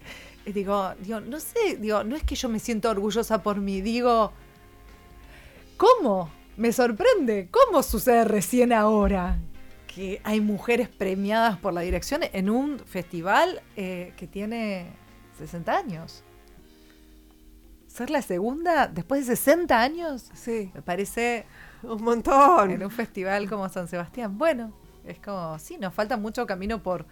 Eh, 0.45 0.53
digo, 0.53 0.93
digo, 0.99 1.19
no 1.21 1.39
sé, 1.39 1.77
digo, 1.77 2.03
no 2.03 2.15
es 2.15 2.23
que 2.23 2.35
yo 2.35 2.49
me 2.49 2.59
siento 2.59 2.89
orgullosa 2.89 3.43
por 3.43 3.57
mí, 3.57 3.81
digo, 3.81 4.31
¿cómo? 5.77 6.31
Me 6.57 6.73
sorprende, 6.73 7.49
¿cómo 7.51 7.81
sucede 7.83 8.25
recién 8.25 8.73
ahora? 8.73 9.39
Que 9.93 10.21
hay 10.23 10.39
mujeres 10.39 10.89
premiadas 10.89 11.57
por 11.57 11.73
la 11.73 11.81
dirección 11.81 12.21
en 12.31 12.49
un 12.49 12.79
festival 12.79 13.61
eh, 13.75 14.13
que 14.15 14.27
tiene 14.27 14.87
60 15.37 15.77
años. 15.77 16.23
Ser 17.87 18.09
la 18.09 18.21
segunda 18.21 18.87
después 18.87 19.27
de 19.27 19.35
60 19.35 19.81
años, 19.81 20.29
sí. 20.33 20.71
me 20.73 20.81
parece 20.81 21.45
un 21.83 22.01
montón. 22.03 22.71
En 22.71 22.83
un 22.83 22.91
festival 22.91 23.49
como 23.49 23.67
San 23.67 23.87
Sebastián. 23.89 24.37
Bueno, 24.37 24.73
es 25.05 25.19
como, 25.19 25.59
sí, 25.59 25.77
nos 25.77 25.93
falta 25.93 26.15
mucho 26.15 26.47
camino 26.47 26.81
por, 26.81 27.05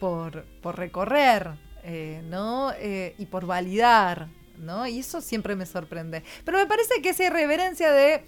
por, 0.00 0.44
recorrer, 0.76 1.50
eh, 1.82 2.22
¿no? 2.24 2.72
Eh, 2.78 3.14
y 3.18 3.26
por 3.26 3.44
validar, 3.44 4.28
¿no? 4.58 4.86
Y 4.86 5.00
eso 5.00 5.20
siempre 5.20 5.56
me 5.56 5.66
sorprende. 5.66 6.22
Pero 6.44 6.56
me 6.56 6.66
parece 6.66 7.02
que 7.02 7.10
esa 7.10 7.24
irreverencia 7.24 7.92
de 7.92 8.24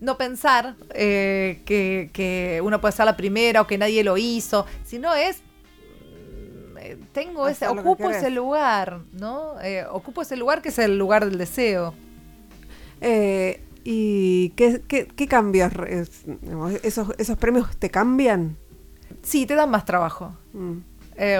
no 0.00 0.18
pensar 0.18 0.76
eh, 0.90 1.62
que, 1.64 2.60
uno 2.62 2.80
puede 2.80 2.92
ser 2.92 3.06
la 3.06 3.16
primera 3.16 3.60
o 3.60 3.66
que 3.66 3.78
nadie 3.78 4.04
lo 4.04 4.16
hizo, 4.16 4.66
sino 4.84 5.14
es 5.14 5.38
mm, 5.38 6.78
eh, 6.78 6.98
tengo 7.12 7.48
ese, 7.48 7.66
ocupo 7.68 8.10
ese 8.10 8.30
lugar, 8.30 9.00
¿no? 9.12 9.60
Eh, 9.60 9.84
ocupo 9.90 10.22
ese 10.22 10.36
lugar 10.36 10.62
que 10.62 10.68
es 10.68 10.78
el 10.78 10.98
lugar 10.98 11.24
del 11.24 11.38
deseo. 11.38 11.94
¿Y 13.86 14.50
qué, 14.56 14.80
qué, 14.88 15.28
cambios? 15.28 15.70
Esos, 16.82 17.08
¿Esos 17.18 17.36
premios 17.36 17.76
te 17.76 17.90
cambian? 17.90 18.56
Sí, 19.22 19.44
te 19.44 19.54
dan 19.54 19.70
más 19.70 19.84
trabajo. 19.84 20.34
Mm. 20.54 20.78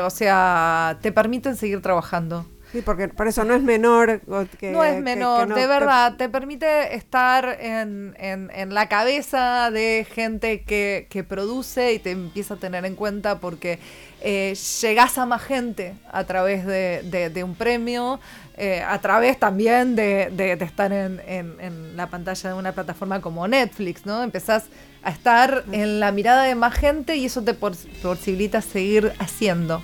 o 0.05 0.11
sea, 0.11 0.99
te 1.01 1.11
permiten 1.11 1.57
seguir 1.57 1.81
trabajando. 1.81 2.45
Sí, 2.75 2.83
porque 2.83 3.07
por 3.07 3.29
eso 3.29 3.45
no 3.45 3.55
es 3.55 3.63
menor. 3.63 4.21
Que, 4.59 4.73
no 4.73 4.83
es 4.83 5.01
menor, 5.01 5.55
de 5.55 5.65
verdad, 5.69 6.17
te... 6.17 6.29
permite 6.29 6.97
estar 6.97 7.57
en, 7.61 8.17
en, 8.19 8.75
la 8.75 8.89
cabeza 8.89 9.71
de 9.71 10.05
gente 10.13 10.63
que, 10.63 11.07
que, 11.09 11.23
produce 11.23 11.93
y 11.93 12.01
te 12.01 12.11
empieza 12.11 12.55
a 12.55 12.57
tener 12.57 12.85
en 12.85 12.97
cuenta 12.97 13.39
porque 13.39 13.79
eh, 14.23 14.57
llegás 14.83 15.19
a 15.19 15.25
más 15.25 15.41
gente 15.43 15.95
a 16.11 16.25
través 16.25 16.67
de, 16.67 17.31
de, 17.33 17.45
un 17.45 17.55
premio, 17.55 18.19
eh, 18.57 18.83
a 18.85 19.01
través 19.01 19.39
también 19.39 19.95
de, 19.95 20.31
de 20.33 20.55
estar 20.55 20.93
en, 20.93 21.21
en, 21.29 21.97
la 21.97 22.09
pantalla 22.09 22.51
de 22.51 22.57
una 22.57 22.73
plataforma 22.73 23.21
como 23.21 23.47
Netflix, 23.47 24.05
¿no? 24.05 24.21
Empezás 24.25 24.65
a 25.05 25.11
estar 25.11 25.63
en 25.71 26.01
la 26.01 26.11
mirada 26.11 26.43
de 26.43 26.57
más 26.57 26.75
gente 26.75 27.15
y 27.15 27.27
eso 27.27 27.41
te 27.45 27.55
posibilita 27.55 28.61
seguir 28.61 29.13
haciendo 29.21 29.81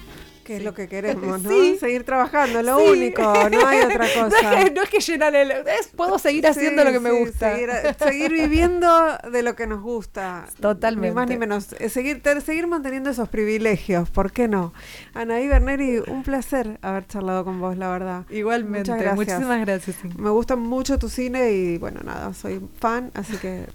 que 0.50 0.56
es 0.56 0.64
lo 0.64 0.74
que 0.74 0.88
queremos, 0.94 1.42
¿no? 1.42 1.50
Seguir 1.78 2.02
trabajando, 2.04 2.60
lo 2.62 2.78
único, 2.90 3.22
no 3.22 3.66
hay 3.66 3.80
otra 3.84 4.06
cosa. 4.12 4.64
No 4.74 4.82
es 4.82 4.90
que, 4.90 4.98
llenar 4.98 5.34
el... 5.36 5.52
Es, 5.52 5.88
puedo 5.94 6.18
seguir 6.18 6.46
haciendo 6.46 6.82
lo 6.82 6.90
que 6.90 6.98
me 6.98 7.12
gusta. 7.12 7.56
Seguir, 7.98 8.32
viviendo 8.32 8.88
de 9.30 9.42
lo 9.42 9.54
que 9.54 9.66
nos 9.66 9.80
gusta. 9.80 10.46
Totalmente. 10.60 11.08
Ni 11.08 11.14
más 11.14 11.28
ni 11.28 11.36
menos. 11.36 11.68
Seguir, 11.88 12.22
seguir 12.44 12.66
manteniendo 12.66 13.10
esos 13.10 13.28
privilegios, 13.28 14.10
¿por 14.10 14.32
qué 14.32 14.48
no? 14.48 14.72
Anaí 15.14 15.46
Berneri, 15.46 15.98
un 15.98 16.24
placer 16.24 16.78
haber 16.82 17.06
charlado 17.06 17.44
con 17.44 17.60
vos, 17.60 17.76
la 17.76 17.88
verdad. 17.88 18.24
Igualmente, 18.30 18.90
Muchas 18.90 19.02
gracias. 19.02 19.16
muchísimas 19.16 19.60
gracias. 19.60 19.96
Me 20.16 20.30
gusta 20.30 20.56
mucho 20.56 20.98
tu 20.98 21.08
cine 21.08 21.52
y 21.52 21.78
bueno, 21.78 22.00
nada, 22.02 22.34
soy 22.34 22.60
fan, 22.80 23.12
así 23.14 23.36
que 23.36 23.66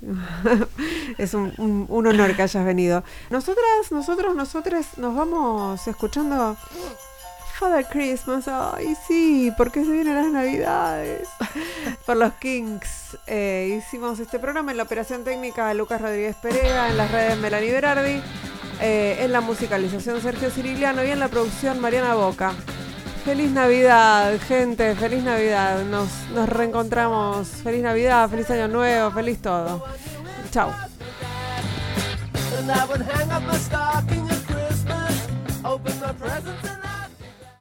es 1.18 1.34
un, 1.34 1.54
un 1.58 2.08
honor 2.08 2.36
que 2.36 2.42
hayas 2.42 2.66
venido. 2.66 3.04
Nosotras, 3.30 3.92
nosotros, 3.92 4.36
nosotros 4.36 4.86
nos 4.98 5.16
vamos 5.16 5.88
escuchando 5.88 6.58
Father 7.58 7.86
Christmas, 7.86 8.50
ay 8.50 8.98
sí, 9.08 9.52
porque 9.58 9.86
se 9.86 9.92
vienen 9.92 10.16
las 10.16 10.32
navidades. 10.32 11.30
Por 12.06 12.18
los 12.18 12.34
Kings 12.34 13.18
eh, 13.28 13.80
hicimos 13.80 14.20
este 14.20 14.40
programa 14.40 14.72
en 14.72 14.78
la 14.78 14.84
operación 14.84 15.24
técnica 15.24 15.68
de 15.70 15.76
Lucas 15.76 16.02
Rodríguez 16.02 16.36
Pereira, 16.36 16.90
en 16.90 16.98
las 16.98 17.10
redes 17.10 17.38
Melanie 17.38 17.72
Berardi, 17.72 18.22
eh, 18.82 19.18
en 19.22 19.32
la 19.32 19.40
musicalización 19.40 20.22
Sergio 20.22 20.52
Ciriliano 20.52 21.02
y 21.06 21.12
en 21.12 21.20
la 21.20 21.30
producción 21.30 21.80
Mariana 21.80 22.16
Boca. 22.16 22.54
Feliz 23.24 23.50
Navidad, 23.52 24.38
gente, 24.48 24.94
feliz 24.94 25.24
Navidad. 25.24 25.84
Nos, 25.86 26.10
nos 26.34 26.48
reencontramos. 26.48 27.48
Feliz 27.48 27.82
Navidad, 27.82 28.30
feliz 28.30 28.50
Año 28.52 28.68
Nuevo, 28.68 29.12
feliz 29.12 29.42
todo. 29.42 29.84
Chao. 30.52 30.72
Open 35.66 36.00
the 36.00 36.14
presents. 36.14 36.65